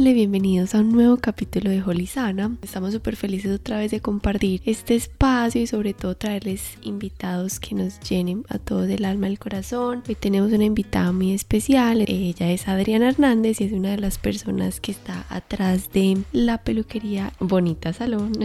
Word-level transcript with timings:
Démosle 0.00 0.14
bienvenidos 0.14 0.74
a 0.74 0.80
un 0.80 0.92
nuevo 0.92 1.18
capítulo 1.18 1.68
de 1.68 1.82
Holizana. 1.82 2.56
Estamos 2.62 2.94
súper 2.94 3.16
felices 3.16 3.52
otra 3.54 3.76
vez 3.76 3.90
de 3.90 4.00
compartir 4.00 4.62
este 4.64 4.94
espacio 4.94 5.60
y 5.60 5.66
sobre 5.66 5.92
todo 5.92 6.16
traerles 6.16 6.78
invitados 6.80 7.60
que 7.60 7.74
nos 7.74 8.00
llenen 8.00 8.46
a 8.48 8.58
todos 8.58 8.86
del 8.86 9.04
alma 9.04 9.28
y 9.28 9.32
el 9.32 9.38
corazón. 9.38 10.02
Hoy 10.08 10.14
tenemos 10.14 10.52
una 10.52 10.64
invitada 10.64 11.12
muy 11.12 11.34
especial. 11.34 12.02
Ella 12.08 12.50
es 12.50 12.66
Adriana 12.66 13.10
Hernández 13.10 13.60
y 13.60 13.64
es 13.64 13.72
una 13.72 13.90
de 13.90 13.98
las 13.98 14.16
personas 14.16 14.80
que 14.80 14.92
está 14.92 15.26
atrás 15.28 15.90
de 15.92 16.16
la 16.32 16.56
peluquería 16.56 17.34
Bonita 17.38 17.92
Salón. 17.92 18.32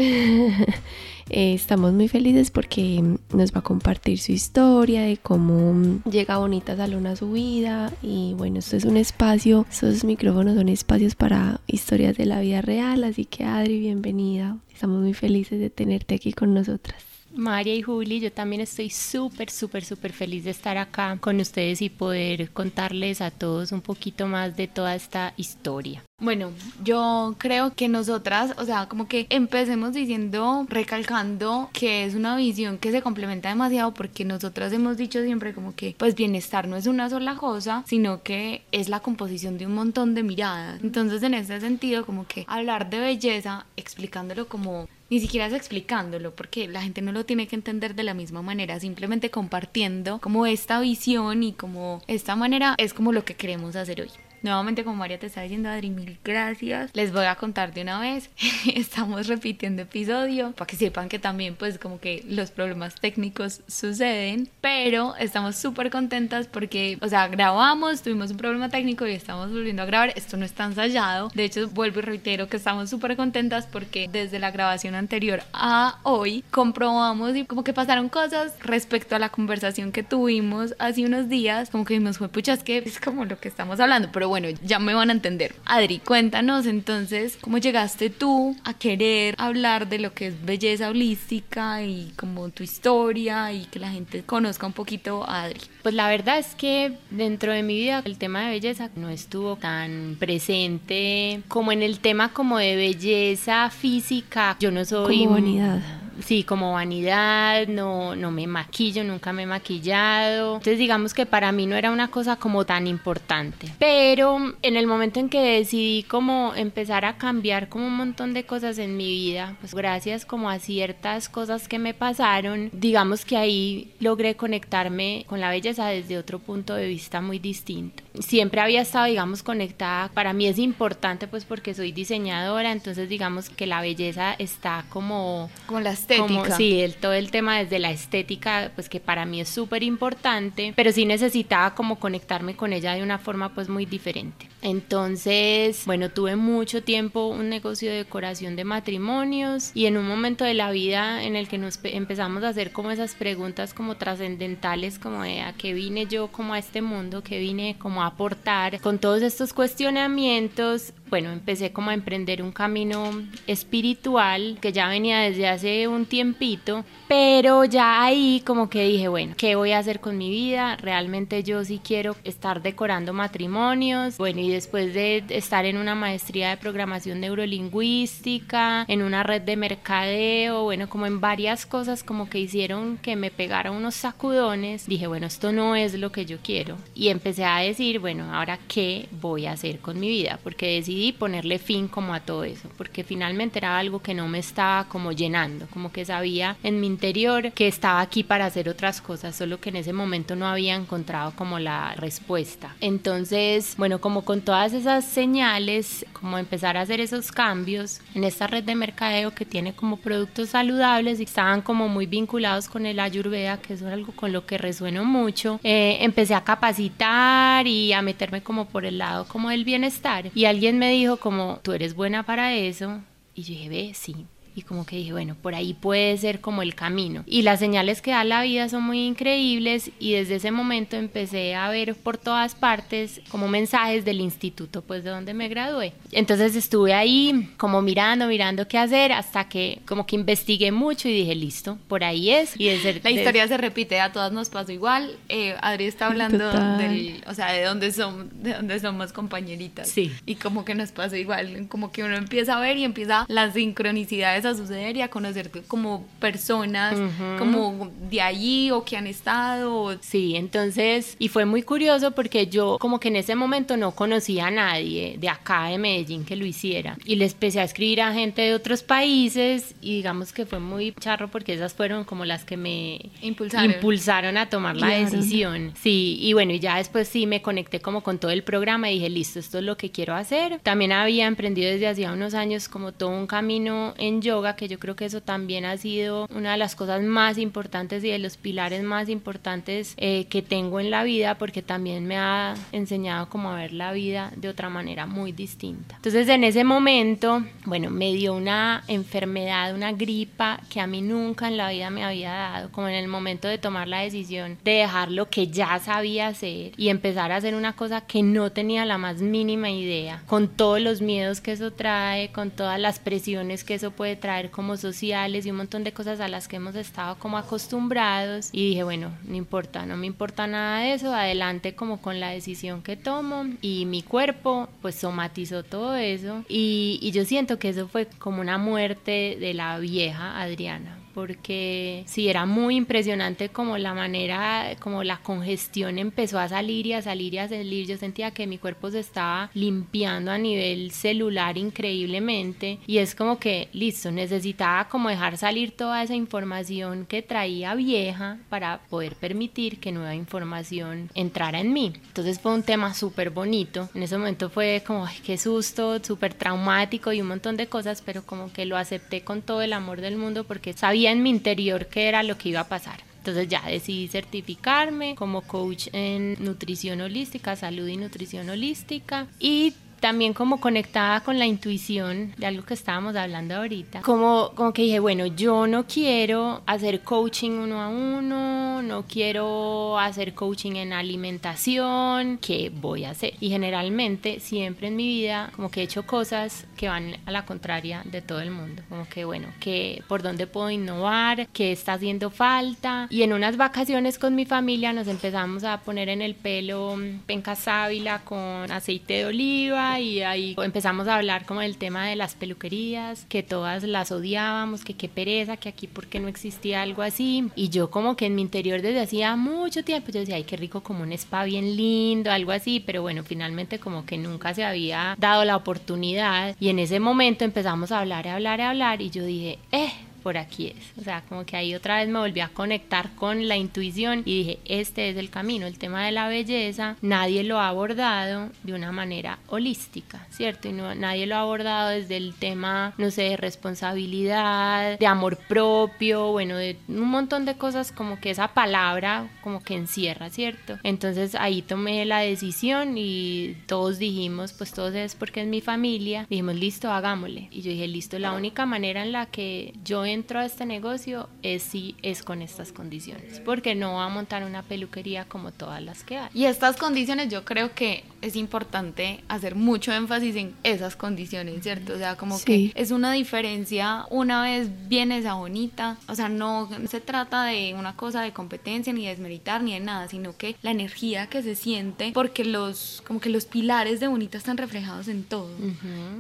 Eh, 1.32 1.56
estamos 1.56 1.92
muy 1.92 2.08
felices 2.08 2.52
porque 2.52 3.04
nos 3.34 3.52
va 3.52 3.60
a 3.62 3.64
compartir 3.64 4.20
su 4.20 4.32
historia 4.32 5.02
de 5.02 5.18
cómo 5.18 6.00
llega 6.08 6.38
Bonita 6.38 6.78
Salón 6.78 7.08
a 7.08 7.16
su 7.16 7.32
vida 7.32 7.92
y 8.04 8.36
bueno, 8.38 8.60
esto 8.60 8.76
es 8.76 8.86
un 8.86 8.96
espacio, 8.96 9.66
estos 9.72 10.04
micrófonos 10.04 10.54
son 10.56 10.70
espacios 10.70 11.16
para 11.16 11.45
historias 11.68 12.18
de 12.18 12.26
la 12.26 12.40
vida 12.42 12.62
real, 12.62 13.04
así 13.04 13.26
que 13.26 13.44
Adri, 13.44 13.80
bienvenida. 13.80 14.58
Estamos 14.74 15.02
muy 15.02 15.14
felices 15.14 15.60
de 15.60 15.70
tenerte 15.70 16.16
aquí 16.16 16.34
con 16.34 16.54
nosotras. 16.54 17.15
María 17.36 17.76
y 17.76 17.82
Juli, 17.82 18.20
yo 18.20 18.32
también 18.32 18.62
estoy 18.62 18.90
súper, 18.90 19.50
súper, 19.50 19.84
súper 19.84 20.14
feliz 20.14 20.46
de 20.46 20.52
estar 20.52 20.78
acá 20.78 21.18
con 21.20 21.40
ustedes 21.40 21.82
y 21.82 21.90
poder 21.90 22.52
contarles 22.52 23.22
a 23.22 23.32
todos 23.32 23.72
un 23.72 23.82
poquito 23.82 24.28
más 24.28 24.56
de 24.56 24.68
toda 24.68 24.96
esta 24.96 25.34
historia. 25.38 26.02
Bueno, 26.22 26.52
yo 26.82 27.36
creo 27.38 27.74
que 27.76 27.90
nosotras, 27.90 28.54
o 28.58 28.64
sea, 28.64 28.88
como 28.88 29.10
que 29.10 29.28
empecemos 29.30 29.92
diciendo, 29.92 30.66
recalcando 30.70 31.70
que 31.74 32.06
es 32.06 32.16
una 32.16 32.38
visión 32.38 32.78
que 32.78 32.92
se 32.92 33.02
complementa 33.02 33.50
demasiado 33.50 33.94
porque 33.94 34.24
nosotras 34.24 34.72
hemos 34.72 34.96
dicho 34.96 35.22
siempre 35.22 35.54
como 35.54 35.76
que 35.76 35.94
pues 35.98 36.16
bienestar 36.16 36.70
no 36.70 36.78
es 36.78 36.88
una 36.88 37.10
sola 37.10 37.36
cosa, 37.36 37.84
sino 37.86 38.24
que 38.24 38.62
es 38.72 38.88
la 38.88 39.02
composición 39.02 39.58
de 39.58 39.66
un 39.66 39.76
montón 39.76 40.16
de 40.16 40.24
miradas. 40.24 40.82
Entonces, 40.82 41.22
en 41.22 41.34
ese 41.34 41.60
sentido, 41.60 42.06
como 42.06 42.26
que 42.26 42.46
hablar 42.48 42.90
de 42.90 43.00
belleza, 43.00 43.66
explicándolo 43.76 44.48
como 44.48 44.88
ni 45.10 45.20
siquiera 45.20 45.48
es 45.48 45.54
explicándolo, 45.54 46.36
porque 46.36 46.68
la 46.68 46.82
gente 46.82 47.02
no 47.02 47.12
lo 47.12 47.26
tiene 47.26 47.48
que 47.48 47.56
entender 47.56 47.96
de 47.96 48.04
la 48.04 48.14
misma 48.14 48.42
manera, 48.42 48.80
simplemente 48.80 49.30
compartiendo 49.30 50.20
como 50.20 50.46
esta 50.46 50.80
visión 50.80 51.44
y 51.44 51.54
como 51.54 52.02
esta 52.08 52.36
manera 52.36 52.76
es 52.78 52.94
como 52.94 53.12
lo 53.12 53.26
que 53.26 53.36
queremos 53.36 53.76
hacer 53.76 54.02
hoy. 54.02 54.10
Nuevamente, 54.46 54.84
como 54.84 54.98
María 54.98 55.18
te 55.18 55.26
está 55.26 55.42
diciendo, 55.42 55.70
Adri, 55.70 55.90
mil 55.90 56.20
gracias. 56.24 56.92
Les 56.94 57.12
voy 57.12 57.26
a 57.26 57.34
contar 57.34 57.74
de 57.74 57.82
una 57.82 58.00
vez. 58.00 58.30
Estamos 58.76 59.26
repitiendo 59.26 59.82
episodio 59.82 60.52
para 60.52 60.68
que 60.68 60.76
sepan 60.76 61.10
que 61.10 61.18
también, 61.18 61.56
pues, 61.56 61.80
como 61.80 62.00
que 62.00 62.24
los 62.30 62.52
problemas 62.52 62.94
técnicos 62.94 63.62
suceden. 63.68 64.48
Pero 64.62 65.16
estamos 65.16 65.56
súper 65.56 65.90
contentas 65.90 66.46
porque, 66.46 67.00
o 67.02 67.08
sea, 67.08 67.28
grabamos, 67.28 68.04
tuvimos 68.04 68.30
un 68.30 68.38
problema 68.38 68.70
técnico 68.70 69.08
y 69.08 69.14
estamos 69.14 69.50
volviendo 69.50 69.82
a 69.82 69.86
grabar. 69.86 70.14
Esto 70.16 70.38
no 70.38 70.46
está 70.46 70.66
ensayado. 70.66 71.32
De 71.34 71.44
hecho, 71.44 71.68
vuelvo 71.70 72.02
y 72.02 72.04
reitero 72.04 72.48
que 72.48 72.58
estamos 72.58 72.92
súper 72.92 73.16
contentas 73.16 73.66
porque 73.66 74.08
desde 74.12 74.38
la 74.38 74.52
grabación 74.52 74.94
anterior 74.94 75.42
a 75.54 75.98
hoy 76.04 76.44
comprobamos 76.52 77.36
y 77.36 77.46
como 77.46 77.64
que 77.64 77.74
pasaron 77.74 78.10
cosas 78.10 78.54
respecto 78.62 79.16
a 79.16 79.20
la 79.20 79.30
conversación 79.30 79.92
que 79.92 80.04
tuvimos 80.04 80.76
hace 80.78 81.04
unos 81.04 81.30
días. 81.30 81.72
Como 81.72 81.84
que 81.84 81.96
vimos, 81.96 82.20
fue 82.20 82.30
pucha, 82.30 82.54
es 82.54 82.62
que 82.62 82.78
es 82.78 83.00
como 83.00 83.26
lo 83.26 83.40
que 83.40 83.48
estamos 83.48 83.80
hablando. 83.80 84.12
Pero 84.12 84.30
bueno, 84.30 84.35
ya 84.64 84.80
me 84.80 84.94
van 84.94 85.10
a 85.10 85.14
entender. 85.14 85.56
Adri, 85.66 86.00
cuéntanos 86.00 86.66
entonces 86.66 87.38
cómo 87.42 87.58
llegaste 87.58 88.10
tú 88.10 88.56
a 88.64 88.74
querer 88.74 89.36
hablar 89.38 89.88
de 89.88 90.00
lo 90.00 90.14
que 90.14 90.28
es 90.28 90.46
belleza 90.46 90.90
holística 90.90 91.84
y 91.84 92.12
como 92.16 92.50
tu 92.50 92.64
historia 92.64 93.52
y 93.52 93.66
que 93.66 93.80
la 93.80 93.90
gente 93.90 94.24
conozca 94.24 94.68
un 94.68 94.74
poquito 94.74 95.28
a 95.28 95.44
Adri. 95.44 95.62
Pues 95.84 95.96
la 95.96 96.08
verdad 96.08 96.40
es 96.40 96.56
que 96.56 96.94
dentro 97.10 97.52
de 97.52 97.64
mi 97.64 97.76
vida 97.76 98.02
el 98.06 98.18
tema 98.18 98.46
de 98.46 98.52
belleza 98.52 98.90
no 98.96 99.10
estuvo 99.10 99.56
tan 99.56 100.16
presente 100.20 101.42
como 101.48 101.72
en 101.72 101.84
el 101.84 102.00
tema 102.00 102.34
como 102.34 102.58
de 102.58 102.76
belleza 102.76 103.70
física. 103.70 104.58
Yo 104.60 104.72
no 104.72 104.86
soy... 104.86 105.20
Como 105.20 105.32
vanidad 105.32 106.05
sí, 106.24 106.44
como 106.44 106.74
vanidad, 106.74 107.68
no, 107.68 108.16
no 108.16 108.32
me 108.32 108.48
maquillo, 108.48 109.04
nunca 109.04 109.34
me 109.34 109.44
he 109.44 109.46
maquillado. 109.46 110.56
Entonces 110.56 110.80
digamos 110.80 111.14
que 111.14 111.26
para 111.26 111.52
mí 111.52 111.66
no 111.66 111.76
era 111.76 111.92
una 111.92 112.10
cosa 112.10 112.36
como 112.38 112.66
tan 112.66 112.88
importante. 112.88 113.72
Pero 113.80 114.38
en 114.62 114.78
el 114.78 114.88
momento 114.88 115.20
en 115.20 115.30
que 115.30 115.42
decidí 115.42 116.04
como 116.04 116.54
empezar 116.56 117.06
a 117.06 117.18
cambiar 117.18 117.70
como 117.70 117.88
un 117.88 117.96
montón 117.96 118.34
de 118.34 118.46
cosas 118.46 118.78
en 118.78 118.98
mi 118.98 119.08
vida, 119.08 119.56
pues 119.60 119.74
gracias 119.74 120.26
como 120.26 120.50
a 120.50 120.60
ciertas 120.60 121.30
cosas 121.30 121.68
que 121.68 121.80
me 121.80 121.94
pasaron, 121.94 122.70
digamos 122.74 123.26
que 123.26 123.38
ahí 123.38 123.94
logré 124.00 124.36
conectarme 124.36 125.26
con 125.28 125.40
la 125.40 125.50
belleza 125.50 125.88
desde 125.88 126.18
otro 126.18 126.40
punto 126.40 126.76
de 126.76 126.88
vista 126.88 127.22
muy 127.22 127.40
distinto. 127.40 128.04
Siempre 128.20 128.62
había 128.62 128.82
estado, 128.82 129.06
digamos, 129.06 129.44
conectada. 129.44 130.10
Para 130.10 130.34
mí 130.34 130.48
es 130.48 130.58
importante 130.58 131.28
pues 131.28 131.46
porque 131.46 131.74
soy 131.74 131.92
diseñadora, 131.92 132.72
entonces 132.72 133.10
digamos 133.10 133.50
que 133.50 133.68
la 133.68 133.82
belleza 133.82 134.34
está 134.34 134.86
como... 134.90 135.50
Como 135.66 135.82
las 135.82 136.05
estética. 136.14 136.56
sí, 136.58 136.82
el, 136.82 136.96
todo 136.96 137.14
el 137.14 137.32
tema 137.32 137.60
desde 137.60 137.80
la 137.80 137.92
estética, 137.92 138.72
pues 138.76 138.90
que 138.90 139.00
para 139.00 139.26
mí 139.26 139.42
es 139.42 139.50
súper 139.50 139.84
importante, 139.84 140.74
pero 140.76 140.92
sí 140.92 141.06
necesitaba 141.06 141.76
como 141.76 142.00
conectarme 142.00 142.56
con 142.56 142.74
ella 142.74 142.94
de 142.94 143.04
una 143.04 143.18
forma 143.18 143.54
pues 143.54 143.70
muy 143.70 143.86
diferente. 143.86 144.48
Entonces, 144.62 145.84
bueno, 145.86 146.10
tuve 146.10 146.36
mucho 146.36 146.84
tiempo 146.84 147.28
un 147.28 147.50
negocio 147.50 147.90
de 147.90 147.98
decoración 147.98 148.56
de 148.56 148.64
matrimonios 148.64 149.72
y 149.74 149.86
en 149.86 149.98
un 149.98 150.08
momento 150.08 150.44
de 150.44 150.54
la 150.54 150.72
vida 150.72 151.24
en 151.24 151.36
el 151.36 151.48
que 151.48 151.58
nos 151.58 151.80
empezamos 151.84 152.44
a 152.44 152.50
hacer 152.50 152.72
como 152.72 152.92
esas 152.92 153.14
preguntas 153.16 153.74
como 153.74 153.96
trascendentales, 153.96 154.98
como 155.00 155.24
de 155.24 155.42
a 155.42 155.54
qué 155.54 155.74
vine 155.74 156.08
yo 156.08 156.30
como 156.30 156.54
a 156.54 156.60
este 156.60 156.82
mundo, 156.82 157.22
qué 157.22 157.40
vine 157.40 157.76
como 157.78 158.04
a 158.04 158.08
aportar, 158.08 158.80
con 158.82 159.00
todos 159.00 159.22
estos 159.22 159.54
cuestionamientos, 159.54 160.94
bueno, 161.10 161.32
empecé 161.32 161.72
como 161.72 161.92
a 161.92 161.94
emprender 161.94 162.42
un 162.42 162.52
camino 162.52 163.12
espiritual 163.48 164.58
que 164.60 164.74
ya 164.74 164.88
venía 164.88 165.20
desde 165.20 165.48
hace 165.48 165.88
un 165.88 166.06
tiempito, 166.06 166.84
pero 167.08 167.64
ya 167.66 168.04
ahí 168.04 168.42
como 168.46 168.70
que 168.70 168.88
dije, 168.88 169.08
bueno, 169.08 169.36
¿qué 169.38 169.56
voy 169.56 169.72
a 169.72 169.80
hacer 169.80 170.00
con 170.00 170.18
mi 170.18 170.30
vida? 170.30 170.78
Realmente 170.78 171.44
yo 171.44 171.64
sí 171.64 171.80
quiero 171.84 172.16
estar 172.24 172.62
decorando 172.62 173.14
matrimonios. 173.14 174.18
Bueno, 174.18 174.40
y 174.42 174.50
después 174.50 174.94
de 174.94 175.24
estar 175.30 175.66
en 175.66 175.78
una 175.78 175.94
maestría 175.94 176.50
de 176.50 176.58
programación 176.58 177.20
neurolingüística, 177.20 178.86
en 178.88 179.04
una 179.04 179.24
red 179.24 179.42
de 179.44 179.56
mercadeo, 179.56 180.64
bueno, 180.64 180.90
como 180.90 181.06
en 181.06 181.22
varias 181.22 181.66
cosas 181.66 182.04
como 182.04 182.30
que 182.30 182.40
hicieron 182.40 182.98
que 182.98 183.16
me 183.16 183.30
pegara 183.30 183.72
unos 183.72 183.96
sacudones, 183.96 184.88
dije, 184.88 185.08
bueno, 185.08 185.28
esto 185.28 185.52
no 185.52 185.76
es 185.76 185.94
lo 185.94 186.12
que 186.12 186.26
yo 186.26 186.38
quiero. 186.42 186.78
Y 186.96 187.10
empecé 187.10 187.46
a 187.46 187.60
decir, 187.60 188.00
bueno, 188.00 188.34
ahora 188.34 188.58
qué 188.68 189.08
voy 189.22 189.46
a 189.46 189.52
hacer 189.52 189.80
con 189.80 190.00
mi 190.00 190.08
vida, 190.08 190.40
porque 190.44 190.76
decidí 190.76 190.95
ponerle 191.18 191.60
fin 191.60 191.88
como 191.88 192.14
a 192.14 192.20
todo 192.20 192.44
eso, 192.44 192.70
porque 192.78 193.04
finalmente 193.04 193.60
era 193.60 193.78
algo 193.78 194.02
que 194.02 194.14
no 194.14 194.28
me 194.28 194.40
estaba 194.40 194.86
como 194.86 195.12
llenando, 195.12 195.68
como 195.68 195.92
que 195.92 196.06
sabía 196.06 196.58
en 196.64 196.80
mi 196.80 196.88
interior 196.88 197.52
que 197.52 197.68
estaba 197.68 198.02
aquí 198.02 198.24
para 198.24 198.46
hacer 198.46 198.70
otras 198.70 199.02
cosas, 199.02 199.36
solo 199.36 199.60
que 199.60 199.70
en 199.70 199.78
ese 199.78 199.94
momento 199.94 200.36
no 200.36 200.48
había 200.48 200.76
encontrado 200.76 201.34
como 201.36 201.60
la 201.60 201.96
respuesta. 201.96 202.76
Entonces, 202.82 203.76
bueno, 203.78 204.00
como 204.00 204.24
con 204.24 204.42
todas 204.42 204.74
esas 204.74 205.06
señales, 205.06 206.06
como 206.14 206.38
empezar 206.38 206.78
a 206.78 206.82
hacer 206.82 207.00
esos 207.00 207.32
cambios 207.32 208.02
en 208.14 208.24
esta 208.24 208.48
red 208.48 208.64
de 208.64 208.76
mercadeo 208.76 209.32
que 209.32 209.46
tiene 209.46 209.74
como 209.74 209.98
productos 209.98 210.50
saludables 210.50 211.20
y 211.20 211.24
estaban 211.24 211.62
como 211.62 211.88
muy 211.88 212.06
vinculados 212.06 212.68
con 212.68 212.86
el 212.86 213.00
ayurveda, 213.00 213.58
que 213.58 213.74
es 213.74 213.84
algo 213.84 214.14
con 214.14 214.32
lo 214.32 214.46
que 214.46 214.58
resueno 214.58 215.06
mucho, 215.06 215.60
eh, 215.64 215.98
empecé 216.02 216.36
a 216.36 216.44
capacitar 216.44 217.68
y 217.68 217.94
a 217.94 218.02
meterme 218.02 218.42
como 218.42 218.66
por 218.66 218.86
el 218.86 218.98
lado 218.98 219.26
como 219.28 219.50
del 219.50 219.66
bienestar 219.66 220.32
y 220.34 220.46
alguien 220.46 220.78
me 220.78 220.85
dijo 220.92 221.18
como, 221.18 221.60
tú 221.64 221.74
eres 221.74 221.96
buena 221.96 222.24
para 222.24 222.54
eso. 222.54 223.02
Y 223.34 223.44
yo 223.44 223.50
dije, 223.50 223.70
ve, 223.70 223.92
sí, 223.94 224.28
y 224.56 224.62
como 224.62 224.86
que 224.86 224.96
dije, 224.96 225.12
bueno, 225.12 225.36
por 225.42 225.54
ahí 225.54 225.74
puede 225.74 226.18
ser 226.18 226.40
como 226.40 226.62
el 226.62 226.76
camino. 226.76 227.24
Y 227.28 227.42
las 227.42 227.60
señales 227.60 228.02
que 228.02 228.12
da 228.12 228.24
la 228.24 228.42
vida 228.42 228.70
son 228.70 228.84
muy 228.84 229.06
increíbles 229.06 229.92
y 230.00 230.14
desde 230.14 230.36
ese 230.36 230.52
momento 230.52 230.96
empecé 230.96 231.56
a 231.56 231.70
ver 231.70 231.94
por 231.96 232.18
todas 232.18 232.56
partes 232.56 233.20
como 233.30 233.50
mensajes 233.50 234.06
del 234.06 234.22
instituto 234.22 234.82
pues 234.82 235.04
de 235.04 235.10
donde 235.10 235.34
me 235.34 235.50
gradué. 235.50 235.94
Entonces 236.12 236.56
estuve 236.56 236.94
ahí 236.94 237.50
como 237.58 237.82
mirando, 237.82 238.28
mirando 238.28 238.68
qué 238.68 238.78
hacer 238.78 239.12
hasta 239.12 239.50
que 239.50 239.80
como 239.86 240.06
que 240.06 240.16
investigué 240.16 240.72
mucho 240.72 241.10
y 241.10 241.14
dije, 241.14 241.36
listo, 241.36 241.78
por 241.90 242.04
ahí 242.04 242.30
es. 242.32 242.54
Y 242.58 242.70
desde, 242.70 243.02
la 243.04 243.12
historia 243.12 243.48
se 243.48 243.58
repite, 243.58 244.00
a 244.00 244.14
todas 244.14 244.32
nos 244.32 244.50
pasó 244.50 244.72
igual. 244.72 245.18
Eh, 245.28 245.56
Adri 245.62 245.86
está 245.86 246.08
hablando 246.08 246.50
del, 246.78 247.24
o 247.28 247.34
sea, 247.34 247.52
de 247.52 247.64
dónde 247.64 247.92
somos, 247.92 248.28
de 248.42 248.54
dónde 248.54 248.80
somos 248.80 249.12
compañeritas. 249.12 249.90
Sí. 249.90 250.14
Y 250.26 250.36
como 250.36 250.64
que 250.64 250.76
nos 250.76 250.92
pasó 250.92 251.18
igual, 251.18 251.68
como 251.68 251.92
que 251.92 252.04
uno 252.04 252.16
empieza 252.16 252.58
a 252.58 252.62
ver 252.62 252.78
y 252.78 252.86
empieza 252.86 253.26
las 253.28 253.54
sincronicidades 253.54 254.45
a 254.50 254.56
suceder 254.56 254.96
y 254.98 255.02
a 255.02 255.10
conocer 255.10 255.52
como 255.68 256.06
personas 256.20 256.96
como 257.38 257.92
de 258.10 258.22
allí 258.22 258.72
o 258.72 258.84
que 258.84 258.98
han 258.98 259.08
estado. 259.08 259.98
Sí, 260.02 260.36
entonces, 260.36 261.16
y 261.20 261.28
fue 261.28 261.46
muy 261.46 261.62
curioso 261.62 262.12
porque 262.12 262.48
yo 262.48 262.78
como 262.80 263.00
que 263.00 263.10
en 263.10 263.18
ese 263.18 263.36
momento 263.36 263.78
no 263.78 263.92
conocía 263.92 264.48
a 264.48 264.52
nadie 264.52 265.18
de 265.20 265.30
acá 265.30 265.68
de 265.68 265.78
Medellín 265.78 266.26
que 266.26 266.36
lo 266.36 266.46
hiciera 266.46 266.98
y 267.06 267.16
le 267.16 267.26
empecé 267.26 267.60
a 267.60 267.64
escribir 267.64 268.02
a 268.02 268.14
gente 268.14 268.42
de 268.42 268.54
otros 268.54 268.84
países 268.84 269.76
y 269.82 269.96
digamos 269.96 270.34
que 270.34 270.46
fue 270.46 270.60
muy 270.60 270.94
charro 271.00 271.30
porque 271.30 271.54
esas 271.54 271.74
fueron 271.74 272.04
como 272.04 272.26
las 272.26 272.46
que 272.46 272.58
me 272.58 273.00
impulsaron, 273.22 273.72
impulsaron 273.72 274.38
a 274.38 274.50
tomar 274.50 274.76
la 274.76 274.90
decisión. 274.90 275.74
Sí, 275.82 276.18
y 276.22 276.34
bueno, 276.34 276.54
y 276.54 276.60
ya 276.60 276.78
después 276.78 277.08
sí 277.08 277.26
me 277.28 277.42
conecté 277.42 277.80
como 277.80 278.02
con 278.02 278.20
todo 278.20 278.32
el 278.32 278.44
programa 278.44 278.90
y 278.90 278.96
dije, 278.96 279.10
listo, 279.10 279.40
esto 279.40 279.60
es 279.60 279.64
lo 279.64 279.78
que 279.78 279.92
quiero 279.92 280.16
hacer. 280.16 280.60
También 280.62 280.92
había 280.92 281.28
emprendido 281.28 281.72
desde 281.72 281.88
hacía 281.88 282.12
unos 282.12 282.34
años 282.34 282.70
como 282.70 282.92
todo 282.92 283.10
un 283.10 283.28
camino 283.28 283.94
en 283.98 284.22
yoga, 284.36 284.56
que 284.56 284.68
yo 284.68 284.80
creo 284.80 284.96
que 284.96 285.06
eso 285.06 285.22
también 285.22 285.64
ha 285.66 285.78
sido 285.78 286.28
una 286.36 286.52
de 286.52 286.58
las 286.58 286.76
cosas 286.76 287.02
más 287.02 287.38
importantes 287.38 288.04
y 288.04 288.10
de 288.10 288.20
los 288.20 288.36
pilares 288.36 288.84
más 288.84 289.08
importantes 289.08 289.94
eh, 289.98 290.26
que 290.26 290.42
tengo 290.42 290.80
en 290.80 290.92
la 290.92 291.04
vida, 291.04 291.38
porque 291.38 291.62
también 291.62 292.06
me 292.06 292.18
ha 292.18 292.56
enseñado 292.72 293.30
como 293.30 293.50
a 293.50 293.56
ver 293.56 293.72
la 293.72 293.94
vida 293.94 294.32
de 294.36 294.50
otra 294.50 294.70
manera 294.70 295.06
muy 295.06 295.32
distinta. 295.32 295.96
Entonces 295.96 296.28
en 296.28 296.44
ese 296.44 296.64
momento, 296.64 297.44
bueno, 297.66 297.90
me 297.90 298.14
dio 298.14 298.34
una 298.34 298.84
enfermedad, 298.88 299.74
una 299.74 299.94
gripa 299.94 300.60
que 300.70 300.82
a 300.82 300.88
mí 300.88 301.02
nunca 301.02 301.48
en 301.48 301.58
la 301.58 301.70
vida 301.70 301.90
me 301.90 302.04
había 302.04 302.32
dado, 302.32 302.72
como 302.72 302.90
en 302.90 302.96
el 302.96 303.08
momento 303.08 303.48
de 303.48 303.58
tomar 303.58 303.88
la 303.88 304.02
decisión 304.02 304.58
de 304.64 304.72
dejar 304.72 305.12
lo 305.12 305.30
que 305.30 305.48
ya 305.48 305.80
sabía 305.80 306.28
hacer 306.28 306.74
y 306.78 306.90
empezar 306.90 307.32
a 307.32 307.38
hacer 307.38 307.56
una 307.56 307.74
cosa 307.74 308.02
que 308.02 308.22
no 308.22 308.52
tenía 308.52 308.86
la 308.86 308.98
más 308.98 309.22
mínima 309.22 309.70
idea, 309.70 310.24
con 310.28 310.50
todos 310.50 310.82
los 310.82 311.02
miedos 311.02 311.40
que 311.42 311.54
eso 311.54 311.72
trae, 311.72 312.32
con 312.32 312.52
todas 312.52 312.80
las 312.80 313.00
presiones 313.00 313.64
que 313.64 313.76
eso 313.76 313.92
puede 313.92 314.16
traer 314.16 314.25
como 314.52 314.78
sociales 314.78 315.46
y 315.46 315.52
un 315.52 315.58
montón 315.58 315.84
de 315.84 315.94
cosas 315.94 316.20
a 316.20 316.28
las 316.28 316.48
que 316.48 316.56
hemos 316.56 316.76
estado 316.76 317.16
como 317.20 317.38
acostumbrados. 317.38 318.50
Y 318.52 318.70
dije, 318.70 318.84
bueno, 318.84 319.12
no 319.24 319.36
importa, 319.36 319.86
no 319.86 319.98
me 319.98 320.08
importa 320.08 320.48
nada 320.48 320.80
de 320.80 320.94
eso, 320.94 321.14
adelante 321.14 321.76
como 321.76 322.02
con 322.02 322.20
la 322.20 322.30
decisión 322.30 322.82
que 322.82 322.98
tomo 322.98 323.46
y 323.62 323.86
mi 323.86 324.02
cuerpo 324.02 324.68
pues 324.82 324.96
somatizó 324.96 325.64
todo 325.64 325.96
eso. 325.96 326.44
Y, 326.50 327.00
y 327.02 327.12
yo 327.12 327.26
siento 327.26 327.60
que 327.60 327.70
eso 327.70 327.88
fue 327.88 328.08
como 328.18 328.42
una 328.42 328.58
muerte 328.58 329.38
de 329.40 329.54
la 329.54 329.78
vieja 329.80 330.42
Adriana 330.42 331.05
porque 331.16 332.04
sí 332.08 332.28
era 332.28 332.46
muy 332.46 332.76
impresionante 332.76 333.48
como 333.48 333.78
la 333.78 333.94
manera, 333.94 334.76
como 334.82 335.02
la 335.04 335.18
congestión 335.20 335.98
empezó 335.98 336.38
a 336.38 336.50
salir 336.50 336.86
y 336.86 336.94
a 336.94 337.02
salir 337.02 337.34
y 337.34 337.38
a 337.38 337.48
salir. 337.48 337.88
Yo 337.88 337.98
sentía 337.98 338.32
que 338.32 338.46
mi 338.46 338.58
cuerpo 338.58 338.92
se 338.92 339.00
estaba 339.00 339.50
limpiando 339.54 340.30
a 340.30 340.38
nivel 340.38 340.92
celular 340.92 341.58
increíblemente 341.58 342.80
y 342.86 342.98
es 342.98 343.16
como 343.16 343.40
que, 343.40 343.70
listo, 343.72 344.12
necesitaba 344.12 344.90
como 344.90 345.08
dejar 345.08 345.38
salir 345.38 345.72
toda 345.72 346.04
esa 346.04 346.16
información 346.16 347.06
que 347.06 347.22
traía 347.22 347.76
vieja 347.76 348.38
para 348.50 348.82
poder 348.90 349.16
permitir 349.16 349.80
que 349.80 349.94
nueva 349.94 350.16
información 350.16 351.10
entrara 351.16 351.62
en 351.62 351.72
mí. 351.72 351.94
Entonces 352.08 352.42
fue 352.42 352.54
un 352.54 352.64
tema 352.64 352.94
súper 352.94 353.30
bonito. 353.30 353.90
En 353.96 354.04
ese 354.04 354.18
momento 354.18 354.50
fue 354.50 354.84
como, 354.86 355.06
ay, 355.06 355.18
qué 355.26 355.38
susto, 355.38 356.04
súper 356.04 356.34
traumático 356.34 357.14
y 357.14 357.22
un 357.22 357.30
montón 357.30 357.56
de 357.56 357.68
cosas, 357.68 358.02
pero 358.06 358.26
como 358.26 358.52
que 358.52 358.66
lo 358.66 358.76
acepté 358.76 359.22
con 359.22 359.42
todo 359.42 359.62
el 359.62 359.72
amor 359.72 360.02
del 360.02 360.18
mundo 360.18 360.44
porque 360.44 360.74
sabía 360.74 361.05
en 361.12 361.24
mi 361.24 361.30
interior 361.30 361.88
qué 361.88 362.08
era 362.08 362.24
lo 362.24 362.38
que 362.38 362.50
iba 362.50 362.62
a 362.62 362.68
pasar. 362.68 363.00
Entonces 363.18 363.48
ya 363.48 363.64
decidí 363.64 364.08
certificarme 364.08 365.16
como 365.16 365.42
coach 365.42 365.88
en 365.94 366.36
nutrición 366.44 367.02
holística, 367.02 367.56
salud 367.56 367.88
y 367.88 367.98
nutrición 367.98 368.48
holística 368.50 369.28
y 369.40 369.74
también 370.00 370.34
como 370.34 370.60
conectada 370.60 371.22
con 371.22 371.40
la 371.40 371.46
intuición 371.46 372.34
de 372.38 372.46
algo 372.46 372.66
que 372.66 372.74
estábamos 372.74 373.16
hablando 373.16 373.56
ahorita, 373.56 374.02
como, 374.02 374.52
como 374.56 374.74
que 374.74 374.84
dije, 374.84 375.00
bueno, 375.00 375.26
yo 375.26 375.68
no 375.68 375.86
quiero 375.86 376.62
hacer 376.66 377.02
coaching 377.02 377.52
uno 377.52 377.82
a 377.82 377.90
uno, 377.90 378.82
no 378.82 379.06
quiero 379.08 379.98
hacer 380.00 380.34
coaching 380.34 380.74
en 380.74 380.94
alimentación, 380.94 382.38
¿qué 382.38 382.72
voy 382.74 383.06
a 383.06 383.12
hacer? 383.12 383.34
Y 383.40 383.50
generalmente 383.50 384.40
siempre 384.40 384.88
en 384.88 384.96
mi 384.96 385.08
vida 385.08 385.52
como 385.56 385.72
que 385.72 385.82
he 385.82 385.84
hecho 385.84 386.06
cosas 386.06 386.66
que 386.78 386.88
van 386.88 387.18
a 387.26 387.32
la 387.32 387.46
contraria 387.46 388.02
de 388.06 388.22
todo 388.22 388.42
el 388.42 388.52
mundo, 388.52 388.84
como 388.90 389.08
que 389.08 389.26
bueno, 389.26 389.48
que 389.60 390.04
por 390.08 390.22
dónde 390.22 390.48
puedo 390.48 390.70
innovar, 390.70 391.48
qué 391.54 391.72
está 391.72 391.94
haciendo 391.94 392.30
falta. 392.30 393.08
Y 393.10 393.24
en 393.24 393.34
unas 393.34 393.58
vacaciones 393.58 394.20
con 394.20 394.36
mi 394.36 394.46
familia 394.46 394.94
nos 394.94 395.08
empezamos 395.08 395.64
a 395.64 395.82
poner 395.82 396.10
en 396.10 396.22
el 396.22 396.36
pelo 396.36 396.96
penca 397.26 397.56
sábila 397.56 398.20
con 398.24 398.72
aceite 398.72 399.14
de 399.14 399.26
oliva 399.26 399.85
y 400.00 400.22
ahí 400.22 400.56
empezamos 400.62 401.08
a 401.08 401.16
hablar 401.16 401.46
como 401.46 401.62
del 401.62 401.78
tema 401.78 402.08
de 402.08 402.16
las 402.16 402.36
peluquerías, 402.36 403.26
que 403.30 403.44
todas 403.44 403.84
las 403.84 404.12
odiábamos, 404.12 404.84
que 404.84 404.96
qué 404.96 405.10
pereza, 405.10 405.58
que 405.58 405.70
aquí 405.70 405.88
porque 405.88 406.20
no 406.20 406.28
existía 406.28 406.82
algo 406.82 407.02
así. 407.02 407.50
Y 407.56 407.70
yo 407.70 407.90
como 407.90 408.16
que 408.16 408.26
en 408.28 408.36
mi 408.36 408.42
interior 408.42 408.82
desde 408.82 409.02
hacía 409.02 409.36
mucho 409.36 409.84
tiempo 409.84 410.12
yo 410.12 410.20
decía, 410.20 410.36
ay, 410.36 410.44
qué 410.44 410.58
rico 410.58 410.82
como 410.82 411.04
un 411.04 411.12
spa 411.14 411.44
bien 411.44 411.76
lindo, 411.76 412.32
algo 412.32 412.52
así, 412.52 412.80
pero 412.80 413.02
bueno, 413.02 413.24
finalmente 413.24 413.80
como 413.80 414.06
que 414.06 414.18
nunca 414.18 414.54
se 414.54 414.64
había 414.64 415.16
dado 415.18 415.46
la 415.46 415.56
oportunidad 415.56 416.56
y 416.60 416.70
en 416.70 416.80
ese 416.80 417.00
momento 417.00 417.46
empezamos 417.46 417.92
a 417.92 418.00
hablar, 418.00 418.28
a 418.28 418.36
hablar, 418.36 418.62
a 418.62 418.70
hablar 418.70 419.02
y 419.02 419.10
yo 419.10 419.24
dije, 419.24 419.60
eh, 419.72 419.92
por 420.26 420.40
aquí 420.40 420.74
es. 420.76 421.00
O 421.00 421.04
sea, 421.04 421.22
como 421.30 421.46
que 421.46 421.56
ahí 421.56 421.76
otra 421.76 421.98
vez 421.98 422.10
me 422.10 422.18
volví 422.18 422.40
a 422.40 422.48
conectar 422.48 423.12
con 423.14 423.48
la 423.48 423.58
intuición 423.58 424.24
y 424.26 424.40
dije, 424.40 424.60
este 424.66 425.12
es 425.12 425.18
el 425.18 425.30
camino, 425.30 425.68
el 425.68 425.78
tema 425.78 426.04
de 426.04 426.12
la 426.12 426.28
belleza, 426.28 426.96
nadie 427.04 427.44
lo 427.44 427.60
ha 427.60 427.68
abordado 427.68 428.50
de 428.64 428.74
una 428.74 428.92
manera 428.92 429.38
holística, 429.50 430.26
¿cierto? 430.32 430.68
Y 430.68 430.72
no, 430.72 430.96
nadie 430.96 431.28
lo 431.28 431.36
ha 431.36 431.42
abordado 431.42 431.92
desde 431.92 432.18
el 432.18 432.34
tema, 432.34 432.96
no 432.98 433.12
sé, 433.12 433.22
de 433.22 433.38
responsabilidad, 433.38 434.98
de 434.98 435.06
amor 435.06 435.38
propio, 435.38 436.32
bueno, 436.32 436.58
de 436.58 436.76
un 436.88 437.08
montón 437.08 437.46
de 437.46 437.56
cosas 437.56 437.92
como 437.92 438.20
que 438.20 438.32
esa 438.32 438.48
palabra 438.48 439.30
como 439.44 439.62
que 439.62 439.76
encierra, 439.76 440.32
¿cierto? 440.32 440.80
Entonces 440.82 441.36
ahí 441.36 441.62
tomé 441.62 442.04
la 442.06 442.22
decisión 442.22 442.96
y 442.98 443.58
todos 443.68 444.00
dijimos, 444.00 444.54
pues 444.54 444.74
todos 444.74 444.96
es 444.96 445.14
porque 445.14 445.42
es 445.42 445.48
mi 445.48 445.62
familia, 445.62 446.26
dijimos, 446.32 446.56
listo, 446.56 446.90
hagámosle. 446.90 447.48
Y 447.52 447.62
yo 447.62 447.70
dije, 447.70 447.88
listo, 447.88 448.18
la 448.18 448.34
única 448.34 448.66
manera 448.66 449.04
en 449.04 449.12
la 449.12 449.28
que 449.28 449.76
yo 449.84 450.04
entro 450.16 450.40
a 450.40 450.46
este 450.46 450.66
negocio 450.66 451.30
es 451.44 451.62
si 451.62 451.96
es 452.02 452.24
con 452.24 452.42
estas 452.42 452.72
condiciones, 452.72 453.40
porque 453.42 453.76
no 453.76 453.96
va 453.96 454.06
a 454.06 454.10
montar 454.10 454.44
una 454.44 454.64
peluquería 454.64 455.26
como 455.26 455.52
todas 455.52 455.84
las 455.84 456.04
que 456.04 456.18
hay. 456.18 456.30
Y 456.34 456.46
estas 456.46 456.78
condiciones 456.78 457.30
yo 457.30 457.46
creo 457.46 457.76
que 457.76 458.04
es 458.22 458.36
importante 458.36 459.24
hacer 459.28 459.56
mucho 459.56 459.92
énfasis 459.92 460.36
en 460.36 460.56
esas 460.64 460.96
condiciones, 460.96 461.62
¿cierto? 461.62 461.94
O 461.94 461.98
sea, 461.98 462.16
como 462.16 462.42
que 462.44 462.72
es 462.74 462.92
una 462.92 463.12
diferencia 463.12 464.06
una 464.10 464.42
vez 464.42 464.70
vienes 464.88 465.26
a 465.26 465.36
Bonita, 465.36 465.98
o 466.08 466.16
sea, 466.16 466.30
no 466.30 466.70
se 466.90 467.02
trata 467.02 467.44
de 467.46 467.76
una 467.78 467.96
cosa 467.96 468.22
de 468.22 468.32
competencia 468.32 468.94
ni 468.94 469.04
de 469.04 469.10
desmeritar 469.10 469.62
ni 469.62 469.74
de 469.74 469.80
nada, 469.80 470.08
sino 470.08 470.36
que 470.36 470.56
la 470.62 470.72
energía 470.72 471.28
que 471.28 471.44
se 471.44 471.56
siente, 471.56 472.12
porque 472.14 472.46
los, 472.46 473.04
como 473.06 473.20
que 473.20 473.30
los 473.30 473.46
pilares 473.46 474.00
de 474.00 474.08
Bonita 474.08 474.38
están 474.38 474.58
reflejados 474.58 475.08
en 475.08 475.24
todo. 475.24 475.50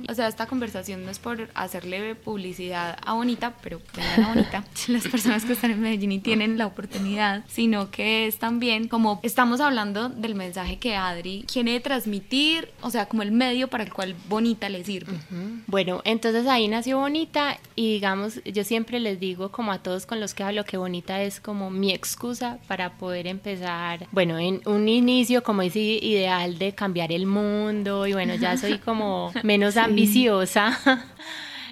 O 0.09 0.13
sea, 0.13 0.27
esta 0.27 0.45
conversación 0.47 1.05
no 1.05 1.11
es 1.11 1.19
por 1.19 1.49
hacerle 1.55 2.15
publicidad 2.15 2.97
a 3.05 3.13
Bonita, 3.13 3.55
pero 3.61 3.79
la 4.17 4.27
bonita, 4.27 4.63
las 4.87 5.07
personas 5.07 5.45
que 5.45 5.53
están 5.53 5.71
en 5.71 5.81
Medellín 5.81 6.11
y 6.11 6.19
tienen 6.19 6.57
la 6.57 6.67
oportunidad, 6.67 7.43
sino 7.47 7.91
que 7.91 8.27
es 8.27 8.37
también 8.37 8.87
como 8.87 9.19
estamos 9.23 9.61
hablando 9.61 10.09
del 10.09 10.35
mensaje 10.35 10.77
que 10.77 10.95
Adri 10.95 11.45
quiere 11.51 11.79
transmitir, 11.79 12.69
o 12.81 12.89
sea, 12.89 13.07
como 13.07 13.23
el 13.23 13.31
medio 13.31 13.67
para 13.67 13.83
el 13.83 13.93
cual 13.93 14.15
Bonita 14.27 14.69
le 14.69 14.83
sirve. 14.83 15.13
Bueno, 15.67 16.01
entonces 16.05 16.47
ahí 16.47 16.67
nació 16.67 16.99
Bonita 16.99 17.57
y 17.75 17.93
digamos, 17.93 18.41
yo 18.43 18.63
siempre 18.63 18.99
les 18.99 19.19
digo 19.19 19.51
como 19.51 19.71
a 19.71 19.79
todos 19.79 20.05
con 20.05 20.19
los 20.19 20.33
que 20.33 20.43
hablo 20.43 20.65
que 20.65 20.77
Bonita 20.77 21.21
es 21.21 21.39
como 21.39 21.69
mi 21.69 21.91
excusa 21.91 22.59
para 22.67 22.97
poder 22.97 23.27
empezar, 23.27 24.07
bueno, 24.11 24.37
en 24.37 24.61
un 24.65 24.87
inicio 24.87 25.43
como 25.43 25.61
ese 25.61 25.79
ideal 25.79 26.57
de 26.57 26.73
cambiar 26.73 27.11
el 27.11 27.25
mundo 27.25 28.07
y 28.07 28.13
bueno, 28.13 28.35
ya 28.35 28.57
soy 28.57 28.79
como 28.79 29.31
menos 29.43 29.77
ambiciosa. 29.77 30.79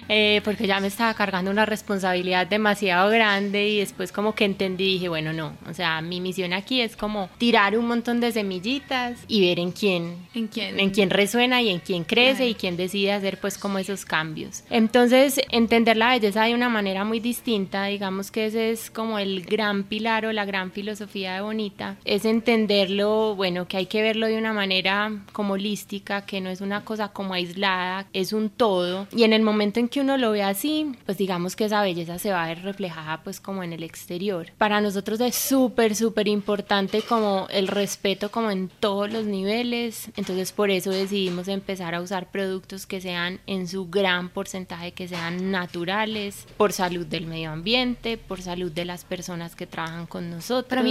Eh, 0.08 0.40
porque 0.44 0.66
ya 0.66 0.80
me 0.80 0.88
estaba 0.88 1.14
cargando 1.14 1.50
una 1.50 1.66
responsabilidad 1.66 2.46
demasiado 2.46 3.10
grande 3.10 3.68
y 3.68 3.78
después 3.78 4.12
como 4.12 4.34
que 4.34 4.44
entendí, 4.44 4.84
dije, 4.84 5.08
bueno, 5.08 5.32
no, 5.32 5.56
o 5.68 5.74
sea, 5.74 6.00
mi 6.00 6.20
misión 6.20 6.52
aquí 6.52 6.80
es 6.80 6.96
como 6.96 7.30
tirar 7.38 7.76
un 7.76 7.86
montón 7.86 8.20
de 8.20 8.32
semillitas 8.32 9.18
y 9.28 9.40
ver 9.46 9.58
en 9.58 9.72
quién, 9.72 10.16
en 10.34 10.48
quién, 10.48 10.78
en 10.78 10.90
quién 10.90 11.10
resuena 11.10 11.62
y 11.62 11.70
en 11.70 11.80
quién 11.80 12.04
crece 12.04 12.46
y 12.48 12.54
quién 12.54 12.76
decide 12.76 13.12
hacer 13.12 13.38
pues 13.38 13.58
como 13.58 13.78
esos 13.78 14.04
cambios. 14.04 14.64
Entonces, 14.70 15.40
entender 15.50 15.96
la 15.96 16.10
belleza 16.10 16.44
de 16.44 16.54
una 16.54 16.68
manera 16.68 17.04
muy 17.04 17.20
distinta, 17.20 17.86
digamos 17.86 18.30
que 18.30 18.46
ese 18.46 18.70
es 18.70 18.90
como 18.90 19.18
el 19.18 19.44
gran 19.44 19.84
pilar 19.84 20.26
o 20.26 20.32
la 20.32 20.44
gran 20.44 20.72
filosofía 20.72 21.34
de 21.34 21.40
Bonita, 21.40 21.96
es 22.04 22.24
entenderlo, 22.24 23.34
bueno, 23.36 23.66
que 23.68 23.78
hay 23.78 23.86
que 23.86 24.02
verlo 24.02 24.26
de 24.26 24.38
una 24.38 24.52
manera 24.52 25.10
como 25.32 25.54
holística, 25.54 26.26
que 26.26 26.40
no 26.40 26.50
es 26.50 26.60
una 26.60 26.84
cosa 26.84 27.08
como 27.08 27.34
aislada, 27.34 28.06
es 28.12 28.32
un 28.32 28.50
todo. 28.50 29.06
Y 29.14 29.24
en 29.24 29.32
el 29.32 29.42
momento 29.42 29.80
en 29.80 29.88
que 29.88 29.93
uno 30.00 30.16
lo 30.16 30.30
ve 30.30 30.42
así, 30.42 30.92
pues 31.06 31.18
digamos 31.18 31.56
que 31.56 31.64
esa 31.64 31.82
belleza 31.82 32.18
se 32.18 32.30
va 32.30 32.44
a 32.44 32.48
ver 32.48 32.62
reflejada 32.62 33.22
pues 33.22 33.40
como 33.40 33.62
en 33.62 33.72
el 33.72 33.82
exterior. 33.82 34.50
Para 34.58 34.80
nosotros 34.80 35.20
es 35.20 35.34
súper, 35.34 35.96
súper 35.96 36.28
importante 36.28 37.02
como 37.02 37.46
el 37.50 37.68
respeto 37.68 38.30
como 38.30 38.50
en 38.50 38.68
todos 38.68 39.12
los 39.12 39.24
niveles, 39.24 40.10
entonces 40.16 40.52
por 40.52 40.70
eso 40.70 40.90
decidimos 40.90 41.48
empezar 41.48 41.94
a 41.94 42.00
usar 42.00 42.30
productos 42.30 42.86
que 42.86 43.00
sean 43.00 43.40
en 43.46 43.68
su 43.68 43.88
gran 43.88 44.28
porcentaje, 44.28 44.92
que 44.92 45.08
sean 45.08 45.50
naturales, 45.50 46.46
por 46.56 46.72
salud 46.72 47.06
del 47.06 47.26
medio 47.26 47.50
ambiente, 47.50 48.18
por 48.18 48.42
salud 48.42 48.70
de 48.72 48.84
las 48.84 49.04
personas 49.04 49.56
que 49.56 49.66
trabajan 49.66 50.06
con 50.06 50.30
nosotros. 50.30 50.84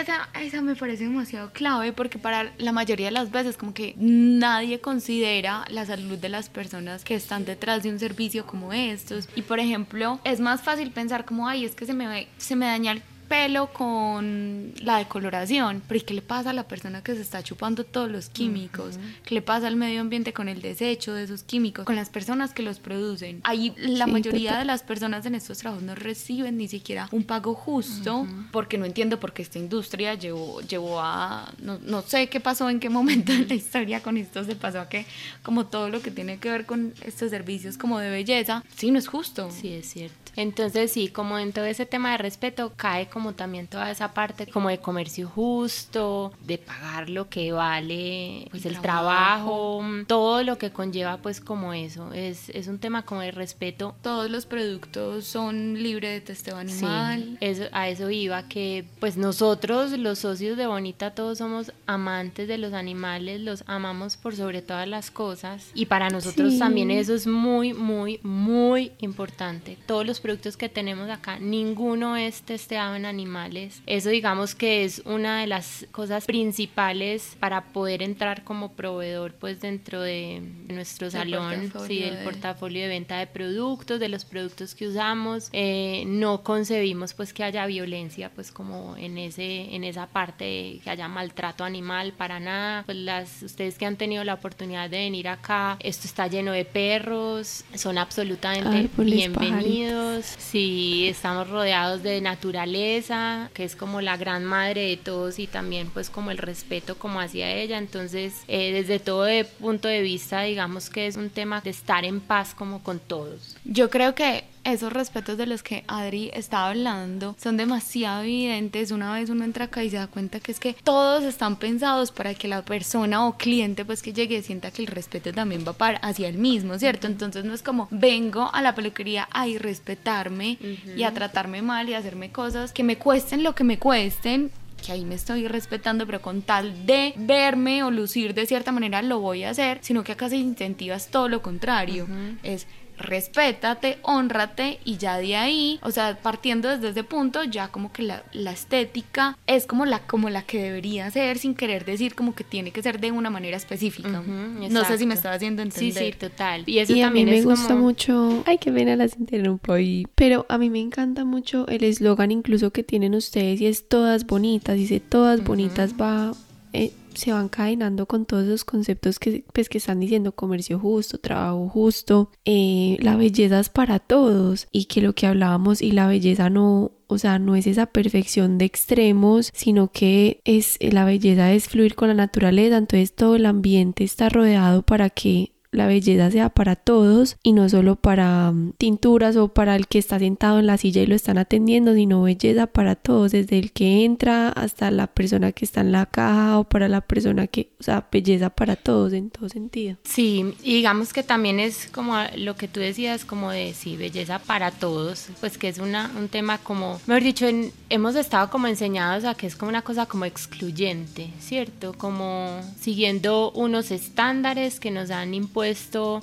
Esa, 0.00 0.28
esa 0.40 0.60
me 0.60 0.76
parece 0.76 1.04
demasiado 1.04 1.52
clave 1.52 1.92
porque 1.92 2.18
para 2.18 2.52
la 2.58 2.72
mayoría 2.72 3.06
de 3.06 3.12
las 3.12 3.30
veces 3.30 3.56
como 3.56 3.74
que 3.74 3.94
nadie 3.96 4.80
considera 4.80 5.64
la 5.68 5.86
salud 5.86 6.18
de 6.18 6.28
las 6.28 6.48
personas 6.48 7.04
que 7.04 7.14
están 7.14 7.44
detrás 7.44 7.82
de 7.82 7.90
un 7.90 7.98
servicio 7.98 8.46
como 8.46 8.72
estos. 8.72 9.28
Y 9.34 9.42
por 9.42 9.60
ejemplo, 9.60 10.20
es 10.24 10.40
más 10.40 10.62
fácil 10.62 10.90
pensar 10.90 11.24
como, 11.24 11.48
ay, 11.48 11.64
es 11.64 11.74
que 11.74 11.86
se 11.86 11.94
me, 11.94 12.28
se 12.38 12.56
me 12.56 12.66
daña 12.66 12.92
el 12.92 13.02
pelo 13.28 13.72
con 13.72 14.72
la 14.82 14.98
decoloración, 14.98 15.82
pero 15.86 15.98
¿y 15.98 16.02
qué 16.02 16.14
le 16.14 16.22
pasa 16.22 16.50
a 16.50 16.52
la 16.52 16.68
persona 16.68 17.02
que 17.02 17.14
se 17.14 17.22
está 17.22 17.42
chupando 17.42 17.84
todos 17.84 18.10
los 18.10 18.28
químicos? 18.28 18.98
¿Qué 19.24 19.34
le 19.34 19.42
pasa 19.42 19.66
al 19.66 19.76
medio 19.76 20.00
ambiente 20.00 20.32
con 20.32 20.48
el 20.48 20.60
desecho 20.60 21.12
de 21.14 21.24
esos 21.24 21.42
químicos? 21.42 21.84
Con 21.84 21.96
las 21.96 22.10
personas 22.10 22.52
que 22.52 22.62
los 22.62 22.78
producen. 22.78 23.40
Ahí 23.44 23.72
la 23.76 24.06
mayoría 24.06 24.58
de 24.58 24.64
las 24.64 24.82
personas 24.82 25.26
en 25.26 25.34
estos 25.34 25.58
trabajos 25.58 25.82
no 25.82 25.94
reciben 25.94 26.56
ni 26.56 26.68
siquiera 26.68 27.08
un 27.12 27.24
pago 27.24 27.54
justo, 27.54 28.26
porque 28.52 28.78
no 28.78 28.84
entiendo 28.84 29.18
por 29.20 29.32
qué 29.32 29.42
esta 29.42 29.58
industria 29.58 30.14
llevó, 30.14 30.60
llevó 30.60 31.00
a, 31.00 31.52
no, 31.60 31.78
no 31.78 32.02
sé 32.02 32.28
qué 32.28 32.40
pasó, 32.40 32.70
en 32.70 32.80
qué 32.80 32.88
momento 32.88 33.32
en 33.32 33.48
la 33.48 33.54
historia 33.54 34.02
con 34.02 34.16
esto 34.16 34.44
se 34.44 34.56
pasó 34.56 34.80
a 34.80 34.88
que 34.88 35.06
como 35.42 35.66
todo 35.66 35.88
lo 35.88 36.00
que 36.00 36.10
tiene 36.10 36.38
que 36.38 36.50
ver 36.50 36.66
con 36.66 36.94
estos 37.02 37.30
servicios 37.30 37.78
como 37.78 37.98
de 37.98 38.10
belleza, 38.10 38.64
sí, 38.76 38.90
no 38.90 38.98
es 38.98 39.08
justo. 39.08 39.50
Sí, 39.50 39.72
es 39.72 39.88
cierto. 39.90 40.23
Entonces 40.36 40.92
sí, 40.92 41.08
como 41.08 41.38
en 41.38 41.52
todo 41.52 41.64
ese 41.64 41.86
tema 41.86 42.12
de 42.12 42.18
respeto 42.18 42.72
cae 42.76 43.08
como 43.08 43.34
también 43.34 43.66
toda 43.66 43.90
esa 43.90 44.12
parte 44.12 44.46
como 44.46 44.68
de 44.68 44.78
comercio 44.78 45.28
justo, 45.28 46.32
de 46.44 46.58
pagar 46.58 47.10
lo 47.10 47.28
que 47.28 47.52
vale 47.52 48.48
pues 48.50 48.66
el, 48.66 48.80
trabajo. 48.80 49.82
todo 50.06 50.42
lo 50.42 50.58
que 50.58 50.70
conlleva 50.70 51.18
pues 51.18 51.40
como 51.40 51.72
eso. 51.72 52.12
Es, 52.12 52.48
es 52.50 52.68
un 52.68 52.78
tema 52.78 53.04
como 53.04 53.20
de 53.20 53.30
respeto. 53.30 53.94
Todos 54.02 54.30
los 54.30 54.46
productos 54.46 55.24
son 55.24 55.82
libres 55.82 56.12
de 56.12 56.20
testeo 56.20 56.56
animal. 56.56 57.38
Sí, 57.40 57.62
a 57.72 57.88
eso 57.88 58.10
iba 58.10 58.48
que 58.48 58.84
pues 59.00 59.16
nosotros 59.16 59.92
los 59.92 60.18
socios 60.18 60.56
de 60.56 60.66
Bonita 60.66 61.12
todos 61.12 61.38
somos 61.38 61.72
amantes 61.86 62.48
de 62.48 62.58
los 62.58 62.72
animales, 62.72 63.40
los 63.40 63.64
amamos 63.66 64.16
por 64.16 64.34
sobre 64.34 64.62
todas 64.62 64.88
las 64.88 65.10
cosas 65.10 65.70
y 65.74 65.86
para 65.86 66.10
nosotros 66.10 66.58
también 66.58 66.90
eso 66.90 67.14
es 67.14 67.26
muy, 67.26 67.72
muy, 67.72 68.20
muy 68.22 68.92
importante. 69.00 69.76
Todos 69.86 70.06
los 70.06 70.20
productos 70.24 70.56
que 70.56 70.70
tenemos 70.70 71.10
acá, 71.10 71.38
ninguno 71.38 72.16
es 72.16 72.40
testeado 72.40 72.94
en 72.94 73.04
animales. 73.04 73.82
Eso 73.84 74.08
digamos 74.08 74.54
que 74.54 74.86
es 74.86 75.02
una 75.04 75.42
de 75.42 75.46
las 75.46 75.86
cosas 75.92 76.24
principales 76.24 77.36
para 77.38 77.64
poder 77.64 78.02
entrar 78.02 78.42
como 78.42 78.72
proveedor 78.72 79.34
pues 79.34 79.60
dentro 79.60 80.00
de 80.00 80.40
nuestro 80.68 81.10
salón, 81.10 81.70
sí, 81.86 82.00
del 82.00 82.24
portafolio 82.24 82.84
de 82.84 82.88
venta 82.88 83.18
de 83.18 83.26
productos, 83.26 84.00
de 84.00 84.08
los 84.08 84.24
productos 84.24 84.74
que 84.74 84.88
usamos. 84.88 85.50
Eh, 85.52 86.04
no 86.06 86.42
concebimos 86.42 87.12
pues 87.12 87.34
que 87.34 87.44
haya 87.44 87.66
violencia 87.66 88.30
pues 88.30 88.50
como 88.50 88.96
en 88.96 89.18
ese 89.18 89.74
en 89.74 89.84
esa 89.84 90.06
parte 90.06 90.80
que 90.82 90.88
haya 90.88 91.06
maltrato 91.06 91.64
animal 91.64 92.14
para 92.14 92.40
nada. 92.40 92.82
Pues 92.86 92.96
las 92.96 93.42
ustedes 93.42 93.76
que 93.76 93.84
han 93.84 93.96
tenido 93.96 94.24
la 94.24 94.32
oportunidad 94.32 94.88
de 94.88 95.00
venir 95.00 95.28
acá, 95.28 95.76
esto 95.80 96.06
está 96.06 96.28
lleno 96.28 96.52
de 96.52 96.64
perros, 96.64 97.64
son 97.74 97.98
absolutamente 97.98 98.88
bienvenidos. 98.96 100.13
Sí, 100.22 101.08
estamos 101.08 101.48
rodeados 101.48 102.02
de 102.02 102.20
naturaleza, 102.20 103.50
que 103.54 103.64
es 103.64 103.76
como 103.76 104.00
la 104.00 104.16
gran 104.16 104.44
madre 104.44 104.88
de 104.88 104.96
todos 104.96 105.38
y 105.38 105.46
también 105.46 105.90
pues 105.90 106.10
como 106.10 106.30
el 106.30 106.38
respeto 106.38 106.96
como 106.96 107.20
hacia 107.20 107.50
ella. 107.50 107.78
Entonces, 107.78 108.42
eh, 108.48 108.72
desde 108.72 108.98
todo 108.98 109.26
punto 109.58 109.88
de 109.88 110.02
vista, 110.02 110.42
digamos 110.42 110.90
que 110.90 111.06
es 111.06 111.16
un 111.16 111.30
tema 111.30 111.60
de 111.60 111.70
estar 111.70 112.04
en 112.04 112.20
paz 112.20 112.54
como 112.54 112.82
con 112.82 112.98
todos. 112.98 113.56
Yo 113.64 113.90
creo 113.90 114.14
que 114.14 114.44
esos 114.64 114.92
respetos 114.92 115.38
de 115.38 115.46
los 115.46 115.62
que 115.62 115.84
Adri 115.86 116.30
estaba 116.34 116.70
hablando 116.70 117.36
son 117.42 117.56
demasiado 117.56 118.22
evidentes. 118.22 118.90
Una 118.90 119.12
vez 119.12 119.30
uno 119.30 119.44
entra 119.44 119.66
acá 119.66 119.84
y 119.84 119.90
se 119.90 119.96
da 119.96 120.06
cuenta 120.06 120.40
que 120.40 120.52
es 120.52 120.60
que 120.60 120.74
todos 120.82 121.24
están 121.24 121.56
pensados 121.56 122.10
para 122.10 122.34
que 122.34 122.48
la 122.48 122.62
persona 122.62 123.26
o 123.26 123.36
cliente 123.36 123.84
pues 123.84 124.02
que 124.02 124.12
llegue 124.12 124.42
sienta 124.42 124.70
que 124.70 124.82
el 124.82 124.88
respeto 124.88 125.32
también 125.32 125.64
va 125.66 125.72
para 125.72 125.98
hacia 125.98 126.28
el 126.28 126.38
mismo, 126.38 126.78
¿cierto? 126.78 127.06
Entonces 127.06 127.44
no 127.44 127.54
es 127.54 127.62
como 127.62 127.88
vengo 127.90 128.50
a 128.52 128.62
la 128.62 128.74
peluquería 128.74 129.28
a 129.32 129.46
irrespetarme 129.46 130.58
y 130.96 131.02
a 131.02 131.12
tratarme 131.12 131.62
mal 131.62 131.88
y 131.88 131.94
a 131.94 131.98
hacerme 131.98 132.32
cosas 132.32 132.72
que 132.72 132.82
me 132.82 132.96
cuesten 132.96 133.42
lo 133.42 133.54
que 133.54 133.64
me 133.64 133.78
cuesten 133.78 134.50
que 134.84 134.92
ahí 134.92 135.04
me 135.04 135.14
estoy 135.14 135.48
respetando, 135.48 136.04
pero 136.04 136.20
con 136.20 136.42
tal 136.42 136.84
de 136.84 137.14
verme 137.16 137.82
o 137.84 137.90
lucir 137.90 138.34
de 138.34 138.44
cierta 138.44 138.70
manera 138.70 139.00
lo 139.00 139.18
voy 139.18 139.44
a 139.44 139.50
hacer, 139.50 139.78
sino 139.80 140.04
que 140.04 140.12
acá 140.12 140.28
se 140.28 140.36
incentivas 140.36 141.08
todo 141.08 141.28
lo 141.28 141.40
contrario. 141.40 142.06
Es 142.42 142.66
respétate, 142.98 143.98
honrate 144.02 144.78
y 144.84 144.96
ya 144.96 145.18
de 145.18 145.36
ahí, 145.36 145.78
o 145.82 145.90
sea, 145.90 146.18
partiendo 146.20 146.68
desde 146.68 146.90
ese 146.90 147.04
punto, 147.04 147.44
ya 147.44 147.68
como 147.68 147.92
que 147.92 148.02
la, 148.02 148.22
la, 148.32 148.52
estética 148.52 149.36
es 149.46 149.66
como 149.66 149.84
la, 149.84 150.00
como 150.00 150.30
la 150.30 150.42
que 150.42 150.62
debería 150.62 151.10
ser 151.10 151.38
sin 151.38 151.54
querer 151.54 151.84
decir 151.84 152.14
como 152.14 152.34
que 152.34 152.44
tiene 152.44 152.70
que 152.70 152.82
ser 152.82 153.00
de 153.00 153.10
una 153.10 153.30
manera 153.30 153.56
específica. 153.56 154.08
no 154.08 154.84
sé 154.84 154.98
si 154.98 155.06
me 155.06 155.14
estaba 155.14 155.34
haciendo 155.34 155.62
entender. 155.62 155.92
Sí, 155.92 156.12
sí, 156.12 156.18
total. 156.18 156.64
Y 156.66 156.78
eso 156.78 156.94
también 156.94 157.28
a 157.28 157.32
mí 157.32 157.38
me 157.38 157.42
gusta 157.42 157.74
mucho, 157.74 158.42
ay, 158.46 158.58
qué 158.58 158.72
pena 158.72 158.96
las 158.96 159.16
interrumpo 159.16 159.72
ahí, 159.72 160.06
pero 160.14 160.46
a 160.48 160.58
mí 160.58 160.70
me 160.70 160.80
encanta 160.80 161.24
mucho 161.24 161.66
el 161.68 161.84
eslogan 161.84 162.30
incluso 162.30 162.70
que 162.70 162.82
tienen 162.82 163.14
ustedes 163.14 163.60
y 163.60 163.66
es 163.66 163.88
todas 163.88 164.26
bonitas, 164.26 164.76
dice 164.76 165.00
todas 165.00 165.42
bonitas 165.42 165.94
va... 166.00 166.32
Eh, 166.72 166.92
se 167.14 167.32
van 167.32 167.48
cadenando 167.48 168.06
con 168.06 168.26
todos 168.26 168.44
esos 168.44 168.64
conceptos 168.64 169.18
que, 169.18 169.44
pues, 169.52 169.68
que 169.68 169.78
están 169.78 170.00
diciendo 170.00 170.32
comercio 170.32 170.78
justo, 170.78 171.18
trabajo 171.18 171.68
justo, 171.68 172.30
eh, 172.44 172.96
la 173.00 173.16
belleza 173.16 173.60
es 173.60 173.68
para 173.68 173.98
todos 173.98 174.68
y 174.72 174.86
que 174.86 175.00
lo 175.00 175.14
que 175.14 175.26
hablábamos 175.26 175.82
y 175.82 175.92
la 175.92 176.06
belleza 176.06 176.50
no, 176.50 176.92
o 177.06 177.18
sea, 177.18 177.38
no 177.38 177.56
es 177.56 177.66
esa 177.66 177.86
perfección 177.86 178.58
de 178.58 178.64
extremos, 178.64 179.50
sino 179.54 179.90
que 179.90 180.40
es 180.44 180.78
la 180.80 181.04
belleza 181.04 181.52
es 181.52 181.68
fluir 181.68 181.94
con 181.94 182.08
la 182.08 182.14
naturaleza, 182.14 182.76
entonces 182.76 183.14
todo 183.14 183.36
el 183.36 183.46
ambiente 183.46 184.04
está 184.04 184.28
rodeado 184.28 184.82
para 184.82 185.10
que 185.10 185.53
la 185.74 185.86
belleza 185.86 186.30
sea 186.30 186.48
para 186.48 186.76
todos 186.76 187.36
y 187.42 187.52
no 187.52 187.68
solo 187.68 187.96
para 187.96 188.52
mm, 188.52 188.72
tinturas 188.78 189.36
o 189.36 189.48
para 189.48 189.76
el 189.76 189.86
que 189.86 189.98
está 189.98 190.18
sentado 190.18 190.58
en 190.58 190.66
la 190.66 190.78
silla 190.78 191.02
y 191.02 191.06
lo 191.06 191.14
están 191.14 191.38
atendiendo, 191.38 191.94
sino 191.94 192.22
belleza 192.22 192.66
para 192.66 192.94
todos, 192.94 193.32
desde 193.32 193.58
el 193.58 193.72
que 193.72 194.04
entra 194.04 194.48
hasta 194.48 194.90
la 194.90 195.06
persona 195.08 195.52
que 195.52 195.64
está 195.64 195.80
en 195.80 195.92
la 195.92 196.06
caja 196.06 196.58
o 196.58 196.64
para 196.64 196.88
la 196.88 197.00
persona 197.00 197.46
que, 197.46 197.70
o 197.80 197.82
sea, 197.82 198.06
belleza 198.10 198.50
para 198.50 198.76
todos 198.76 199.12
en 199.12 199.30
todo 199.30 199.48
sentido. 199.48 199.96
Sí, 200.04 200.54
y 200.62 200.74
digamos 200.74 201.12
que 201.12 201.22
también 201.22 201.60
es 201.60 201.88
como 201.92 202.16
lo 202.36 202.56
que 202.56 202.68
tú 202.68 202.80
decías, 202.80 203.24
como 203.24 203.50
de, 203.50 203.74
sí, 203.74 203.96
belleza 203.96 204.38
para 204.38 204.70
todos, 204.70 205.28
pues 205.40 205.58
que 205.58 205.68
es 205.68 205.78
una, 205.78 206.10
un 206.16 206.28
tema 206.28 206.58
como, 206.58 207.00
mejor 207.06 207.22
dicho, 207.22 207.46
hemos 207.90 208.16
estado 208.16 208.50
como 208.50 208.66
enseñados 208.66 209.24
a 209.24 209.34
que 209.34 209.46
es 209.46 209.56
como 209.56 209.70
una 209.70 209.82
cosa 209.82 210.06
como 210.06 210.24
excluyente, 210.24 211.30
¿cierto? 211.40 211.94
Como 211.96 212.60
siguiendo 212.80 213.50
unos 213.52 213.90
estándares 213.90 214.80
que 214.80 214.90
nos 214.90 215.10
han 215.10 215.34
impuesto 215.34 215.63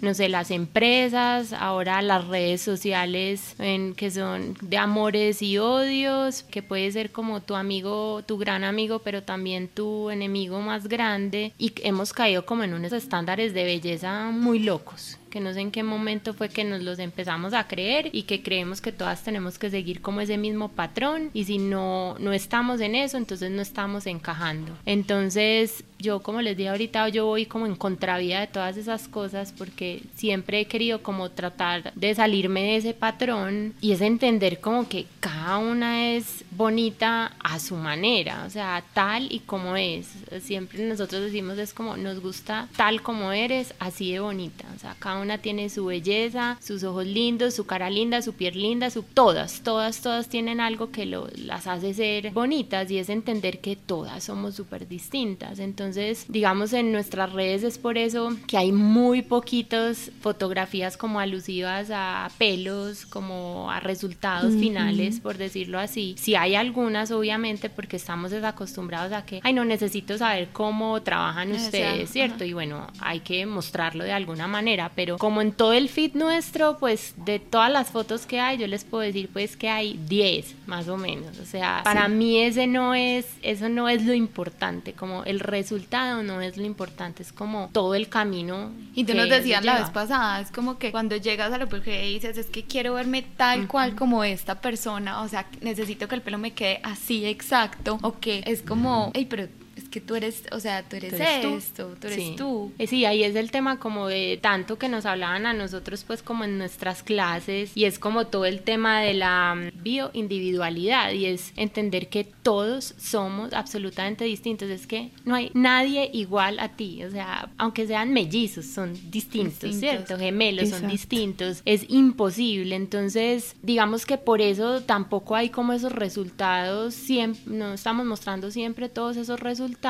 no 0.02 0.14
sé, 0.14 0.30
las 0.30 0.52
empresas, 0.52 1.54
ahora 1.54 2.02
las 2.02 2.28
redes 2.28 2.62
sociales 2.62 3.56
en, 3.60 3.94
que 3.94 4.12
son 4.12 4.56
de 4.62 4.78
amores 4.78 5.42
y 5.42 5.58
odios, 5.58 6.44
que 6.44 6.64
puede 6.64 6.92
ser 6.92 7.12
como 7.12 7.42
tu 7.42 7.56
amigo, 7.56 8.24
tu 8.26 8.38
gran 8.38 8.64
amigo, 8.64 9.00
pero 9.00 9.24
también 9.24 9.68
tu 9.68 10.10
enemigo 10.10 10.62
más 10.62 10.88
grande. 10.88 11.54
Y 11.58 11.74
hemos 11.84 12.14
caído 12.14 12.46
como 12.46 12.64
en 12.64 12.74
unos 12.74 12.94
estándares 12.94 13.54
de 13.54 13.64
belleza 13.64 14.32
muy 14.32 14.60
locos 14.60 15.18
que 15.32 15.40
no 15.40 15.54
sé 15.54 15.62
en 15.62 15.72
qué 15.72 15.82
momento 15.82 16.36
fue 16.36 16.50
que 16.50 16.64
nos 16.64 16.84
los 16.84 17.00
empezamos 17.00 17.54
a 17.54 17.68
creer 17.68 18.10
y 18.12 18.24
que 18.24 18.44
creemos 18.44 18.82
que 18.82 18.92
todas 18.92 19.24
tenemos 19.24 19.58
que 19.58 19.72
seguir 19.72 20.02
como 20.02 20.22
ese 20.22 20.38
mismo 20.38 20.70
patrón 20.70 21.32
y 21.34 21.46
si 21.46 21.58
no 21.58 22.16
no 22.20 22.34
estamos 22.34 22.82
en 22.82 22.94
eso, 22.94 23.18
entonces 23.18 23.50
no 23.50 23.64
estamos 23.64 24.06
encajando. 24.06 24.78
Entonces, 24.86 25.84
yo 26.02 26.22
como 26.22 26.42
les 26.42 26.58
dije 26.58 26.70
ahorita, 26.70 27.10
yo 27.10 27.26
voy 27.26 27.46
como 27.46 27.66
en 27.66 27.76
contravía 27.76 28.42
de 28.42 28.48
todas 28.48 28.78
esas 28.78 29.08
cosas 29.08 29.54
porque 29.58 30.02
siempre 30.16 30.60
he 30.60 30.66
querido 30.66 31.02
como 31.04 31.30
tratar 31.32 31.94
de 31.94 32.16
salirme 32.16 32.64
de 32.64 32.76
ese 32.78 32.94
patrón 32.94 33.74
y 33.82 33.92
es 33.92 34.02
entender 34.02 34.60
como 34.60 34.88
que 34.88 35.06
cada 35.20 35.58
una 35.58 36.12
es 36.14 36.44
bonita 36.52 37.36
a 37.40 37.60
su 37.60 37.76
manera, 37.76 38.44
o 38.46 38.50
sea, 38.50 38.84
tal 38.94 39.32
y 39.32 39.40
como 39.40 39.78
es. 39.78 40.08
Siempre 40.42 40.84
nosotros 40.84 41.22
decimos 41.22 41.58
es 41.58 41.74
como 41.74 41.98
nos 41.98 42.20
gusta 42.20 42.68
tal 42.76 43.02
como 43.02 43.32
eres, 43.32 43.74
así 43.80 44.12
de 44.12 44.20
bonita, 44.20 44.66
o 44.76 44.80
sea, 44.80 44.96
cada 45.00 45.22
una 45.22 45.38
tiene 45.38 45.70
su 45.70 45.86
belleza, 45.86 46.58
sus 46.62 46.84
ojos 46.84 47.06
lindos, 47.06 47.54
su 47.54 47.66
cara 47.66 47.90
linda, 47.90 48.22
su 48.22 48.34
piel 48.34 48.62
linda, 48.62 48.90
su 48.90 49.04
todas, 49.04 49.62
todas, 49.62 50.02
todas 50.02 50.30
tienen 50.30 50.60
algo 50.60 50.92
que 50.92 51.06
lo, 51.06 51.28
las 51.36 51.68
hace 51.68 51.94
ser 51.94 52.32
bonitas 52.32 52.90
y 52.90 52.98
es 52.98 53.10
entender 53.10 53.60
que 53.60 53.76
todas 53.76 54.24
somos 54.24 54.56
súper 54.56 54.88
distintas. 54.88 55.60
Entonces 55.60 55.91
Entonces, 55.92 56.26
digamos, 56.30 56.72
en 56.72 56.94
nuestras 56.94 57.34
redes 57.34 57.64
es 57.64 57.78
por 57.78 57.98
eso 57.98 58.34
que 58.48 58.58
hay 58.58 58.72
muy 58.72 59.22
poquitas 59.22 60.10
fotografías 60.22 60.96
como 60.96 61.20
alusivas 61.20 61.90
a 61.94 62.30
pelos, 62.38 63.06
como 63.06 63.70
a 63.70 63.82
resultados 63.82 64.54
finales, 64.54 65.20
por 65.20 65.38
decirlo 65.38 65.80
así. 65.80 66.16
Si 66.18 66.36
hay 66.36 66.56
algunas, 66.56 67.12
obviamente, 67.12 67.70
porque 67.70 67.98
estamos 67.98 68.32
desacostumbrados 68.32 69.12
a 69.12 69.26
que, 69.26 69.42
ay, 69.44 69.52
no 69.52 69.66
necesito 69.66 70.18
saber 70.18 70.48
cómo 70.54 71.02
trabajan 71.02 71.52
ustedes, 71.52 72.10
¿cierto? 72.10 72.46
Y 72.46 72.54
bueno, 72.54 72.88
hay 73.02 73.20
que 73.20 73.46
mostrarlo 73.46 74.06
de 74.06 74.14
alguna 74.14 74.48
manera, 74.48 74.92
pero 74.96 75.18
como 75.18 75.42
en 75.42 75.52
todo 75.52 75.74
el 75.74 75.90
feed 75.90 76.14
nuestro, 76.14 76.78
pues 76.78 77.16
de 77.18 77.40
todas 77.40 77.70
las 77.70 77.90
fotos 77.90 78.26
que 78.26 78.40
hay, 78.40 78.58
yo 78.58 78.68
les 78.68 78.86
puedo 78.86 79.04
decir 79.04 79.30
pues 79.34 79.58
que 79.58 79.68
hay 79.68 80.00
10 80.08 80.56
más 80.68 80.88
o 80.88 80.96
menos. 80.96 81.38
O 81.40 81.46
sea, 81.46 81.82
para 81.84 82.08
mí 82.08 82.40
ese 82.40 82.66
no 82.66 82.96
es, 82.96 83.26
eso 83.42 83.68
no 83.68 83.90
es 83.90 84.06
lo 84.06 84.14
importante, 84.14 84.94
como 84.94 85.26
el 85.26 85.42
resultado 85.42 85.81
no 86.24 86.42
es 86.42 86.58
lo 86.58 86.66
importante, 86.66 87.24
es 87.24 87.32
como 87.32 87.70
todo 87.72 87.96
el 87.96 88.10
camino. 88.10 88.72
Y 88.94 89.04
tú 89.04 89.14
nos 89.14 89.30
decías 89.30 89.64
la 89.64 89.80
vez 89.80 89.90
pasada, 89.90 90.40
es 90.42 90.52
como 90.52 90.78
que 90.78 90.92
cuando 90.92 91.16
llegas 91.18 91.52
a 91.54 91.58
lo 91.58 91.68
que 91.70 92.02
dices, 92.04 92.38
es 92.38 92.48
que 92.48 92.64
quiero 92.64 92.94
verme 92.94 93.22
tal 93.22 93.68
cual 93.68 93.96
como 93.96 94.24
esta 94.24 94.62
persona, 94.62 95.22
o 95.22 95.28
sea, 95.28 95.48
necesito 95.62 96.08
que 96.08 96.16
el 96.16 96.22
pelo 96.22 96.38
me 96.38 96.52
quede 96.52 96.80
así 96.84 97.26
exacto, 97.26 98.00
o 98.02 98.20
que 98.20 98.44
es 98.46 98.62
como, 98.62 99.12
hey, 99.14 99.28
pero 99.30 99.48
que 99.92 100.02
tú 100.02 100.16
eres, 100.16 100.44
o 100.52 100.60
sea, 100.60 100.84
tú 100.84 100.96
eres, 100.96 101.14
esto, 101.14 101.96
tú, 102.00 102.08
eres 102.08 102.36
tú. 102.36 102.72
Eh, 102.80 102.88
sí, 102.88 103.06
ahí 103.06 103.24
es 103.24 103.36
el 103.36 103.52
tema 103.52 103.78
como 103.78 104.08
de 104.08 104.40
tanto 104.42 104.78
que 104.78 104.90
nos 104.90 105.06
hablaban 105.06 105.46
a 105.46 105.54
nosotros 105.54 106.04
pues 106.06 106.24
como 106.24 106.46
en 106.46 106.58
nuestras 106.58 107.04
clases 107.04 107.72
y 107.76 107.86
es 107.86 108.00
como 108.00 108.28
todo 108.28 108.46
el 108.46 108.62
tema 108.62 109.02
de 109.02 109.14
la 109.14 109.56
mm, 109.56 109.84
bioindividualidad 109.84 111.12
y 111.12 111.26
es 111.26 111.54
entender 111.58 112.08
que 112.08 112.24
todos 112.24 112.96
somos 112.98 113.54
absolutamente 113.54 114.26
distintos, 114.26 114.70
es 114.70 114.88
que 114.88 115.12
no 115.26 115.36
hay 115.36 115.52
nadie 115.54 116.10
igual 116.14 116.60
a 116.60 116.70
ti, 116.70 117.04
o 117.04 117.12
sea, 117.12 117.52
aunque 117.58 117.86
sean 117.86 118.14
mellizos, 118.14 118.66
son 118.66 118.98
distintos, 119.12 119.76
¿cierto? 119.76 120.18
Gemelos 120.18 120.70
son 120.70 120.88
distintos, 120.88 121.62
es 121.66 121.86
imposible, 121.90 122.76
entonces 122.76 123.56
digamos 123.62 124.06
que 124.06 124.18
por 124.18 124.42
eso 124.42 124.82
tampoco 124.82 125.36
hay 125.36 125.50
como 125.50 125.74
esos 125.74 125.92
resultados, 125.92 126.94
siempre, 126.94 127.42
no 127.46 127.74
estamos 127.74 128.06
mostrando 128.06 128.52
siempre 128.52 128.88
todos 128.88 129.18
esos 129.18 129.40
resultados, 129.40 129.81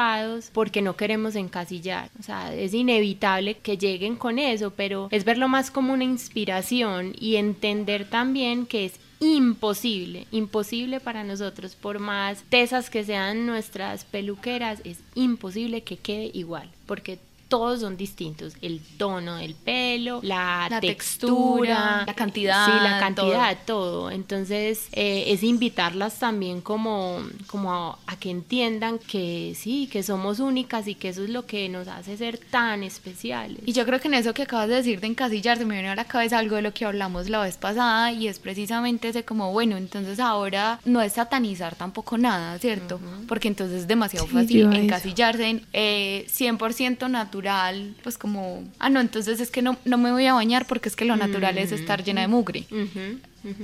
porque 0.53 0.81
no 0.81 0.95
queremos 0.95 1.36
encasillar. 1.36 2.10
O 2.19 2.24
sea, 2.24 2.53
es 2.53 2.74
inevitable 2.74 3.57
que 3.57 3.77
lleguen 3.77 4.15
con 4.15 4.39
eso, 4.39 4.71
pero 4.71 5.07
es 5.12 5.25
verlo 5.25 5.48
más 5.48 5.71
como 5.71 5.93
una 5.93 6.03
inspiración 6.03 7.13
y 7.19 7.36
entender 7.36 8.10
también 8.10 8.65
que 8.65 8.86
es 8.86 8.93
imposible, 9.19 10.25
imposible 10.31 11.00
para 11.00 11.24
nosotros, 11.24 11.75
por 11.75 12.00
más 12.00 12.43
tesas 12.50 12.89
que 12.89 13.03
sean 13.03 13.45
nuestras 13.45 14.03
peluqueras, 14.03 14.81
es 14.83 14.98
imposible 15.13 15.83
que 15.83 15.98
quede 15.98 16.31
igual, 16.33 16.69
porque 16.88 17.19
todos 17.51 17.81
son 17.81 17.98
distintos. 17.98 18.53
El 18.62 18.79
tono 18.98 19.36
del 19.36 19.55
pelo, 19.55 20.22
la, 20.24 20.79
textura, 20.79 22.05
la 22.08 22.13
cantidad. 22.15 22.65
Sí, 22.65 22.72
la 22.81 22.98
cantidad, 22.98 23.58
todo. 23.65 24.10
Entonces, 24.10 24.88
eh, 24.93 25.25
es 25.27 25.43
invitarlas 25.43 26.17
también 26.17 26.62
como, 26.62 27.20
como 27.48 27.74
a, 27.74 28.15
que 28.22 28.29
entiendan 28.29 29.00
que 29.00 29.53
sí, 29.58 29.89
que 29.91 30.01
somos 30.01 30.39
únicas 30.39 30.88
y 30.88 30.96
que 30.96 31.10
eso 31.10 31.25
es 31.25 31.29
lo 31.29 31.46
que 31.46 31.67
nos 31.67 31.89
hace 31.89 32.15
ser 32.15 32.38
tan 32.38 32.84
especiales. 32.84 33.60
Y 33.65 33.74
yo 33.74 33.86
creo 33.86 34.00
que 34.00 34.08
en 34.08 34.13
eso 34.13 34.34
que 34.34 34.43
acabas 34.43 34.70
de 34.70 34.75
decir 34.75 35.01
de 35.01 35.08
encasillarse 35.08 35.65
me 35.65 35.74
viene 35.74 35.89
a 35.89 35.96
la 35.96 36.05
cabeza 36.05 36.38
algo 36.38 36.55
de 36.55 36.62
lo 36.62 36.74
que 36.74 36.86
hablamos 36.86 37.29
la 37.29 37.41
vez 37.41 37.58
pasada 37.58 38.13
y 38.13 38.29
es 38.29 38.39
precisamente 38.39 39.10
ese 39.10 39.25
como, 39.25 39.51
bueno, 39.51 39.75
entonces 39.75 40.22
ahora 40.22 40.79
no 40.86 41.01
es 41.01 41.13
satanizar 41.13 41.75
tampoco 41.75 42.17
nada, 42.17 42.58
¿cierto? 42.60 43.01
Porque 43.27 43.50
entonces 43.50 43.81
es 43.81 43.88
demasiado 43.89 44.25
fácil 44.25 44.72
encasillarse 44.74 45.50
en 45.50 45.65
100% 45.74 47.01
eh, 47.01 47.10
natural 47.41 47.95
pues 48.03 48.17
como, 48.17 48.63
ah, 48.79 48.89
no, 48.89 49.00
entonces 49.00 49.39
es 49.39 49.50
que 49.50 49.62
no, 49.62 49.77
no 49.86 49.98
me 49.98 50.12
voy 50.12 50.25
a 50.25 50.33
bañar 50.33 50.65
porque 50.65 50.89
es 50.89 50.95
que 50.95 51.05
lo 51.05 51.15
natural 51.15 51.57
es 51.57 51.71
estar 51.71 52.03
llena 52.03 52.21
de 52.21 52.27
mugre. 52.27 52.65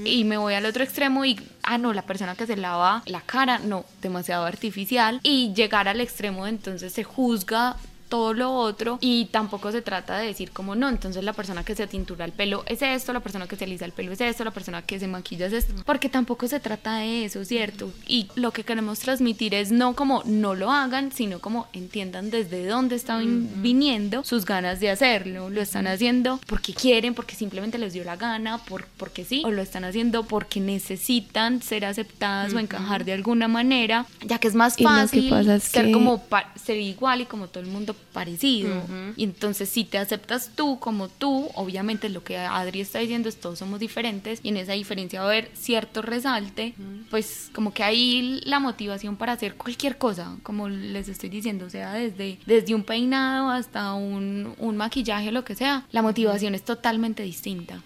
Y 0.03 0.23
me 0.23 0.37
voy 0.37 0.55
al 0.55 0.65
otro 0.65 0.83
extremo 0.83 1.23
y, 1.23 1.39
ah, 1.63 1.77
no, 1.77 1.93
la 1.93 2.01
persona 2.01 2.35
que 2.35 2.47
se 2.47 2.57
lava 2.57 3.03
la 3.05 3.21
cara, 3.21 3.59
no, 3.59 3.85
demasiado 4.01 4.45
artificial. 4.45 5.19
Y 5.21 5.53
llegar 5.53 5.87
al 5.87 6.01
extremo, 6.01 6.47
entonces 6.47 6.93
se 6.93 7.03
juzga 7.03 7.77
todo 8.09 8.33
lo 8.33 8.53
otro 8.53 8.97
y 9.01 9.25
tampoco 9.25 9.71
se 9.71 9.81
trata 9.81 10.17
de 10.17 10.27
decir 10.27 10.51
como 10.51 10.75
no, 10.75 10.89
entonces 10.89 11.23
la 11.23 11.33
persona 11.33 11.63
que 11.63 11.75
se 11.75 11.87
tintura 11.87 12.25
el 12.25 12.31
pelo 12.31 12.63
es 12.67 12.81
esto, 12.81 13.13
la 13.13 13.19
persona 13.19 13.47
que 13.47 13.55
se 13.55 13.65
alisa 13.65 13.85
el 13.85 13.91
pelo 13.91 14.11
es 14.11 14.21
esto, 14.21 14.43
la 14.43 14.51
persona 14.51 14.81
que 14.81 14.99
se 14.99 15.07
maquilla 15.07 15.47
es 15.47 15.53
esto, 15.53 15.73
porque 15.85 16.09
tampoco 16.09 16.47
se 16.47 16.59
trata 16.59 16.97
de 16.97 17.25
eso, 17.25 17.43
¿cierto? 17.45 17.91
Y 18.07 18.27
lo 18.35 18.51
que 18.51 18.63
queremos 18.63 18.99
transmitir 18.99 19.53
es 19.53 19.71
no 19.71 19.95
como 19.95 20.23
no 20.25 20.55
lo 20.55 20.71
hagan, 20.71 21.11
sino 21.11 21.39
como 21.39 21.67
entiendan 21.73 22.29
desde 22.29 22.65
dónde 22.65 22.95
están 22.95 23.49
viniendo 23.61 24.23
sus 24.23 24.45
ganas 24.45 24.79
de 24.79 24.89
hacerlo, 24.89 25.49
lo 25.49 25.61
están 25.61 25.87
haciendo 25.87 26.39
porque 26.47 26.73
quieren, 26.73 27.13
porque 27.13 27.35
simplemente 27.35 27.77
les 27.77 27.93
dio 27.93 28.03
la 28.03 28.15
gana, 28.15 28.57
por, 28.59 28.85
porque 28.97 29.25
sí, 29.25 29.43
o 29.45 29.51
lo 29.51 29.61
están 29.61 29.83
haciendo 29.83 30.23
porque 30.23 30.59
necesitan 30.59 31.61
ser 31.61 31.85
aceptadas 31.85 32.53
o 32.53 32.59
encajar 32.59 33.05
de 33.05 33.13
alguna 33.13 33.47
manera, 33.47 34.05
ya 34.25 34.39
que 34.39 34.47
es 34.47 34.55
más 34.55 34.77
fácil 34.77 35.31
ser 35.61 35.91
como 35.91 36.23
ser 36.55 36.77
igual 36.77 37.21
y 37.21 37.25
como 37.25 37.47
todo 37.47 37.63
el 37.63 37.69
mundo 37.69 37.95
parecido. 38.13 38.73
Y 39.15 39.23
entonces 39.23 39.69
si 39.69 39.83
te 39.83 39.97
aceptas 39.97 40.51
tú 40.55 40.79
como 40.79 41.09
tú, 41.09 41.49
obviamente 41.55 42.09
lo 42.09 42.23
que 42.23 42.37
Adri 42.37 42.81
está 42.81 42.99
diciendo 42.99 43.29
es 43.29 43.39
todos 43.39 43.59
somos 43.59 43.79
diferentes 43.79 44.39
y 44.43 44.49
en 44.49 44.57
esa 44.57 44.73
diferencia 44.73 45.21
va 45.21 45.27
a 45.27 45.29
haber 45.29 45.51
cierto 45.53 46.01
resalte, 46.01 46.73
pues 47.09 47.49
como 47.53 47.73
que 47.73 47.83
hay 47.83 48.41
la 48.45 48.59
motivación 48.59 49.17
para 49.17 49.33
hacer 49.33 49.55
cualquier 49.55 49.97
cosa, 49.97 50.35
como 50.43 50.69
les 50.69 51.09
estoy 51.09 51.29
diciendo, 51.29 51.65
o 51.65 51.69
sea, 51.69 51.93
desde, 51.93 52.39
desde 52.45 52.75
un 52.75 52.83
peinado 52.83 53.49
hasta 53.49 53.93
un, 53.93 54.55
un 54.57 54.77
maquillaje, 54.77 55.31
lo 55.31 55.43
que 55.43 55.55
sea, 55.55 55.85
la 55.91 56.01
motivación 56.01 56.55
es 56.55 56.63
totalmente 56.63 57.23
distinta. 57.23 57.81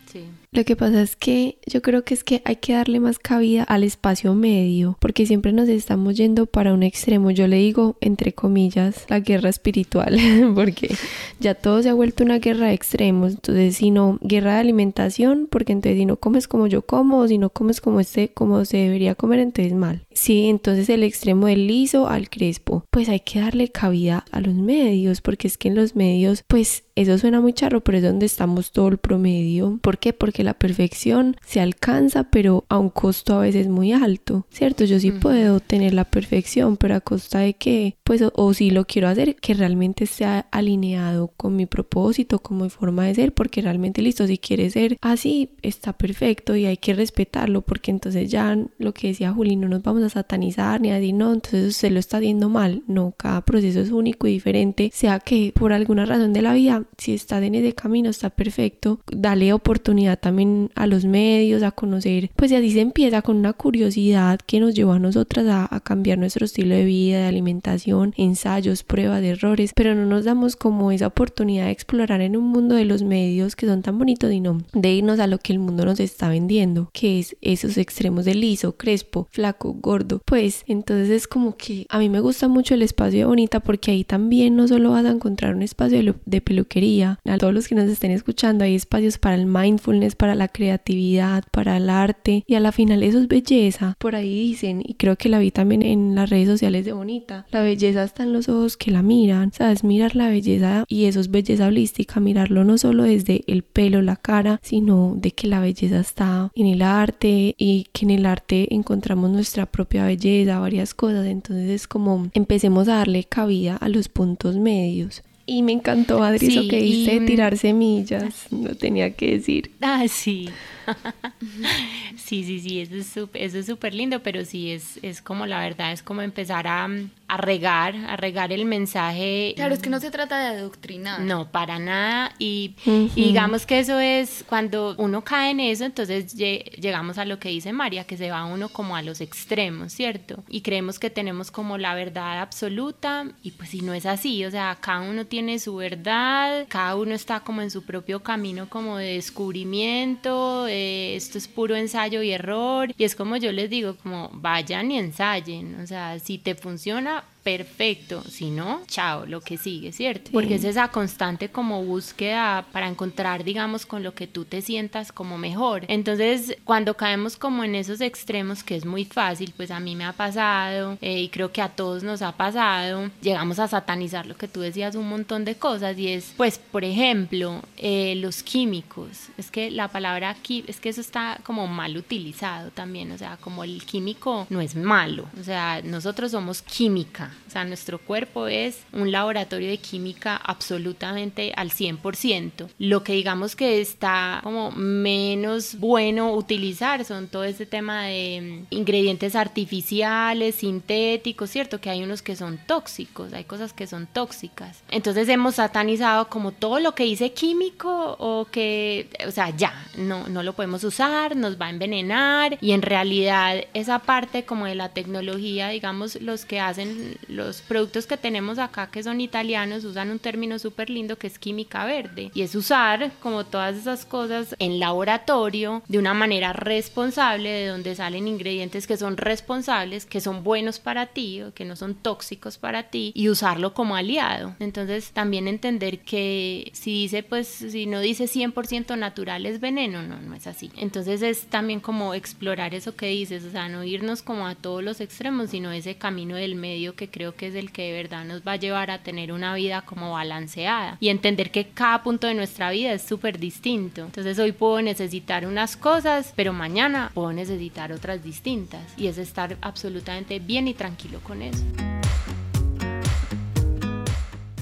Lo 0.52 0.65
que 0.65 0.76
pasa 0.76 1.02
es 1.02 1.15
que 1.15 1.58
yo 1.65 1.82
creo 1.82 2.04
que 2.04 2.13
es 2.13 2.24
que 2.24 2.41
hay 2.43 2.58
que 2.58 2.74
darle 2.74 3.00
más 3.00 3.19
cabida 3.19 3.63
al 3.63 3.84
espacio 3.84 4.34
medio, 4.34 4.97
porque 5.00 5.26
siempre 5.26 5.54
nos 5.54 5.69
estamos 5.69 6.15
yendo 6.15 6.45
para 6.45 6.74
un 6.74 6.84
extremo, 6.84 7.32
yo 7.32 7.47
le 7.47 7.58
digo 7.58 7.95
entre 8.02 8.34
comillas, 8.34 9.06
la 9.10 9.19
guerra 9.19 9.50
espiritual 9.50 10.17
porque 10.56 10.93
ya 11.39 11.56
todo 11.56 11.82
se 11.82 11.89
ha 11.89 11.93
vuelto 11.93 12.24
una 12.24 12.39
guerra 12.39 12.67
de 12.67 12.74
extremos. 12.74 13.34
Entonces, 13.34 13.78
si 13.78 13.91
no, 13.91 14.19
guerra 14.21 14.56
de 14.56 14.60
alimentación, 14.60 15.47
porque 15.50 15.71
entonces 15.71 15.97
si 16.00 16.06
no 16.06 16.17
comes 16.17 16.47
como 16.47 16.67
yo 16.67 16.82
como, 16.82 17.19
o 17.19 17.28
si 17.28 17.38
no 17.38 17.50
comes 17.50 17.82
como 17.82 18.00
este, 18.00 18.30
como 18.30 18.65
se 18.65 18.78
debería 18.78 19.15
comer, 19.15 19.39
entonces 19.39 19.74
mal. 19.74 20.06
Sí, 20.13 20.47
entonces 20.47 20.89
el 20.89 21.04
extremo 21.04 21.47
del 21.47 21.67
liso 21.67 22.08
al 22.08 22.30
crespo, 22.30 22.86
pues 22.91 23.10
hay 23.10 23.21
que 23.21 23.39
darle 23.39 23.69
cabida 23.69 24.26
a 24.32 24.41
los 24.41 24.56
medios, 24.56 25.21
porque 25.21 25.47
es 25.47 25.58
que 25.58 25.69
en 25.69 25.76
los 25.76 25.95
medios, 25.95 26.43
pues 26.47 26.84
eso 26.95 27.17
suena 27.17 27.41
muy 27.41 27.54
charro, 27.54 27.82
pero 27.82 27.97
es 27.97 28.04
donde 28.04 28.26
estamos 28.26 28.71
todo 28.71 28.89
el 28.89 28.97
promedio. 28.97 29.80
¿Por 29.82 29.97
qué? 29.97 30.13
Porque 30.13 30.43
la 30.43 30.54
perfección 30.54 31.38
se 31.45 31.60
alcanza, 31.60 32.26
pero 32.26 32.65
a 32.69 32.78
un 32.78 32.89
costo 32.89 33.36
a 33.36 33.41
veces 33.41 33.67
muy 33.67 33.93
alto, 33.93 34.45
¿cierto? 34.52 34.84
Yo 34.84 35.00
sí 35.00 35.12
puedo 35.12 35.60
tener 35.60 35.93
la 35.93 36.06
perfección, 36.06 36.78
pero 36.78 36.95
a 36.95 37.02
costa 37.02 37.39
de 37.39 37.54
que, 37.54 37.95
pues, 38.04 38.24
o, 38.34 38.54
si 38.54 38.71
lo 38.71 38.86
quiero 38.86 39.08
hacer, 39.08 39.36
que 39.36 39.54
realmente 39.54 40.06
sea 40.06 40.47
alineado 40.52 41.30
con 41.38 41.56
mi 41.56 41.65
propósito, 41.65 42.39
con 42.39 42.62
mi 42.62 42.69
forma 42.69 43.06
de 43.06 43.15
ser, 43.15 43.34
porque 43.34 43.62
realmente 43.62 44.02
listo, 44.02 44.28
si 44.28 44.38
quiere 44.38 44.69
ser 44.69 44.97
así, 45.02 45.52
está 45.62 45.93
perfecto 45.93 46.56
y 46.56 46.65
hay 46.65 46.78
que 46.78 46.93
respetarlo, 46.93 47.62
porque 47.62 47.91
entonces 47.91 48.30
ya 48.30 48.58
lo 48.78 48.93
que 48.93 49.08
decía 49.08 49.32
Juli, 49.32 49.56
no 49.56 49.69
nos 49.69 49.82
vamos 49.82 50.01
a 50.06 50.10
satanizar 50.10 50.82
ni 50.82 50.92
a 50.92 50.96
decir, 50.96 51.14
no, 51.14 51.34
entonces 51.34 51.76
se 51.76 51.90
lo 51.90 52.00
está 52.00 52.18
haciendo 52.18 52.50
mal. 52.50 52.84
No, 52.88 53.14
cada 53.18 53.42
proceso 53.42 53.80
es 53.80 53.92
único 53.92 54.28
y 54.28 54.34
diferente, 54.34 54.90
sea 54.94 55.20
que 55.20 55.54
por 55.56 55.74
alguna 55.74 56.06
razón 56.06 56.34
de 56.34 56.42
la 56.42 56.54
vida 56.54 56.84
si 56.98 57.14
estás 57.14 57.44
en 57.44 57.56
ese 57.56 57.74
camino 57.74 58.10
está 58.10 58.30
perfecto, 58.30 59.00
dale 59.12 59.54
oportunidad 59.54 60.20
también 60.20 60.70
a 60.76 60.88
los 60.88 61.06
medios, 61.06 61.64
a 61.64 61.72
conocer, 61.72 62.32
pues 62.36 62.52
así 62.52 62.72
se 62.72 62.82
empieza 62.82 63.22
con 63.22 63.38
una 63.38 63.54
curiosidad 63.54 64.40
que 64.46 64.60
nos 64.60 64.74
llevó 64.74 64.94
a 64.94 65.00
nosotras 65.00 65.46
a, 65.50 65.80
cambiar 65.82 66.20
nuestro 66.20 66.46
estilo 66.46 66.76
de 66.76 66.86
vida, 66.86 67.20
de 67.20 67.26
alimentación, 67.26 68.14
ensayos, 68.16 68.84
pruebas, 68.84 69.24
errores, 69.24 69.72
pero 69.76 69.96
no 69.96 70.06
nos 70.06 70.26
damos 70.26 70.56
como 70.56 70.92
esa 70.92 71.08
oportunidad 71.08 71.66
de 71.66 71.72
explorar 71.72 72.22
en 72.22 72.38
un 72.38 72.46
mundo 72.46 72.76
de 72.76 72.86
los 72.86 73.04
medios 73.04 73.56
que 73.56 73.66
son 73.66 73.82
tan 73.82 73.98
bonitos 73.98 74.32
y 74.32 74.40
no 74.40 74.60
de 74.74 74.94
irnos 74.94 75.20
a 75.20 75.28
lo 75.28 75.40
que 75.40 75.54
el 75.54 75.60
mundo 75.60 75.86
nos 75.86 76.00
está 76.00 76.30
vendiendo, 76.30 76.90
que 76.94 77.20
es 77.20 77.36
esos 77.42 77.78
extremos 77.78 78.26
de 78.26 78.36
liso, 78.36 78.78
crespo, 78.78 79.28
flaco, 79.32 79.74
gordo, 79.74 79.91
pues 80.26 80.64
entonces 80.68 81.10
es 81.10 81.28
como 81.28 81.58
que 81.58 81.86
a 81.90 82.00
mí 82.00 82.10
me 82.10 82.20
gusta 82.20 82.48
mucho 82.48 82.74
el 82.74 82.82
espacio 82.82 83.20
de 83.20 83.26
Bonita 83.26 83.60
porque 83.60 83.92
ahí 83.92 84.04
también 84.04 84.56
no 84.56 84.68
solo 84.68 84.92
vas 84.92 85.06
a 85.06 85.12
encontrar 85.12 85.56
un 85.56 85.62
espacio 85.62 86.16
de, 86.26 86.42
peluquería, 86.42 86.72
quería. 86.72 87.20
A 87.26 87.38
todos 87.38 87.54
los 87.54 87.68
que 87.68 87.76
nos 87.76 87.90
estén 87.90 88.12
escuchando, 88.12 88.64
hay 88.64 88.76
espacios 88.76 89.18
para 89.18 89.36
el 89.36 89.46
mindfulness, 89.46 90.16
para 90.16 90.36
la 90.36 90.48
creatividad, 90.48 91.44
para 91.52 91.78
el 91.78 91.90
arte 91.90 92.44
y 92.48 92.56
a 92.56 92.60
la 92.60 92.72
final 92.72 93.04
eso 93.04 93.20
es 93.20 93.28
belleza. 93.28 93.96
Por 94.00 94.16
ahí 94.16 94.34
dicen, 94.34 94.82
y 94.86 94.94
creo 94.96 95.18
que 95.18 95.30
la 95.30 95.40
vi 95.40 95.52
también 95.52 95.82
en 95.82 96.16
las 96.16 96.30
redes 96.30 96.48
sociales 96.48 96.86
de 96.86 96.94
Bonita, 96.94 97.46
la 97.52 97.62
belleza 97.62 98.04
está 98.04 98.24
en 98.24 98.34
los 98.34 98.48
ojos 98.50 98.78
que 98.78 98.92
la 98.92 99.02
miran, 99.02 99.52
sabes, 99.52 99.84
mirar 99.84 100.16
la 100.16 100.30
belleza 100.30 100.86
y 100.88 101.06
eso 101.06 101.20
es 101.20 101.30
belleza 101.30 101.68
holística, 101.68 102.20
mirarlo 102.20 102.64
no 102.64 102.78
solo 102.78 103.04
desde 103.04 103.44
el 103.48 103.64
pelo, 103.64 104.02
la 104.02 104.16
cara, 104.16 104.60
sino 104.64 105.16
de 105.18 105.32
que 105.32 105.48
la 105.48 105.60
belleza 105.60 106.00
está 106.00 106.52
en 106.56 106.68
el 106.68 106.82
arte 106.82 107.56
y 107.58 107.88
que 107.92 108.06
en 108.06 108.12
el 108.12 108.26
arte 108.26 108.74
encontramos 108.74 109.30
nuestra 109.30 109.66
propia 109.66 109.81
propia 109.82 110.06
belleza, 110.06 110.60
varias 110.60 110.94
cosas. 110.94 111.26
Entonces 111.26 111.70
es 111.70 111.88
como 111.88 112.30
empecemos 112.34 112.88
a 112.88 112.98
darle 112.98 113.24
cabida 113.24 113.78
a 113.78 113.89
los 113.89 114.10
puntos 114.10 114.58
medios. 114.58 115.24
Y 115.48 115.63
me 115.63 115.72
encantó, 115.72 116.24
Adri, 116.24 116.48
eso 116.48 116.70
que 116.70 116.82
dice 116.82 117.20
tirar 117.22 117.58
semillas. 117.58 118.46
No 118.52 118.76
tenía 118.76 119.15
que 119.15 119.32
decir. 119.32 119.72
Ah, 119.82 120.06
sí. 120.08 120.50
sí, 122.17 122.44
sí, 122.44 122.60
sí, 122.60 122.82
eso 122.82 122.96
es 122.96 123.08
súper 123.08 123.41
eso 123.41 123.58
es 123.58 123.94
lindo, 123.94 124.22
pero 124.22 124.46
sí, 124.46 124.72
es, 124.72 125.00
es 125.02 125.22
como 125.22 125.46
la 125.46 125.60
verdad, 125.60 125.91
es 125.91 126.04
como 126.04 126.22
empezar 126.22 126.67
a, 126.67 126.88
a 127.32 127.38
regar, 127.38 127.96
a 127.96 128.17
regar 128.17 128.52
el 128.52 128.65
mensaje. 128.65 129.54
Claro, 129.56 129.74
es 129.74 129.82
que 129.82 129.89
no 129.89 130.02
se 130.02 130.12
trata 130.12 130.38
de 130.38 130.60
adoctrinar. 130.60 131.22
No, 131.22 131.50
para 131.50 131.80
nada. 131.80 132.34
Y, 132.39 132.76
digamos 133.15 133.65
que 133.65 133.80
eso 133.80 134.00
es 134.00 134.44
cuando 134.48 134.96
uno 134.98 135.24
cae 135.24 135.52
en 135.52 135.62
eso, 135.62 135.86
entonces 135.86 136.34
llegamos 136.34 137.17
a 137.17 137.24
lo 137.24 137.39
que 137.39 137.48
dice 137.48 137.72
María, 137.72 138.04
que 138.04 138.17
se 138.17 138.30
va 138.30 138.44
uno 138.44 138.67
como 138.67 138.98
a 138.98 139.02
los 139.02 139.22
extremos, 139.22 139.94
¿cierto? 139.94 140.44
Y 140.50 140.60
creemos 140.60 141.00
que 141.00 141.10
tenemos 141.10 141.52
como 141.52 141.78
la 141.78 141.96
verdad 141.96 142.41
absoluta 142.41 143.26
y 143.44 143.52
pues 143.52 143.70
si 143.70 143.82
no 143.82 143.94
es 143.94 144.06
así, 144.06 144.44
o 144.44 144.52
sea, 144.52 144.78
cada 144.82 145.02
uno 145.02 145.26
tiene 145.26 145.60
su 145.60 145.78
verdad, 145.78 146.65
cada 146.67 146.98
uno 146.98 147.13
está 147.13 147.39
como 147.39 147.62
en 147.62 147.72
su 147.72 147.84
propio 147.84 148.22
camino 148.24 148.67
como 148.67 148.98
de 148.98 149.13
descubrimiento, 149.13 150.65
esto 150.72 151.38
es 151.38 151.48
puro 151.48 151.76
ensayo 151.76 152.22
y 152.22 152.32
error 152.32 152.94
y 152.98 153.04
es 153.04 153.16
como 153.16 153.38
yo 153.38 153.52
les 153.52 153.70
digo, 153.70 153.96
como 153.98 154.30
vayan 154.34 154.92
y 154.92 154.98
ensayen, 154.98 155.80
o 155.82 155.88
sea, 155.88 156.20
si 156.20 156.38
te 156.38 156.56
funciona, 156.56 157.24
perfecto, 157.44 158.24
si 158.24 158.52
no, 158.52 158.82
chao, 158.88 159.26
lo 159.26 159.42
que 159.42 159.58
sigue, 159.58 159.92
¿cierto? 159.92 160.32
Porque 160.32 160.56
es 160.56 160.64
esa 160.64 160.90
constante 160.90 161.50
como 161.50 161.84
búsqueda 161.84 162.66
para 162.72 162.88
encontrar, 162.88 163.44
digamos, 163.44 163.86
con 163.86 164.04
lo 164.04 164.14
que 164.14 164.28
tú 164.28 164.46
te 164.46 164.62
sientas 164.62 165.12
como 165.12 165.38
mejor. 165.38 165.86
Entonces, 165.88 166.58
cuando 166.64 166.96
caemos 166.96 167.38
como 167.38 167.64
en 167.64 167.76
esos 167.76 168.02
extremos, 168.02 168.64
que 168.64 168.76
es 168.76 168.86
muy 168.86 169.06
fácil, 169.06 169.54
pues 169.58 169.72
a 169.72 169.80
mí 169.80 169.96
me 169.96 170.06
ha 170.06 170.14
pasado 170.14 170.98
eh, 171.02 171.22
y 171.22 171.30
creo 171.30 171.52
que 171.52 171.62
a 171.62 171.70
todos 171.70 172.04
nos 172.04 172.22
ha 172.22 172.32
pasado, 172.34 173.10
llegamos 173.22 173.60
a 173.60 173.68
satanizar 173.68 174.26
lo 174.26 174.38
que 174.38 174.48
tú 174.48 174.62
decías, 174.62 174.96
un 174.96 175.10
montón 175.10 175.44
de 175.44 175.56
cosas 175.56 175.98
y 175.98 176.10
es, 176.10 176.34
pues, 176.38 176.60
por 176.60 176.84
ejemplo, 176.84 177.62
eh, 177.78 178.16
los 178.18 178.44
químicos. 178.44 179.30
Es 179.38 179.50
que 179.50 179.72
la 179.72 179.88
palabra 179.88 180.30
aquí, 180.30 180.64
es 180.68 180.80
que 180.80 180.90
eso 180.90 181.02
está 181.02 181.40
como 181.44 181.66
mal 181.68 181.98
utilizado 181.98 182.70
también, 182.70 183.12
o 183.12 183.18
sea, 183.18 183.38
como 183.38 183.64
el 183.64 183.84
químico 183.84 184.46
no 184.50 184.62
es 184.62 184.76
malo, 184.76 185.26
o 185.40 185.44
sea, 185.44 185.82
nosotros 185.84 186.32
somos 186.32 186.62
química 186.62 187.31
o 187.48 187.52
sea, 187.52 187.65
nuestro 187.65 188.00
cuerpo 188.00 188.48
es 188.48 188.84
un 188.94 189.12
laboratorio 189.12 189.70
de 189.70 189.78
química 189.78 190.36
absolutamente 190.38 191.54
al 191.56 191.72
100%. 191.72 192.70
Lo 192.80 193.04
que 193.04 193.13
digamos 193.13 193.56
que 193.56 193.82
está 193.82 194.39
como 194.44 194.72
menos 194.72 195.76
bueno 195.76 196.34
utilizar 196.34 197.04
son 197.06 197.28
todo 197.28 197.44
este 197.44 197.65
tema 197.65 198.06
de 198.06 198.65
mm, 198.70 198.76
ingredientes 198.76 199.36
artificiales, 199.36 200.56
sintéticos, 200.56 201.50
¿cierto? 201.50 201.82
Que 201.82 201.89
hay 201.89 202.04
unos 202.04 202.22
que 202.22 202.36
son 202.36 202.60
tóxicos, 202.65 203.34
hay 203.34 203.44
cosas 203.44 203.74
que 203.74 203.88
son 203.88 204.08
tóxicas. 204.08 204.84
Entonces 204.89 205.28
hemos 205.30 205.56
satanizado 205.56 206.30
como 206.30 206.52
todo 206.52 206.80
lo 206.80 206.96
que 206.96 207.04
dice 207.04 207.34
químico 207.34 208.15
o 208.20 208.46
que, 208.46 209.10
o 209.28 209.32
sea, 209.32 209.50
ya, 209.50 209.74
no, 209.98 210.28
no 210.28 210.44
lo 210.44 210.54
podemos 210.54 210.84
usar, 210.84 211.36
nos 211.36 211.60
va 211.60 211.67
a 211.67 211.70
envenenar 211.70 212.58
y 212.62 212.72
en 212.72 212.82
realidad 212.82 213.63
esa 213.74 214.00
parte 214.00 214.46
como 214.46 214.65
de 214.65 214.76
la 214.76 214.89
tecnología, 214.89 215.70
digamos, 215.70 216.22
los 216.22 216.46
que 216.46 216.60
hacen 216.60 217.17
los 217.28 217.62
productos 217.62 218.06
que 218.06 218.18
tenemos 218.18 218.60
acá 218.60 218.88
que 218.88 219.04
son 219.04 219.22
italianos 219.22 219.84
usan 219.84 220.12
un 220.12 220.20
término 220.20 220.60
súper 220.60 220.90
lindo 220.90 221.18
que 221.18 221.28
es 221.28 221.40
química 221.40 221.86
verde 221.86 222.32
y 222.34 222.42
es 222.42 222.56
usar 222.56 223.12
como 223.22 223.46
todas 223.46 223.76
esas 223.76 224.06
cosas 224.06 224.56
en 224.60 224.80
laboratorio 224.80 225.84
de 225.88 225.98
una 225.98 226.14
manera 226.14 226.54
responsable 226.54 227.50
de 227.50 227.68
donde 227.68 227.96
salen 227.96 228.28
ingredientes 228.28 228.88
que 228.88 228.98
son 228.98 229.18
responsables, 229.18 230.06
que 230.06 230.22
son 230.22 230.44
buenos 230.44 230.80
para 230.80 231.08
ti 231.08 231.42
o 231.42 231.54
que 231.54 231.66
no 231.66 231.76
son 231.76 231.96
tóxicos 231.96 232.58
para 232.58 232.84
ti 232.84 233.12
y 233.16 233.30
usarlo 233.30 233.74
como 233.74 233.96
aliado. 233.96 234.56
Entonces 234.60 235.12
también 235.12 235.48
entender 235.48 236.00
que 236.00 236.72
si 236.74 236.92
dice 236.92 237.24
pues 237.24 237.48
si 237.48 237.86
no 237.86 238.00
dice 238.00 238.26
100% 238.26 238.98
natural 238.98 239.46
es 239.46 239.60
veneno, 239.60 240.02
no, 240.02 240.20
no 240.22 240.36
es 240.36 240.48
así. 240.48 240.72
Entonces 240.78 241.22
es 241.22 241.46
también 241.46 241.80
como 241.80 242.14
explorar 242.14 242.74
eso 242.74 242.96
que 242.96 243.08
dices, 243.08 243.44
o 243.46 243.52
sea, 243.52 243.70
no 243.70 243.84
irnos 243.84 244.22
como 244.22 244.48
a 244.48 244.56
todos 244.56 244.84
los 244.84 245.02
extremos, 245.02 245.52
sino 245.52 245.72
ese 245.72 245.96
camino 245.96 246.36
del 246.36 246.56
medio 246.56 246.96
que 246.96 247.08
creo 247.12 247.36
que 247.36 247.47
es 247.47 247.56
el 247.56 247.71
que 247.71 247.84
de 247.84 247.93
verdad 247.93 248.26
nos 248.26 248.41
va 248.41 248.54
a 248.54 248.56
llevar 248.56 248.89
a 248.89 249.04
tener 249.04 249.32
una 249.32 249.54
vida 249.54 249.82
como 249.84 250.13
balanceada 250.13 250.97
y 251.00 251.10
entender 251.10 251.52
que 251.52 251.67
cada 251.67 252.04
punto 252.04 252.28
de 252.28 252.34
nuestra 252.34 252.71
vida 252.71 252.93
es 252.93 253.02
súper 253.02 253.39
distinto. 253.39 254.06
Entonces 254.06 254.39
hoy 254.39 254.52
puedo 254.52 254.82
necesitar 254.82 255.45
unas 255.45 255.78
cosas, 255.78 256.34
pero 256.36 256.54
mañana 256.54 257.12
puedo 257.13 257.34
necesitar 257.34 257.91
otras 257.91 258.24
distintas 258.24 258.82
y 258.97 259.08
es 259.08 259.17
estar 259.17 259.58
absolutamente 259.62 260.39
bien 260.39 260.67
y 260.67 260.74
tranquilo 260.74 261.19
con 261.21 261.41
eso. 261.41 261.63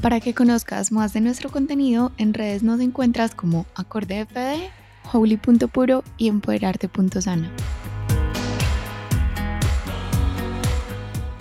Para 0.01 0.21
que 0.21 0.33
conozcas 0.33 0.93
más 0.93 1.12
de 1.12 1.19
nuestro 1.19 1.49
contenido, 1.49 2.13
en 2.17 2.33
redes 2.33 2.63
nos 2.63 2.79
encuentras 2.79 3.35
como 3.35 3.65
Acorde 3.75 4.25
FD, 4.25 4.69
Holy.puro 5.12 6.03
y 6.17 6.29
Empoderarte.sana. 6.29 7.51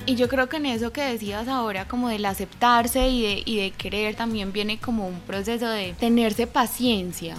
Y 0.08 0.14
yo 0.14 0.26
creo 0.26 0.48
que 0.48 0.56
en 0.56 0.64
eso 0.64 0.90
que 0.90 1.02
decías 1.02 1.48
ahora, 1.48 1.86
como 1.86 2.08
del 2.08 2.24
aceptarse 2.24 3.10
y 3.10 3.20
de, 3.20 3.42
y 3.44 3.56
de 3.58 3.72
querer, 3.72 4.14
también 4.14 4.52
viene 4.52 4.78
como 4.78 5.06
un 5.06 5.20
proceso 5.20 5.68
de 5.68 5.92
tenerse 6.00 6.46
paciencia. 6.46 7.36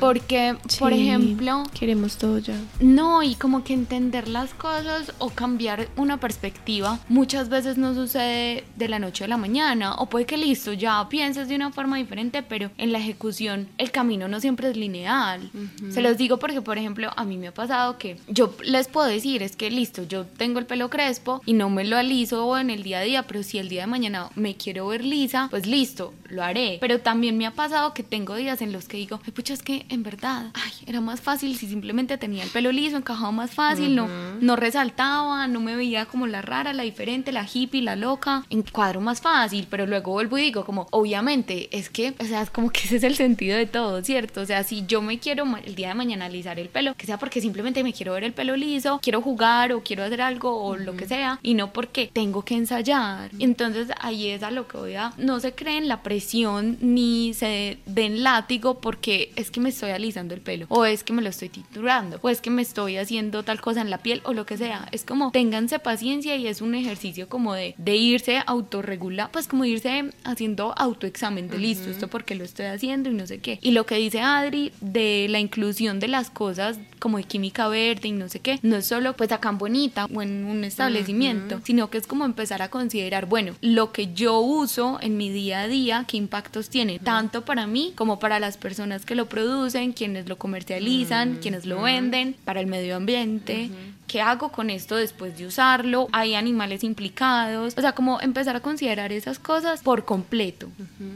Porque, 0.00 0.56
por 0.78 0.92
ejemplo... 0.92 1.62
Queremos 1.78 2.16
todo 2.16 2.38
ya. 2.38 2.54
No, 2.80 3.22
y 3.22 3.34
como 3.34 3.64
que 3.64 3.74
entender 3.74 4.28
las 4.28 4.54
cosas 4.54 5.12
o 5.18 5.30
cambiar 5.30 5.88
una 5.96 6.18
perspectiva 6.18 6.98
muchas 7.08 7.48
veces 7.48 7.76
no 7.76 7.94
sucede 7.94 8.64
de 8.76 8.88
la 8.88 8.98
noche 8.98 9.24
a 9.24 9.28
la 9.28 9.36
mañana. 9.36 9.94
O 9.96 10.06
puede 10.06 10.26
que 10.26 10.36
listo, 10.36 10.72
ya 10.72 11.08
pienses 11.08 11.48
de 11.48 11.56
una 11.56 11.70
forma 11.70 11.98
diferente, 11.98 12.42
pero 12.42 12.70
en 12.78 12.92
la 12.92 12.98
ejecución 12.98 13.68
el 13.78 13.90
camino 13.90 14.28
no 14.28 14.40
siempre 14.40 14.70
es 14.70 14.76
lineal. 14.76 15.50
Se 15.90 16.00
los 16.00 16.16
digo 16.16 16.38
porque, 16.38 16.62
por 16.62 16.78
ejemplo, 16.78 17.10
a 17.16 17.24
mí 17.24 17.36
me 17.36 17.48
ha 17.48 17.54
pasado 17.54 17.98
que 17.98 18.16
yo 18.28 18.54
les 18.64 18.88
puedo 18.88 19.06
decir, 19.06 19.42
es 19.42 19.56
que 19.56 19.70
listo, 19.70 20.04
yo 20.04 20.24
tengo 20.24 20.58
el 20.58 20.66
pelo 20.66 20.88
crespo 20.90 21.42
y 21.44 21.52
no 21.52 21.68
me 21.70 21.84
lo 21.84 21.96
aliso 21.96 22.58
en 22.58 22.70
el 22.70 22.82
día 22.82 23.00
a 23.00 23.02
día, 23.02 23.22
pero 23.26 23.42
si 23.42 23.58
el 23.58 23.68
día 23.68 23.82
de 23.82 23.86
mañana 23.86 24.30
me 24.34 24.56
quiero 24.56 24.86
ver 24.88 25.04
lisa, 25.04 25.48
pues 25.50 25.66
listo, 25.66 26.14
lo 26.28 26.42
haré. 26.42 26.78
Pero 26.80 27.00
también 27.00 27.36
me 27.36 27.46
ha 27.46 27.52
pasado 27.52 27.94
que 27.94 28.02
tengo 28.02 28.36
días 28.36 28.62
en 28.62 28.72
los 28.72 28.86
que 28.86 28.96
digo, 28.96 29.20
ay, 29.24 29.32
pucha, 29.32 29.52
es 29.52 29.62
que 29.62 29.86
en 29.90 30.02
verdad, 30.02 30.50
ay, 30.54 30.72
era 30.86 31.00
más 31.00 31.20
fácil 31.20 31.56
si 31.56 31.66
simplemente 31.66 32.16
tenía 32.16 32.44
el 32.44 32.50
pelo 32.50 32.72
liso, 32.72 32.96
encajado 32.96 33.32
más 33.32 33.50
fácil, 33.50 33.96
no, 33.96 34.08
no 34.40 34.56
resaltaba, 34.56 35.46
no 35.48 35.60
me 35.60 35.76
veía 35.76 36.06
como 36.06 36.26
la 36.26 36.42
rara, 36.42 36.72
la 36.72 36.84
diferente, 36.84 37.32
la 37.32 37.46
hippie, 37.52 37.82
la 37.82 37.96
loca, 37.96 38.44
en 38.50 38.62
cuadro 38.62 39.00
más 39.00 39.20
fácil, 39.20 39.66
pero 39.68 39.86
luego 39.86 40.12
vuelvo 40.12 40.38
y 40.38 40.42
digo 40.42 40.64
como, 40.64 40.86
obviamente, 40.92 41.68
es 41.76 41.90
que, 41.90 42.14
o 42.20 42.24
sea, 42.24 42.42
es 42.42 42.50
como 42.50 42.70
que 42.70 42.80
ese 42.84 42.96
es 42.96 43.02
el 43.02 43.16
sentido 43.16 43.56
de 43.56 43.66
todo, 43.66 44.02
¿cierto? 44.04 44.40
O 44.40 44.46
sea, 44.46 44.62
si 44.62 44.86
yo 44.86 45.02
me 45.02 45.18
quiero 45.18 45.44
el 45.64 45.74
día 45.74 45.88
de 45.88 45.94
mañana 45.94 46.26
alisar 46.26 46.58
el 46.58 46.68
pelo, 46.68 46.94
que 46.94 47.06
sea 47.06 47.18
porque 47.18 47.40
simplemente 47.40 47.82
me 47.82 47.92
quiero 47.92 48.12
ver 48.12 48.24
el 48.24 48.32
pelo 48.32 48.56
liso, 48.56 49.00
quiero 49.02 49.20
jugar 49.20 49.72
o 49.72 49.82
quiero 49.82 50.04
hacer 50.04 50.22
algo 50.22 50.62
o 50.62 50.76
lo 50.76 50.96
que 50.96 51.08
sea, 51.08 51.40
y 51.42 51.54
no 51.54 51.72
porque 51.72 52.10
tengo 52.12 52.44
que 52.44 52.54
ensayar. 52.54 53.30
Entonces 53.38 53.88
ahí 54.00 54.28
es 54.28 54.42
a 54.42 54.50
lo 54.50 54.68
que 54.68 54.76
voy 54.76 54.94
a, 54.94 55.12
no 55.18 55.40
se 55.40 55.52
creen 55.52 55.88
la 55.88 56.02
presión 56.02 56.78
ni 56.80 57.34
se 57.34 57.78
den 57.86 58.22
látigo 58.22 58.80
porque 58.80 59.32
es 59.36 59.50
que 59.50 59.60
me 59.60 59.72
estoy 59.80 59.92
alisando 59.92 60.34
el 60.34 60.42
pelo, 60.42 60.66
o 60.68 60.84
es 60.84 61.02
que 61.04 61.14
me 61.14 61.22
lo 61.22 61.30
estoy 61.30 61.48
titurando, 61.48 62.18
o 62.20 62.28
es 62.28 62.42
que 62.42 62.50
me 62.50 62.60
estoy 62.60 62.98
haciendo 62.98 63.42
tal 63.44 63.62
cosa 63.62 63.80
en 63.80 63.88
la 63.88 63.98
piel, 63.98 64.20
o 64.24 64.34
lo 64.34 64.44
que 64.44 64.58
sea. 64.58 64.86
Es 64.92 65.04
como, 65.04 65.30
ténganse 65.30 65.78
paciencia 65.78 66.36
y 66.36 66.46
es 66.46 66.60
un 66.60 66.74
ejercicio 66.74 67.28
como 67.28 67.54
de, 67.54 67.74
de 67.78 67.96
irse 67.96 68.42
autorregular, 68.46 69.30
pues 69.30 69.48
como 69.48 69.64
irse 69.64 70.10
haciendo 70.24 70.74
autoexamen 70.76 71.48
de 71.48 71.58
listo, 71.58 71.88
esto 71.88 72.08
porque 72.08 72.34
lo 72.34 72.44
estoy 72.44 72.66
haciendo 72.66 73.08
y 73.08 73.14
no 73.14 73.26
sé 73.26 73.38
qué. 73.38 73.58
Y 73.62 73.70
lo 73.70 73.86
que 73.86 73.94
dice 73.94 74.20
Adri 74.20 74.72
de 74.82 75.26
la 75.30 75.40
inclusión 75.40 75.98
de 75.98 76.08
las 76.08 76.28
cosas 76.28 76.78
como 76.98 77.16
de 77.16 77.24
química 77.24 77.66
verde 77.68 78.08
y 78.08 78.12
no 78.12 78.28
sé 78.28 78.40
qué, 78.40 78.60
no 78.62 78.76
es 78.76 78.86
solo 78.86 79.16
pues 79.16 79.32
acá 79.32 79.48
en 79.48 79.56
Bonita 79.56 80.06
o 80.14 80.20
en 80.20 80.44
un 80.44 80.64
establecimiento, 80.64 81.60
sino 81.64 81.88
que 81.88 81.96
es 81.96 82.06
como 82.06 82.26
empezar 82.26 82.60
a 82.60 82.68
considerar, 82.68 83.24
bueno, 83.26 83.54
lo 83.62 83.92
que 83.92 84.12
yo 84.12 84.40
uso 84.40 84.98
en 85.00 85.16
mi 85.16 85.30
día 85.30 85.62
a 85.62 85.68
día, 85.68 86.04
qué 86.06 86.18
impactos 86.18 86.68
tiene, 86.68 86.98
tanto 86.98 87.46
para 87.46 87.66
mí 87.66 87.94
como 87.96 88.18
para 88.18 88.38
las 88.38 88.58
personas 88.58 89.06
que 89.06 89.14
lo 89.14 89.26
producen, 89.26 89.69
quienes 89.94 90.28
lo 90.28 90.36
comercializan, 90.36 91.38
quienes 91.40 91.66
lo 91.66 91.82
venden, 91.82 92.34
para 92.44 92.60
el 92.60 92.66
medio 92.66 92.96
ambiente, 92.96 93.70
¿qué 94.10 94.20
hago 94.20 94.50
con 94.50 94.70
esto 94.70 94.96
después 94.96 95.38
de 95.38 95.46
usarlo? 95.46 96.08
¿Hay 96.10 96.34
animales 96.34 96.82
implicados? 96.82 97.74
O 97.78 97.80
sea, 97.80 97.92
como 97.92 98.20
empezar 98.20 98.56
a 98.56 98.60
considerar 98.60 99.12
esas 99.12 99.38
cosas 99.38 99.82
por 99.82 100.04
completo. 100.04 100.68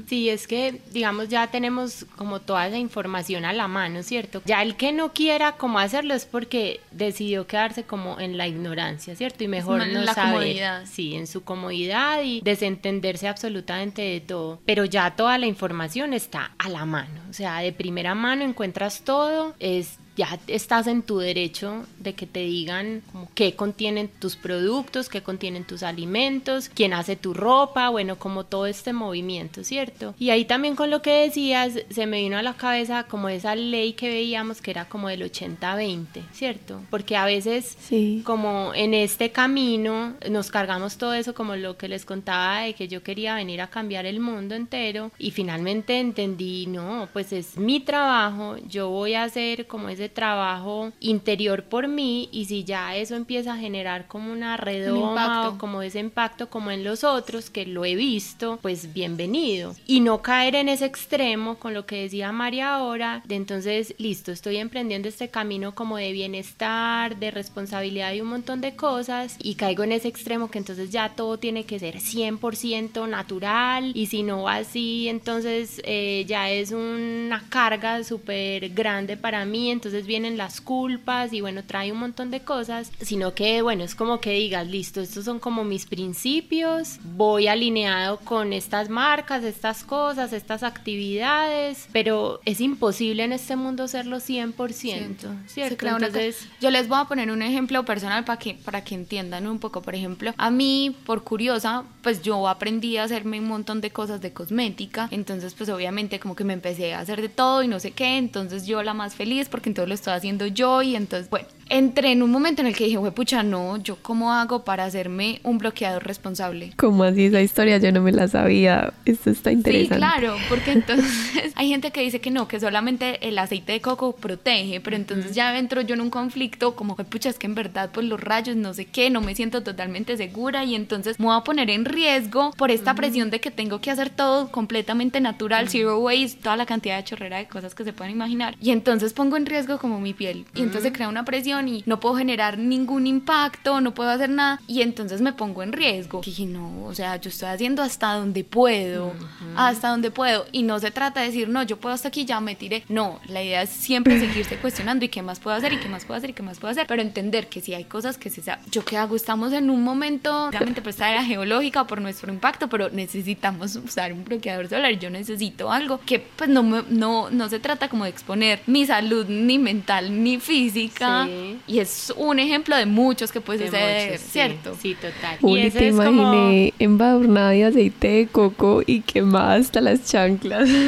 Sí, 0.06 0.28
es 0.28 0.46
que, 0.46 0.80
digamos, 0.92 1.28
ya 1.28 1.48
tenemos 1.48 2.06
como 2.14 2.40
toda 2.40 2.68
esa 2.68 2.78
información 2.78 3.44
a 3.44 3.52
la 3.52 3.66
mano, 3.66 4.04
¿cierto? 4.04 4.42
Ya 4.44 4.62
el 4.62 4.76
que 4.76 4.92
no 4.92 5.12
quiera 5.12 5.56
cómo 5.56 5.80
hacerlo 5.80 6.14
es 6.14 6.24
porque 6.24 6.80
decidió 6.92 7.48
quedarse 7.48 7.82
como 7.82 8.20
en 8.20 8.38
la 8.38 8.46
ignorancia, 8.46 9.16
¿cierto? 9.16 9.42
Y 9.42 9.48
mejor 9.48 9.84
no 9.88 10.02
la 10.02 10.14
saber. 10.14 10.34
Comodidad. 10.34 10.84
Sí, 10.86 11.16
en 11.16 11.26
su 11.26 11.42
comodidad 11.42 12.22
y 12.22 12.42
desentenderse 12.42 13.26
absolutamente 13.26 14.02
de 14.02 14.20
todo. 14.20 14.60
Pero 14.66 14.84
ya 14.84 15.16
toda 15.16 15.36
la 15.38 15.46
información 15.46 16.14
está 16.14 16.52
a 16.58 16.68
la 16.68 16.84
mano. 16.84 17.22
O 17.28 17.32
sea, 17.32 17.58
de 17.58 17.72
primera 17.72 18.14
mano 18.14 18.44
encuentras 18.44 19.02
todo, 19.02 19.56
es 19.58 19.98
ya 20.16 20.38
estás 20.46 20.86
en 20.86 21.02
tu 21.02 21.18
derecho 21.18 21.84
de 21.98 22.14
que 22.14 22.26
te 22.26 22.40
digan 22.40 23.02
como 23.10 23.28
qué 23.34 23.54
contienen 23.54 24.08
tus 24.08 24.36
productos, 24.36 25.08
qué 25.08 25.22
contienen 25.22 25.64
tus 25.64 25.82
alimentos, 25.82 26.70
quién 26.72 26.92
hace 26.92 27.16
tu 27.16 27.34
ropa, 27.34 27.88
bueno, 27.88 28.16
como 28.16 28.44
todo 28.44 28.66
este 28.66 28.92
movimiento, 28.92 29.64
¿cierto? 29.64 30.14
Y 30.18 30.30
ahí 30.30 30.44
también 30.44 30.76
con 30.76 30.90
lo 30.90 31.02
que 31.02 31.22
decías, 31.22 31.72
se 31.90 32.06
me 32.06 32.20
vino 32.20 32.38
a 32.38 32.42
la 32.42 32.54
cabeza 32.54 33.04
como 33.04 33.28
esa 33.28 33.56
ley 33.56 33.94
que 33.94 34.08
veíamos 34.08 34.60
que 34.60 34.70
era 34.70 34.88
como 34.88 35.08
del 35.08 35.22
80-20, 35.22 36.06
¿cierto? 36.32 36.80
Porque 36.90 37.16
a 37.16 37.24
veces 37.24 37.76
sí. 37.80 38.22
como 38.24 38.72
en 38.74 38.94
este 38.94 39.30
camino 39.30 40.14
nos 40.30 40.50
cargamos 40.50 40.96
todo 40.96 41.14
eso 41.14 41.34
como 41.34 41.56
lo 41.56 41.76
que 41.76 41.88
les 41.88 42.04
contaba 42.04 42.60
de 42.60 42.74
que 42.74 42.88
yo 42.88 43.02
quería 43.02 43.34
venir 43.34 43.60
a 43.60 43.68
cambiar 43.68 44.06
el 44.06 44.20
mundo 44.20 44.54
entero 44.54 45.10
y 45.18 45.30
finalmente 45.32 45.98
entendí, 45.98 46.66
no, 46.66 47.08
pues 47.12 47.32
es 47.32 47.56
mi 47.56 47.80
trabajo, 47.80 48.56
yo 48.68 48.88
voy 48.88 49.14
a 49.14 49.24
hacer 49.24 49.66
como 49.66 49.88
ese 49.88 50.03
trabajo 50.08 50.92
interior 51.00 51.64
por 51.64 51.88
mí 51.88 52.28
y 52.32 52.46
si 52.46 52.64
ya 52.64 52.96
eso 52.96 53.14
empieza 53.14 53.54
a 53.54 53.58
generar 53.58 54.06
como 54.06 54.32
una 54.32 54.56
redoma 54.56 55.48
o 55.48 55.58
como 55.58 55.82
ese 55.82 56.00
impacto 56.00 56.50
como 56.50 56.70
en 56.70 56.84
los 56.84 57.04
otros 57.04 57.50
que 57.50 57.66
lo 57.66 57.84
he 57.84 57.94
visto, 57.94 58.58
pues 58.62 58.92
bienvenido. 58.92 59.74
Y 59.86 60.00
no 60.00 60.22
caer 60.22 60.54
en 60.56 60.68
ese 60.68 60.86
extremo 60.86 61.56
con 61.56 61.74
lo 61.74 61.86
que 61.86 62.02
decía 62.02 62.32
María 62.32 62.74
ahora, 62.74 63.22
de 63.26 63.36
entonces, 63.36 63.94
listo, 63.98 64.32
estoy 64.32 64.56
emprendiendo 64.56 65.08
este 65.08 65.28
camino 65.28 65.74
como 65.74 65.96
de 65.96 66.12
bienestar, 66.12 67.16
de 67.16 67.30
responsabilidad 67.30 68.12
y 68.12 68.20
un 68.20 68.28
montón 68.28 68.60
de 68.60 68.74
cosas 68.74 69.36
y 69.38 69.54
caigo 69.54 69.84
en 69.84 69.92
ese 69.92 70.08
extremo 70.08 70.50
que 70.50 70.58
entonces 70.58 70.90
ya 70.90 71.10
todo 71.10 71.38
tiene 71.38 71.64
que 71.64 71.78
ser 71.78 71.96
100% 71.96 73.08
natural 73.08 73.92
y 73.94 74.06
si 74.06 74.22
no 74.22 74.48
así, 74.48 75.08
entonces 75.08 75.80
eh, 75.84 76.24
ya 76.26 76.50
es 76.50 76.72
una 76.72 77.44
carga 77.48 78.02
súper 78.02 78.70
grande 78.70 79.16
para 79.16 79.44
mí, 79.44 79.70
entonces 79.70 79.93
vienen 80.02 80.36
las 80.36 80.60
culpas 80.60 81.32
y 81.32 81.40
bueno, 81.40 81.62
trae 81.64 81.92
un 81.92 81.98
montón 81.98 82.30
de 82.30 82.40
cosas, 82.40 82.90
sino 83.00 83.34
que 83.34 83.62
bueno, 83.62 83.84
es 83.84 83.94
como 83.94 84.20
que 84.20 84.32
digas, 84.32 84.66
listo, 84.66 85.00
estos 85.00 85.24
son 85.24 85.38
como 85.38 85.64
mis 85.64 85.86
principios, 85.86 86.98
voy 87.16 87.46
alineado 87.46 88.18
con 88.18 88.52
estas 88.52 88.88
marcas, 88.88 89.44
estas 89.44 89.84
cosas, 89.84 90.32
estas 90.32 90.62
actividades, 90.62 91.88
pero 91.92 92.40
es 92.44 92.60
imposible 92.60 93.24
en 93.24 93.32
este 93.32 93.56
mundo 93.56 93.86
serlo 93.88 94.18
100%, 94.18 95.46
¿cierto? 95.46 95.86
Entonces, 95.86 96.48
yo 96.60 96.70
les 96.70 96.88
voy 96.88 96.98
a 96.98 97.04
poner 97.04 97.30
un 97.30 97.42
ejemplo 97.42 97.84
personal 97.84 98.24
para 98.24 98.38
que, 98.38 98.54
para 98.54 98.82
que 98.82 98.94
entiendan 98.94 99.46
un 99.46 99.58
poco, 99.58 99.82
por 99.82 99.94
ejemplo, 99.94 100.32
a 100.36 100.50
mí, 100.50 100.96
por 101.06 101.22
curiosa, 101.24 101.84
pues 102.02 102.22
yo 102.22 102.48
aprendí 102.48 102.96
a 102.96 103.04
hacerme 103.04 103.38
un 103.38 103.48
montón 103.48 103.80
de 103.80 103.90
cosas 103.90 104.20
de 104.20 104.32
cosmética, 104.32 105.08
entonces 105.10 105.54
pues 105.54 105.68
obviamente 105.68 106.18
como 106.18 106.34
que 106.36 106.44
me 106.44 106.52
empecé 106.52 106.94
a 106.94 107.00
hacer 107.00 107.20
de 107.20 107.28
todo 107.28 107.62
y 107.62 107.68
no 107.68 107.80
sé 107.80 107.92
qué, 107.92 108.16
entonces 108.16 108.66
yo 108.66 108.82
la 108.82 108.94
más 108.94 109.14
feliz 109.14 109.48
porque 109.48 109.68
entonces 109.68 109.83
lo 109.86 109.94
estoy 109.94 110.14
haciendo 110.14 110.46
yo 110.46 110.82
y 110.82 110.96
entonces 110.96 111.30
bueno, 111.30 111.46
entré 111.68 112.12
en 112.12 112.22
un 112.22 112.30
momento 112.30 112.62
en 112.62 112.68
el 112.68 112.76
que 112.76 112.84
dije, 112.84 112.98
pucha, 113.12 113.42
no, 113.42 113.76
yo 113.78 113.96
cómo 114.02 114.32
hago 114.32 114.64
para 114.64 114.84
hacerme 114.84 115.40
un 115.42 115.58
bloqueador 115.58 116.04
responsable. 116.04 116.72
¿Cómo 116.76 117.04
así 117.04 117.26
esa 117.26 117.40
historia? 117.40 117.78
Yo 117.78 117.92
no 117.92 118.00
me 118.02 118.12
la 118.12 118.28
sabía, 118.28 118.92
esto 119.04 119.30
está 119.30 119.52
interesante. 119.52 119.94
Sí, 119.94 119.98
claro, 119.98 120.36
porque 120.48 120.72
entonces 120.72 121.52
hay 121.54 121.68
gente 121.68 121.90
que 121.90 122.00
dice 122.00 122.20
que 122.20 122.30
no, 122.30 122.48
que 122.48 122.60
solamente 122.60 123.26
el 123.26 123.38
aceite 123.38 123.72
de 123.72 123.80
coco 123.80 124.12
protege, 124.12 124.80
pero 124.80 124.96
entonces 124.96 125.34
ya 125.34 125.56
entro 125.58 125.80
yo 125.80 125.94
en 125.94 126.00
un 126.00 126.10
conflicto 126.10 126.74
como 126.74 126.96
pucha, 126.96 127.28
es 127.28 127.38
que 127.38 127.46
en 127.46 127.54
verdad 127.54 127.90
pues 127.92 128.06
los 128.06 128.20
rayos, 128.20 128.56
no 128.56 128.74
sé 128.74 128.86
qué, 128.86 129.10
no 129.10 129.20
me 129.20 129.34
siento 129.34 129.62
totalmente 129.62 130.16
segura 130.16 130.64
y 130.64 130.74
entonces 130.74 131.18
me 131.18 131.26
voy 131.26 131.36
a 131.36 131.44
poner 131.44 131.70
en 131.70 131.84
riesgo 131.84 132.52
por 132.56 132.70
esta 132.70 132.94
presión 132.94 133.30
de 133.30 133.40
que 133.40 133.50
tengo 133.50 133.80
que 133.80 133.90
hacer 133.90 134.10
todo 134.10 134.50
completamente 134.50 135.20
natural, 135.20 135.68
zero 135.68 135.98
waste, 135.98 136.38
toda 136.42 136.56
la 136.56 136.66
cantidad 136.66 136.96
de 136.96 137.04
chorrera 137.04 137.38
de 137.38 137.46
cosas 137.46 137.74
que 137.74 137.84
se 137.84 137.92
puedan 137.92 138.12
imaginar. 138.12 138.56
Y 138.60 138.70
entonces 138.70 139.12
pongo 139.12 139.36
en 139.36 139.46
riesgo 139.46 139.78
como 139.78 140.00
mi 140.00 140.14
piel. 140.14 140.46
Y 140.54 140.62
entonces 140.62 140.92
crea 140.92 141.08
una 141.08 141.24
presión 141.24 141.53
y 141.62 141.82
no 141.86 142.00
puedo 142.00 142.16
generar 142.16 142.58
ningún 142.58 143.06
impacto, 143.06 143.80
no 143.80 143.94
puedo 143.94 144.10
hacer 144.10 144.30
nada. 144.30 144.60
Y 144.66 144.82
entonces 144.82 145.20
me 145.20 145.32
pongo 145.32 145.62
en 145.62 145.72
riesgo. 145.72 146.20
Y 146.22 146.26
dije, 146.26 146.46
no, 146.46 146.84
o 146.84 146.94
sea, 146.94 147.16
yo 147.16 147.30
estoy 147.30 147.48
haciendo 147.48 147.82
hasta 147.82 148.14
donde 148.14 148.44
puedo, 148.44 149.12
hasta 149.56 149.88
donde 149.88 150.10
puedo. 150.10 150.46
Y 150.52 150.62
no 150.62 150.78
se 150.78 150.90
trata 150.90 151.20
de 151.20 151.26
decir, 151.26 151.48
no, 151.48 151.62
yo 151.62 151.78
puedo 151.78 151.94
hasta 151.94 152.08
aquí, 152.08 152.24
ya 152.24 152.40
me 152.40 152.54
tiré. 152.54 152.84
No, 152.88 153.20
la 153.28 153.42
idea 153.42 153.62
es 153.62 153.70
siempre 153.70 154.18
seguirse 154.20 154.56
cuestionando 154.56 155.04
y 155.04 155.08
qué 155.08 155.22
más 155.22 155.40
puedo 155.40 155.56
hacer 155.56 155.72
y 155.72 155.78
qué 155.78 155.88
más 155.88 156.04
puedo 156.04 156.18
hacer 156.18 156.30
y 156.30 156.32
qué 156.32 156.42
más 156.42 156.58
puedo 156.58 156.72
hacer. 156.72 156.86
Pero 156.86 157.02
entender 157.02 157.48
que 157.48 157.60
si 157.60 157.74
hay 157.74 157.84
cosas 157.84 158.18
que 158.18 158.30
se... 158.30 158.42
Yo 158.70 158.84
qué 158.84 158.98
hago, 158.98 159.16
estamos 159.16 159.52
en 159.52 159.70
un 159.70 159.82
momento, 159.82 160.50
realmente 160.50 160.82
pues 160.82 160.98
era 161.00 161.24
geológica 161.24 161.86
por 161.86 162.00
nuestro 162.00 162.32
impacto, 162.32 162.68
pero 162.68 162.90
necesitamos 162.90 163.76
usar 163.76 164.12
un 164.12 164.24
bloqueador 164.24 164.68
solar. 164.68 164.98
Yo 164.98 165.10
necesito 165.10 165.70
algo 165.70 166.00
que 166.04 166.18
pues 166.18 166.50
no, 166.50 166.62
no, 166.62 167.30
no 167.30 167.48
se 167.48 167.58
trata 167.58 167.88
como 167.88 168.04
de 168.04 168.10
exponer 168.10 168.60
mi 168.66 168.86
salud 168.86 169.26
ni 169.28 169.58
mental 169.58 170.22
ni 170.22 170.38
física. 170.38 171.26
Y 171.66 171.78
es 171.78 172.12
un 172.16 172.38
ejemplo 172.38 172.76
de 172.76 172.86
muchos 172.86 173.32
que 173.32 173.40
puede 173.40 173.66
suceder, 173.66 174.18
¿cierto? 174.18 174.76
Sí, 174.80 174.94
total. 174.94 175.38
y 175.42 175.70
te 175.70 175.88
imaginé 175.88 176.16
como... 176.16 176.72
embadurnada 176.78 177.50
de 177.50 177.64
aceite 177.64 178.08
de 178.08 178.26
coco 178.26 178.82
y 178.86 179.00
quemada 179.00 179.54
hasta 179.54 179.80
las 179.80 180.04
chanclas. 180.10 180.68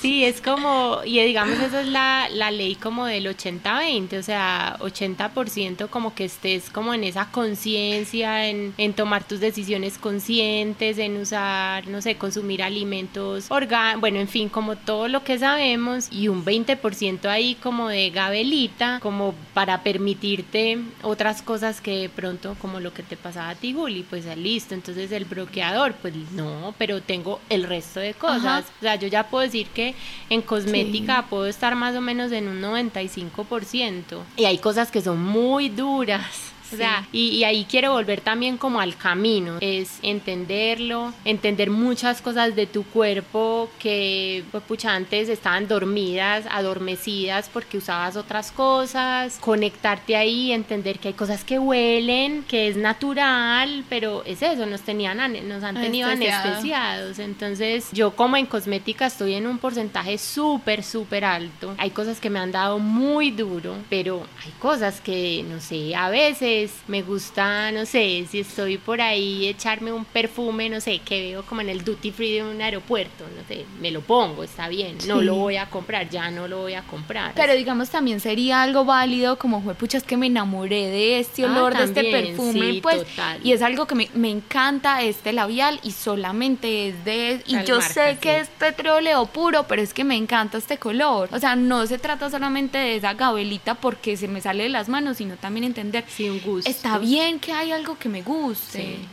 Sí, 0.00 0.24
es 0.24 0.40
como, 0.40 1.00
y 1.04 1.20
digamos, 1.22 1.58
esa 1.58 1.80
es 1.80 1.88
la, 1.88 2.28
la 2.32 2.52
ley 2.52 2.76
como 2.76 3.06
del 3.06 3.26
80-20, 3.26 4.18
o 4.18 4.22
sea, 4.22 4.76
80% 4.78 5.88
como 5.88 6.14
que 6.14 6.24
estés 6.24 6.70
como 6.70 6.94
en 6.94 7.02
esa 7.02 7.32
conciencia, 7.32 8.48
en, 8.48 8.74
en, 8.78 8.92
tomar 8.94 9.24
tus 9.24 9.40
decisiones 9.40 9.98
conscientes, 9.98 10.98
en 10.98 11.16
usar, 11.16 11.88
no 11.88 12.00
sé, 12.00 12.16
consumir 12.16 12.62
alimentos 12.62 13.50
orgánicos, 13.50 14.00
bueno, 14.00 14.20
en 14.20 14.28
fin, 14.28 14.48
como 14.48 14.76
todo 14.76 15.08
lo 15.08 15.24
que 15.24 15.36
sabemos, 15.38 16.08
y 16.12 16.28
un 16.28 16.44
20% 16.44 17.26
ahí 17.26 17.56
como 17.56 17.88
de 17.88 18.10
gabelita, 18.10 19.00
como 19.00 19.34
para 19.52 19.82
permitirte 19.82 20.78
otras 21.02 21.42
cosas 21.42 21.80
que 21.80 22.02
de 22.02 22.08
pronto, 22.08 22.56
como 22.60 22.78
lo 22.78 22.94
que 22.94 23.02
te 23.02 23.16
pasaba 23.16 23.50
a 23.50 23.54
ti, 23.56 23.72
Juli, 23.72 24.04
pues 24.08 24.26
listo, 24.36 24.74
entonces 24.74 25.10
el 25.10 25.24
bloqueador, 25.24 25.94
pues 25.94 26.14
no, 26.32 26.72
pero 26.78 27.02
tengo 27.02 27.40
el 27.48 27.64
resto 27.64 27.98
de 27.98 28.14
cosas, 28.14 28.66
o 28.78 28.82
sea, 28.82 28.94
yo 28.94 29.08
ya 29.08 29.28
puedo 29.28 29.42
decir 29.42 29.66
que 29.68 29.87
en 30.30 30.42
cosmética 30.42 31.26
puedo 31.28 31.46
estar 31.46 31.74
más 31.74 31.94
o 31.96 32.00
menos 32.00 32.32
en 32.32 32.48
un 32.48 32.60
95%. 32.60 34.22
Y 34.36 34.44
hay 34.44 34.58
cosas 34.58 34.90
que 34.90 35.00
son 35.00 35.22
muy 35.22 35.68
duras 35.68 36.52
o 36.72 36.76
sea, 36.76 37.06
y, 37.12 37.44
ahí 37.44 37.66
quiero 37.68 37.92
volver 37.92 38.20
también 38.20 38.56
como 38.56 38.80
al 38.80 38.96
camino, 38.96 39.58
es 39.60 39.98
entenderlo, 40.02 41.12
entender 41.24 41.70
muchas 41.70 42.20
cosas 42.20 42.54
de 42.54 42.66
tu 42.66 42.84
cuerpo 42.84 43.70
que, 43.78 44.44
pues, 44.50 44.62
pucha, 44.64 44.94
antes 44.94 45.28
estaban 45.28 45.68
dormidas, 45.68 46.44
adormecidas 46.50 47.48
porque 47.52 47.78
usabas 47.78 48.16
otras 48.16 48.52
cosas, 48.52 49.38
conectarte 49.40 50.16
ahí, 50.16 50.52
entender 50.52 50.98
que 50.98 51.08
hay 51.08 51.14
cosas 51.14 51.44
que 51.44 51.58
huelen, 51.58 52.44
que 52.44 52.68
es 52.68 52.76
natural, 52.76 53.84
pero 53.88 54.22
es 54.24 54.42
eso, 54.42 54.66
nos 54.66 54.82
tenían, 54.82 55.18
nos 55.48 55.62
han 55.62 55.74
tenido 55.80 56.08
anestesiados. 56.08 57.18
Entonces, 57.18 57.88
yo 57.92 58.14
como 58.14 58.36
en 58.36 58.46
cosmética 58.46 59.06
estoy 59.06 59.34
en 59.34 59.46
un 59.46 59.58
porcentaje 59.58 60.18
súper, 60.18 60.82
súper 60.82 61.24
alto. 61.24 61.74
Hay 61.78 61.90
cosas 61.90 62.20
que 62.20 62.30
me 62.30 62.38
han 62.38 62.52
dado 62.52 62.78
muy 62.78 63.30
duro, 63.30 63.74
pero 63.88 64.26
hay 64.44 64.52
cosas 64.58 65.00
que, 65.00 65.44
no 65.48 65.60
sé, 65.60 65.94
a 65.94 66.10
veces 66.10 66.57
me 66.86 67.02
gusta, 67.02 67.70
no 67.72 67.86
sé, 67.86 68.26
si 68.30 68.40
estoy 68.40 68.78
por 68.78 69.00
ahí 69.00 69.46
echarme 69.46 69.92
un 69.92 70.04
perfume, 70.04 70.68
no 70.68 70.80
sé, 70.80 71.00
que 71.00 71.20
veo 71.20 71.42
como 71.44 71.60
en 71.60 71.68
el 71.68 71.84
duty 71.84 72.10
free 72.10 72.32
de 72.32 72.42
un 72.42 72.60
aeropuerto, 72.60 73.24
no 73.36 73.46
sé, 73.46 73.64
me 73.80 73.90
lo 73.90 74.00
pongo, 74.00 74.44
está 74.44 74.68
bien, 74.68 74.98
no 75.06 75.20
lo 75.20 75.34
voy 75.34 75.56
a 75.56 75.66
comprar, 75.66 76.08
ya 76.08 76.30
no 76.30 76.48
lo 76.48 76.58
voy 76.58 76.74
a 76.74 76.82
comprar. 76.82 77.32
Pero 77.34 77.54
digamos 77.54 77.90
también 77.90 78.20
sería 78.20 78.62
algo 78.62 78.84
válido 78.84 79.38
como 79.38 79.62
fue, 79.62 79.74
pucha, 79.74 79.98
es 79.98 80.04
que 80.04 80.16
me 80.16 80.26
enamoré 80.26 80.86
de 80.86 81.20
este 81.20 81.44
ah, 81.44 81.50
olor, 81.50 81.76
de 81.76 81.84
este 81.84 82.04
perfume, 82.04 82.80
pues, 82.82 83.04
y 83.42 83.52
es 83.52 83.62
algo 83.62 83.86
que 83.86 83.94
me, 83.94 84.08
me, 84.14 84.30
encanta 84.30 85.02
este 85.02 85.32
labial 85.32 85.80
y 85.82 85.92
solamente 85.92 86.88
es 86.88 87.04
de, 87.04 87.42
y 87.46 87.64
yo 87.64 87.80
sé 87.80 88.18
que 88.20 88.40
es 88.40 88.48
petróleo 88.48 89.26
puro, 89.26 89.64
pero 89.68 89.82
es 89.82 89.94
que 89.94 90.04
me 90.04 90.16
encanta 90.16 90.58
este 90.58 90.78
color, 90.78 91.28
o 91.32 91.38
sea, 91.38 91.56
no 91.56 91.86
se 91.86 91.98
trata 91.98 92.30
solamente 92.30 92.78
de 92.78 92.96
esa 92.96 93.14
gabelita 93.14 93.74
porque 93.74 94.16
se 94.16 94.28
me 94.28 94.40
sale 94.40 94.64
de 94.64 94.68
las 94.68 94.88
manos, 94.88 95.18
sino 95.18 95.36
también 95.36 95.64
entender 95.64 96.04
sí, 96.08 96.28
un 96.28 96.40
Está 96.66 96.98
bien 96.98 97.38
que 97.40 97.52
hay 97.52 97.72
algo 97.72 97.98
que 97.98 98.08
me 98.08 98.22
guste. 98.22 98.82
Sí, 98.82 99.08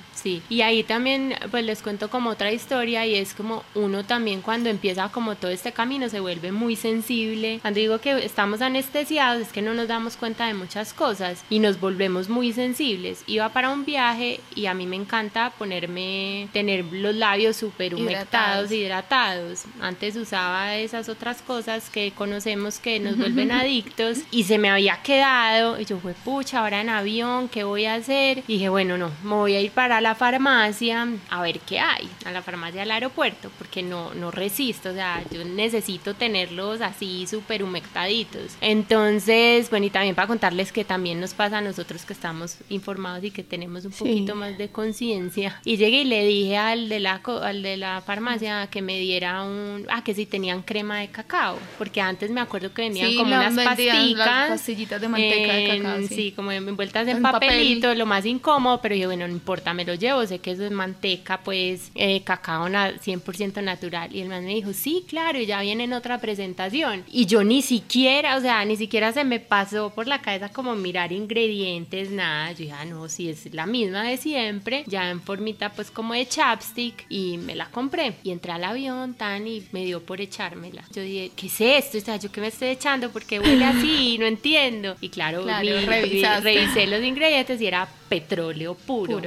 y 0.50 0.62
ahí 0.62 0.84
también 0.84 1.36
pues 1.52 1.64
les 1.64 1.82
cuento 1.82 2.10
como 2.10 2.32
otra 2.32 2.52
historia 2.52 3.06
y 3.06 3.16
es 3.16 3.34
como 3.34 3.64
uno 3.74 4.04
también 4.04 4.42
cuando 4.42 4.70
empieza 4.70 5.10
como 5.10 5.36
todo 5.36 5.52
este 5.52 5.72
camino 5.72 6.10
se 6.10 6.20
vuelve 6.20 6.52
muy 6.52 6.76
sensible. 6.76 7.60
Cuando 7.62 7.80
digo 7.80 8.00
que 8.00 8.26
estamos 8.26 8.62
anestesiados 8.62 9.42
es 9.42 9.52
que 9.52 9.62
no 9.62 9.74
nos 9.74 9.88
damos 9.88 10.18
cuenta 10.18 10.48
de 10.48 10.54
muchas 10.54 10.94
cosas 10.94 11.44
y 11.50 11.60
nos 11.60 11.80
volvemos 11.80 12.30
muy 12.30 12.52
sensibles. 12.54 13.24
Iba 13.28 13.50
para 13.50 13.70
un 13.70 13.86
viaje 13.86 14.40
y 14.56 14.66
a 14.66 14.74
mí 14.74 14.86
me 14.86 14.96
encanta 14.96 15.52
ponerme, 15.58 16.50
tener 16.52 16.86
los 16.86 17.16
labios 17.16 17.56
súper 17.56 17.96
humectados, 17.96 18.72
hidratados. 18.72 19.64
Antes 19.82 20.16
usaba 20.16 20.76
esas 20.76 21.10
otras 21.10 21.42
cosas 21.42 21.90
que 21.90 22.12
conocemos 22.12 22.80
que 22.80 23.00
nos 23.00 23.18
vuelven 23.18 23.52
adictos 23.52 24.20
y 24.32 24.44
se 24.44 24.58
me 24.58 24.70
había 24.70 25.02
quedado 25.02 25.80
y 25.80 25.86
yo 25.86 26.00
fue 26.00 26.14
pucha, 26.14 26.60
ahora 26.60 26.82
en 26.82 26.90
avión 26.90 27.06
avión, 27.06 27.50
¿qué 27.50 27.64
voy 27.64 27.86
a 27.86 27.94
hacer? 27.94 28.40
Y 28.48 28.54
dije, 28.54 28.70
bueno, 28.70 28.98
no, 28.98 29.12
me 29.24 29.36
voy 29.36 29.56
a 29.56 29.62
ir 29.62 29.72
para 29.72 30.02
la 30.06 30.14
farmacia 30.14 31.08
a 31.32 31.42
ver 31.42 31.60
qué 31.62 31.80
hay, 31.80 32.08
a 32.26 32.32
la 32.32 32.44
farmacia 32.44 32.82
del 32.82 32.92
aeropuerto, 32.92 33.50
porque 33.58 33.82
no, 33.82 34.14
no 34.14 34.30
resisto, 34.30 34.92
o 34.92 34.94
sea, 34.94 35.24
yo 35.32 35.44
necesito 35.44 36.14
tenerlos 36.14 36.82
así 36.82 37.26
súper 37.26 37.64
humectaditos. 37.64 38.56
Entonces, 38.62 39.68
bueno, 39.72 39.88
y 39.88 39.90
también 39.90 40.14
para 40.14 40.28
contarles 40.28 40.72
que 40.72 40.86
también 40.86 41.20
nos 41.20 41.34
pasa 41.34 41.58
a 41.58 41.62
nosotros 41.62 42.06
que 42.06 42.14
estamos 42.14 42.58
informados 42.70 43.24
y 43.24 43.32
que 43.32 43.42
tenemos 43.42 43.84
un 43.86 43.94
poquito 43.94 44.36
más 44.36 44.60
de 44.60 44.70
conciencia. 44.70 45.60
Y 45.66 45.78
llegué 45.78 46.02
y 46.02 46.06
le 46.06 46.24
dije 46.24 46.56
al 46.56 46.88
de 46.88 47.00
la, 47.00 47.20
al 47.42 47.64
de 47.64 47.76
la 47.78 48.00
farmacia 48.02 48.68
que 48.68 48.84
me 48.84 49.00
diera 49.00 49.42
un, 49.42 49.88
ah, 49.90 50.04
que 50.04 50.14
si 50.14 50.28
tenían 50.28 50.62
crema 50.62 51.00
de 51.00 51.08
cacao, 51.08 51.58
porque 51.80 52.00
antes 52.00 52.30
me 52.30 52.42
acuerdo 52.42 52.72
que 52.72 52.84
venían 52.84 53.16
como 53.16 53.36
unas 53.36 53.56
pasticas. 53.56 54.50
pastillitas 54.50 55.02
de 55.02 55.08
manteca 55.08 55.54
de 55.54 55.68
cacao. 55.80 56.08
Sí. 56.08 56.32
como 56.36 56.52
envueltas 56.52 57.08
en, 57.08 57.24
papelito, 57.24 57.96
lo 57.96 58.06
más 58.06 58.24
incómodo, 58.28 58.80
pero 58.84 58.94
yo, 58.94 59.08
bueno, 59.08 59.28
no 59.28 59.34
importa, 59.34 59.74
me 59.74 59.84
lo 59.84 59.95
llevo, 59.96 60.26
sé 60.26 60.40
que 60.40 60.52
eso 60.52 60.66
es 60.66 60.72
manteca, 60.72 61.42
pues, 61.44 61.92
eh, 61.96 62.22
cacao 62.24 62.68
100% 62.68 63.62
natural. 63.62 64.16
Y 64.16 64.22
el 64.22 64.30
man 64.30 64.46
me 64.46 64.56
dijo, 64.56 64.74
sí, 64.74 65.06
claro, 65.08 65.40
y 65.40 65.46
ya 65.46 65.62
viene 65.62 65.86
en 65.86 65.94
otra 65.94 66.20
presentación. 66.20 67.04
Y 67.12 67.26
yo 67.26 67.44
ni 67.44 67.62
siquiera, 67.62 68.38
o 68.38 68.42
sea, 68.42 68.64
ni 68.66 68.76
siquiera 68.76 69.12
se 69.14 69.24
me 69.24 69.40
pasó 69.40 69.92
por 69.92 70.08
la 70.08 70.22
cabeza 70.22 70.50
como 70.50 70.76
mirar 70.76 71.12
ingredientes, 71.12 72.10
nada. 72.10 72.52
Yo 72.52 72.60
dije, 72.60 72.74
ah, 72.74 72.86
no, 72.86 73.10
si 73.10 73.30
es 73.30 73.54
la 73.54 73.66
misma 73.66 74.04
de 74.04 74.18
siempre, 74.18 74.84
ya 74.88 75.10
en 75.10 75.22
formita, 75.22 75.72
pues, 75.72 75.92
como 75.92 76.14
de 76.14 76.28
chapstick, 76.28 77.06
y 77.10 77.38
me 77.38 77.56
la 77.56 77.68
compré. 77.70 78.16
Y 78.24 78.32
entré 78.32 78.52
al 78.52 78.64
avión, 78.64 79.14
tan, 79.14 79.48
y 79.48 79.66
me 79.72 79.86
dio 79.86 80.04
por 80.04 80.22
echármela. 80.22 80.84
Yo 80.94 81.02
dije, 81.02 81.32
¿qué 81.36 81.48
es 81.48 81.62
esto? 81.62 81.98
O 81.98 82.02
sea, 82.02 82.18
¿yo 82.18 82.32
qué 82.32 82.42
me 82.42 82.48
estoy 82.48 82.70
echando? 82.70 83.10
Porque 83.12 83.40
huele 83.40 83.66
así, 83.66 84.18
no 84.20 84.26
entiendo. 84.26 84.96
Y 85.02 85.10
claro, 85.10 85.44
claro 85.44 85.66
revisé 85.86 86.88
los 86.88 87.04
ingredientes 87.04 87.62
y 87.62 87.68
era 87.68 87.88
petróleo 88.10 88.76
puro. 88.76 89.22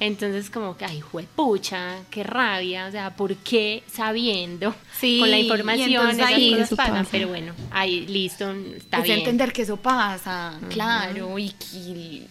Entonces 0.00 0.50
como 0.50 0.76
que, 0.76 0.84
ay, 0.84 1.02
pucha, 1.34 1.98
qué 2.10 2.22
rabia, 2.22 2.86
o 2.86 2.90
sea, 2.90 3.14
¿por 3.14 3.34
qué 3.36 3.82
sabiendo 3.90 4.74
con 5.00 5.30
la 5.30 5.38
información 5.38 6.10
esas 6.10 6.28
ahí, 6.28 6.52
cosas 6.52 6.74
pasan? 6.74 7.06
Pero 7.10 7.28
bueno, 7.28 7.52
ahí 7.70 8.06
listo, 8.06 8.50
está 8.50 8.98
es 8.98 9.04
bien. 9.04 9.18
entender 9.20 9.52
que 9.52 9.62
eso 9.62 9.76
pasa, 9.76 10.58
claro, 10.70 11.38
y, 11.38 11.54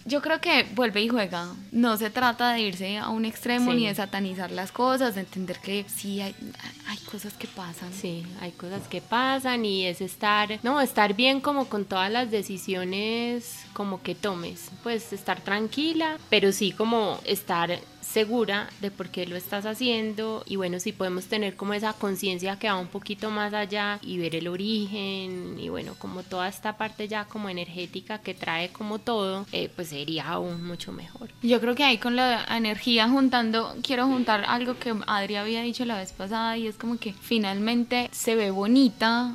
yo 0.04 0.20
creo 0.20 0.40
que 0.40 0.66
vuelve 0.74 1.02
y 1.02 1.08
juega. 1.08 1.48
No 1.72 1.96
se 1.96 2.10
trata 2.10 2.52
de 2.52 2.60
irse 2.60 2.98
a 2.98 3.08
un 3.08 3.24
extremo 3.24 3.72
ni 3.72 3.86
de 3.86 3.94
satanizar 3.94 4.50
las 4.50 4.72
cosas, 4.72 5.14
de 5.14 5.22
entender 5.22 5.58
que 5.58 5.84
sí 5.88 6.20
hay, 6.20 6.34
hay 6.86 6.98
cosas 6.98 7.32
que 7.34 7.46
pasan. 7.46 7.92
Sí, 7.92 8.24
hay 8.40 8.52
cosas 8.52 8.86
que 8.88 9.00
pasan 9.00 9.64
y 9.64 9.86
es 9.86 10.00
estar, 10.00 10.58
no, 10.62 10.80
estar 10.80 11.14
bien 11.14 11.40
como 11.40 11.66
con 11.66 11.84
todas 11.84 12.10
las 12.10 12.30
decisiones 12.30 13.63
como 13.74 14.02
que 14.02 14.14
tomes, 14.14 14.70
pues 14.82 15.12
estar 15.12 15.40
tranquila, 15.42 16.18
pero 16.30 16.52
sí 16.52 16.72
como 16.72 17.20
estar 17.26 17.78
segura 18.04 18.68
de 18.80 18.90
por 18.90 19.08
qué 19.08 19.26
lo 19.26 19.36
estás 19.36 19.66
haciendo 19.66 20.44
y 20.46 20.56
bueno, 20.56 20.78
si 20.78 20.92
podemos 20.92 21.24
tener 21.24 21.56
como 21.56 21.74
esa 21.74 21.92
conciencia 21.94 22.58
que 22.58 22.68
va 22.68 22.78
un 22.78 22.86
poquito 22.86 23.30
más 23.30 23.52
allá 23.52 23.98
y 24.02 24.18
ver 24.18 24.36
el 24.36 24.46
origen 24.46 25.58
y 25.58 25.68
bueno, 25.68 25.94
como 25.98 26.22
toda 26.22 26.48
esta 26.48 26.76
parte 26.76 27.08
ya 27.08 27.24
como 27.24 27.48
energética 27.48 28.18
que 28.18 28.34
trae 28.34 28.68
como 28.70 28.98
todo, 28.98 29.46
eh, 29.52 29.70
pues 29.74 29.88
sería 29.88 30.28
aún 30.28 30.64
mucho 30.64 30.92
mejor. 30.92 31.30
Yo 31.42 31.60
creo 31.60 31.74
que 31.74 31.84
ahí 31.84 31.98
con 31.98 32.14
la 32.14 32.44
energía 32.44 33.08
juntando, 33.08 33.74
quiero 33.82 34.06
juntar 34.06 34.44
algo 34.46 34.78
que 34.78 34.94
Adri 35.06 35.36
había 35.36 35.62
dicho 35.62 35.84
la 35.84 35.96
vez 35.96 36.12
pasada 36.12 36.56
y 36.56 36.66
es 36.66 36.76
como 36.76 36.98
que 36.98 37.12
finalmente 37.12 38.08
se 38.12 38.36
ve 38.36 38.50
bonita 38.50 39.34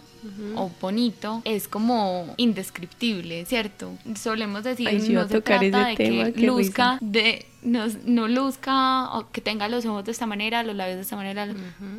o 0.56 0.72
bonito 0.82 1.42
es 1.46 1.68
como 1.68 2.34
indescriptible, 2.38 3.46
¿cierto? 3.46 3.92
Solemos 4.16 4.64
decir, 4.64 4.92
no 5.12 5.28
se 5.28 5.42
trata 5.42 5.88
de 5.88 5.96
que 5.96 6.34
luzca 6.38 6.98
de 7.02 7.46
no, 7.62 7.88
no, 8.06 8.28
luzca 8.28 9.10
o 9.18 9.32
que 9.32 9.42
tenga 9.42 9.68
los 9.68 9.86
ojos 9.86 10.06
de 10.06 10.12
esta 10.12 10.26
manera, 10.26 10.64
los 10.64 10.76
labios 10.76 10.98
de 10.98 11.02
esta 11.02 11.16
manera. 11.16 11.48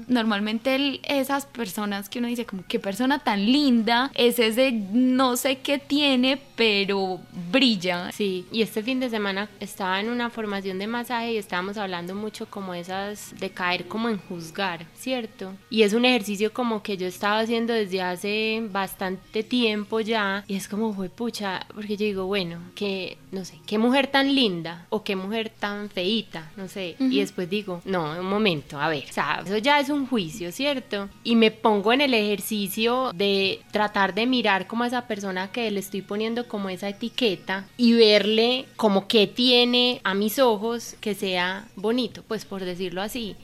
Normalmente 0.08 1.00
esas 1.04 1.46
personas 1.46 2.08
que 2.08 2.18
uno 2.18 2.28
dice 2.28 2.46
como 2.46 2.64
qué 2.66 2.78
persona 2.78 3.18
tan 3.18 3.44
linda, 3.44 4.10
es 4.14 4.38
ese 4.38 4.72
no 4.72 5.36
sé 5.36 5.58
qué 5.58 5.78
tiene, 5.78 6.40
pero 6.56 7.20
brilla. 7.50 8.10
Sí, 8.12 8.46
y 8.52 8.62
este 8.62 8.82
fin 8.82 9.00
de 9.00 9.10
semana 9.10 9.48
estaba 9.60 10.00
en 10.00 10.08
una 10.08 10.30
formación 10.30 10.78
de 10.78 10.86
masaje 10.86 11.32
y 11.32 11.36
estábamos 11.36 11.76
hablando 11.76 12.14
mucho 12.14 12.46
como 12.46 12.74
esas 12.74 13.34
de 13.38 13.50
caer 13.50 13.86
como 13.86 14.08
en 14.08 14.18
juzgar, 14.18 14.86
¿cierto? 14.94 15.52
Y 15.68 15.82
es 15.82 15.92
un 15.92 16.04
ejercicio 16.04 16.52
como 16.52 16.82
que 16.82 16.96
yo 16.96 17.06
estaba 17.06 17.40
haciendo 17.40 17.72
desde 17.72 18.02
hace 18.10 18.62
bastante 18.70 19.42
tiempo 19.42 20.00
ya 20.00 20.44
y 20.46 20.56
es 20.56 20.68
como 20.68 20.92
fue 20.94 21.08
pucha, 21.08 21.66
porque 21.74 21.96
yo 21.96 22.04
digo, 22.04 22.26
bueno, 22.26 22.58
que 22.74 23.16
no 23.32 23.44
sé, 23.44 23.54
qué 23.66 23.78
mujer 23.78 24.08
tan 24.08 24.34
linda 24.34 24.86
o 24.90 25.02
qué 25.02 25.16
mujer 25.16 25.50
tan 25.50 25.88
feita, 25.88 26.50
no 26.56 26.68
sé. 26.68 26.96
Y 26.98 27.20
después 27.20 27.48
digo, 27.48 27.80
no, 27.84 28.18
un 28.18 28.26
momento, 28.26 28.78
a 28.78 28.88
ver, 28.88 29.04
o 29.08 29.12
sea, 29.12 29.42
eso 29.44 29.58
ya 29.58 29.80
es 29.80 29.88
un 29.88 30.06
juicio, 30.06 30.52
¿cierto? 30.52 31.08
Y 31.24 31.36
me 31.36 31.50
pongo 31.50 31.92
en 31.92 32.00
el 32.00 32.14
ejercicio 32.14 33.12
de 33.14 33.60
tratar 33.70 34.14
de 34.14 34.26
mirar 34.26 34.66
como 34.66 34.84
a 34.84 34.86
esa 34.86 35.06
persona 35.06 35.50
que 35.52 35.70
le 35.70 35.80
estoy 35.80 36.02
poniendo 36.02 36.48
como 36.48 36.68
esa 36.68 36.88
etiqueta 36.88 37.66
y 37.76 37.92
verle 37.92 38.66
como 38.76 39.06
que 39.06 39.26
tiene 39.26 40.00
a 40.04 40.14
mis 40.14 40.38
ojos 40.38 40.96
que 41.00 41.14
sea 41.14 41.68
bonito, 41.76 42.22
pues 42.26 42.44
por 42.44 42.64
decirlo 42.64 43.02
así. 43.02 43.36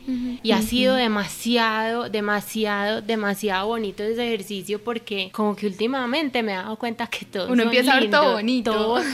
Y 0.43 0.53
ha 0.53 0.63
sido 0.63 0.95
demasiado, 0.95 2.09
demasiado, 2.09 3.03
demasiado 3.03 3.69
bonito 3.69 4.03
ese 4.03 4.27
ejercicio 4.27 4.56
porque 4.83 5.31
como 5.33 5.55
que 5.57 5.67
últimamente 5.67 6.43
me 6.43 6.53
he 6.53 6.57
dado 6.57 6.77
cuenta 6.77 7.07
que 7.07 7.25
todo 7.27 7.53
uno 7.53 7.65
empieza 7.65 7.93
a 7.93 8.01
ver 8.01 8.11
todo 8.11 8.33
bonito. 8.33 8.97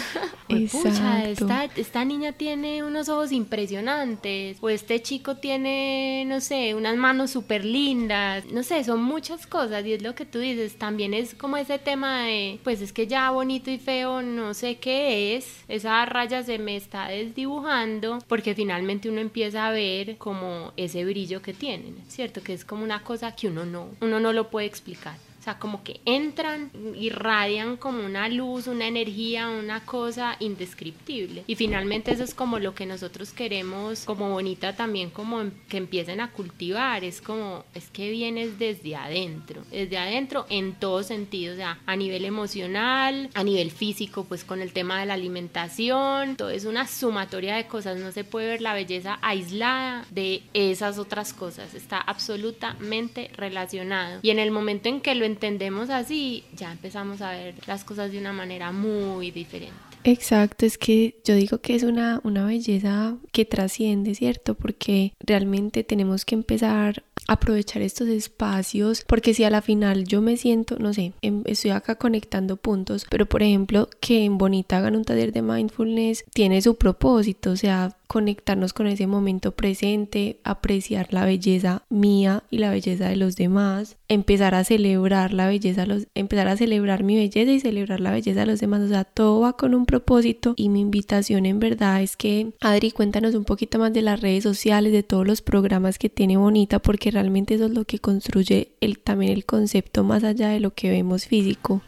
Pucha, 0.71 1.25
esta, 1.29 1.65
esta 1.65 2.05
niña 2.05 2.33
tiene 2.33 2.85
unos 2.85 3.09
ojos 3.09 3.33
impresionantes, 3.33 4.59
o 4.61 4.69
este 4.69 5.01
chico 5.01 5.37
tiene, 5.37 6.25
no 6.27 6.41
sé, 6.41 6.75
unas 6.75 6.97
manos 6.97 7.31
súper 7.31 7.65
lindas, 7.65 8.45
no 8.53 8.63
sé, 8.63 8.85
son 8.85 9.03
muchas 9.03 9.47
cosas 9.47 9.85
y 9.87 9.95
es 9.95 10.03
lo 10.03 10.15
que 10.15 10.27
tú 10.27 10.41
dices, 10.41 10.77
también 10.77 11.15
es 11.15 11.35
como 11.35 11.57
ese 11.57 11.79
tema 11.79 12.25
de, 12.25 12.59
pues 12.65 12.83
es 12.83 12.93
que 12.93 13.07
ya 13.07 13.31
bonito 13.31 13.71
y 13.71 13.79
feo, 13.79 14.21
no 14.21 14.53
sé 14.53 14.77
qué 14.77 15.37
es, 15.37 15.47
esa 15.69 16.05
raya 16.05 16.43
se 16.43 16.59
me 16.59 16.77
está 16.77 17.09
desdibujando, 17.09 18.19
porque 18.29 18.55
finalmente 18.55 19.09
uno 19.09 19.21
empieza 19.21 19.67
a 19.67 19.71
ver 19.71 20.19
como 20.19 20.73
ese 20.77 21.05
brillo 21.05 21.41
que 21.41 21.55
tienen, 21.55 21.97
¿cierto? 22.09 22.43
Que 22.43 22.53
es 22.53 22.65
como 22.65 22.85
una 22.85 23.03
cosa 23.03 23.35
que 23.35 23.49
uno 23.49 23.65
no, 23.65 23.89
uno 24.01 24.21
no 24.21 24.33
lo 24.33 24.51
puede 24.51 24.67
explicar. 24.67 25.17
O 25.43 25.45
sea, 25.45 25.59
como 25.59 25.83
que 25.83 26.01
entran, 26.05 26.71
irradian 26.95 27.77
como 27.77 28.05
una 28.05 28.29
luz, 28.29 28.69
una 28.69 28.87
energía, 28.87 29.49
una 29.49 29.85
cosa 29.85 30.37
indescriptible. 30.39 31.43
Y 31.49 31.57
finalmente 31.57 32.13
eso 32.13 32.23
es 32.23 32.33
como 32.33 32.61
lo 32.61 32.77
que 32.77 32.87
nosotros 32.87 33.33
queremos, 33.33 34.05
como 34.05 34.31
bonita 34.31 34.77
también, 34.77 35.11
como 35.11 35.41
em, 35.41 35.51
que 35.69 35.79
empiecen 35.79 36.21
a 36.21 36.31
cultivar. 36.31 37.03
Es 37.03 37.21
como, 37.21 37.65
es 37.75 37.91
que 37.91 38.13
vienes 38.13 38.61
desde 38.61 38.95
adentro, 38.95 39.65
desde 39.69 39.99
adentro 39.99 40.47
en 40.49 40.75
todo 40.75 41.03
sentido, 41.03 41.55
o 41.55 41.57
sea, 41.57 41.81
a 41.87 41.97
nivel 41.97 42.25
emocional, 42.25 43.29
a 43.35 43.43
nivel 43.43 43.73
físico, 43.73 44.23
pues 44.23 44.45
con 44.45 44.63
el 44.63 44.73
tema 44.73 45.01
de 45.01 45.07
la 45.07 45.15
alimentación, 45.15 46.37
todo 46.37 46.51
es 46.51 46.67
una 46.67 46.87
sumatoria 46.87 47.57
de 47.57 47.67
cosas. 47.67 47.99
No 47.99 48.13
se 48.13 48.23
puede 48.23 48.47
ver 48.47 48.61
la 48.61 48.75
belleza 48.75 49.19
aislada 49.23 50.07
de 50.13 50.45
esas 50.55 50.99
otras 50.99 51.33
cosas. 51.33 51.75
Está 51.75 51.99
absolutamente 51.99 53.29
relacionado. 53.35 54.21
Y 54.23 54.31
en 54.31 54.39
el 54.39 54.53
momento 54.53 54.89
en 54.89 55.01
que 55.01 55.17
lo 55.17 55.32
entendemos 55.33 55.91
así, 55.91 56.45
ya 56.57 56.73
empezamos 56.73 57.21
a 57.21 57.33
ver 57.33 57.55
las 57.67 57.85
cosas 57.85 58.13
de 58.13 58.19
una 58.19 58.33
manera 58.33 58.73
muy 58.73 59.31
diferente. 59.31 59.75
Exacto, 60.05 60.67
es 60.67 60.79
que 60.79 61.21
yo 61.25 61.35
digo 61.35 61.59
que 61.59 61.75
es 61.77 61.85
una, 61.85 62.21
una 62.25 62.45
belleza 62.45 63.17
que 63.31 63.45
trasciende, 63.45 64.15
¿cierto? 64.15 64.55
Porque 64.55 65.13
realmente 65.21 65.85
tenemos 65.85 66.25
que 66.25 66.35
empezar 66.35 67.05
aprovechar 67.29 67.83
estos 67.83 68.09
espacios, 68.09 69.05
porque 69.07 69.35
si 69.35 69.45
a 69.45 69.51
la 69.51 69.63
final 69.63 70.05
yo 70.05 70.21
me 70.21 70.37
siento, 70.37 70.77
no 70.79 70.93
sé, 70.93 71.13
em, 71.23 71.43
estoy 71.47 71.71
acá 71.71 71.95
conectando 71.95 72.57
puntos, 72.57 73.07
pero 73.09 73.27
por 73.27 73.43
ejemplo 73.43 73.89
que 74.01 74.25
en 74.25 74.39
Bonita 74.39 74.79
hagan 74.79 74.97
un 74.97 75.05
taller 75.05 75.33
de 75.33 75.43
mindfulness 75.43 76.25
tiene 76.33 76.61
su 76.63 76.77
propósito, 76.77 77.53
o 77.53 77.57
sea, 77.57 77.97
conectarnos 78.07 78.75
con 78.75 78.87
ese 78.87 79.07
momento 79.07 79.53
presente, 79.53 80.39
apreciar 80.45 81.15
la 81.15 81.25
belleza 81.25 81.83
mía 81.89 82.45
y 82.51 82.59
la 82.59 82.71
belleza 82.71 83.09
de 83.09 83.17
los 83.17 83.37
demás, 83.37 83.97
empezar 84.09 84.55
a 84.55 84.65
celebrar 84.65 85.33
la 85.33 85.47
belleza, 85.47 85.87
los, 85.87 86.09
empezar 86.15 86.49
a 86.49 86.57
celebrar 86.59 87.05
mi 87.05 87.17
belleza 87.17 87.51
y 87.51 87.61
celebrar 87.61 88.01
la 88.01 88.11
belleza 88.11 88.41
de 88.41 88.47
los 88.47 88.61
demás, 88.61 88.83
o 88.83 88.89
sea, 88.89 89.05
todo 89.05 89.41
va 89.41 89.57
con 89.57 89.75
un 89.75 89.87
propósito 89.87 90.53
y 90.57 90.69
mi 90.69 90.81
invitación 90.81 91.47
en 91.47 91.59
verdad 91.59 92.03
es 92.03 92.17
que, 92.17 92.53
Adri, 92.61 92.91
cuéntanos 92.91 93.35
un 93.35 93.45
poquito 93.45 93.79
más 93.79 93.95
de 93.95 94.03
las 94.03 94.21
redes 94.21 94.43
sociales, 94.43 94.93
de 94.93 95.03
todos 95.03 95.27
los 95.27 95.41
programas 95.41 95.99
que 95.99 96.11
tiene 96.11 96.37
Bonita, 96.37 96.81
porque 96.81 97.02
realmente 97.11 97.55
eso 97.55 97.67
es 97.67 97.73
lo 97.73 97.85
que 97.85 97.99
construye 97.99 98.73
el, 98.81 98.99
también 98.99 99.33
el 99.33 99.45
concepto 99.45 100.05
más 100.05 100.25
allá 100.25 100.49
de 100.49 100.61
lo 100.61 100.75
que 100.75 100.91
vemos 100.91 101.27
físico. 101.27 101.83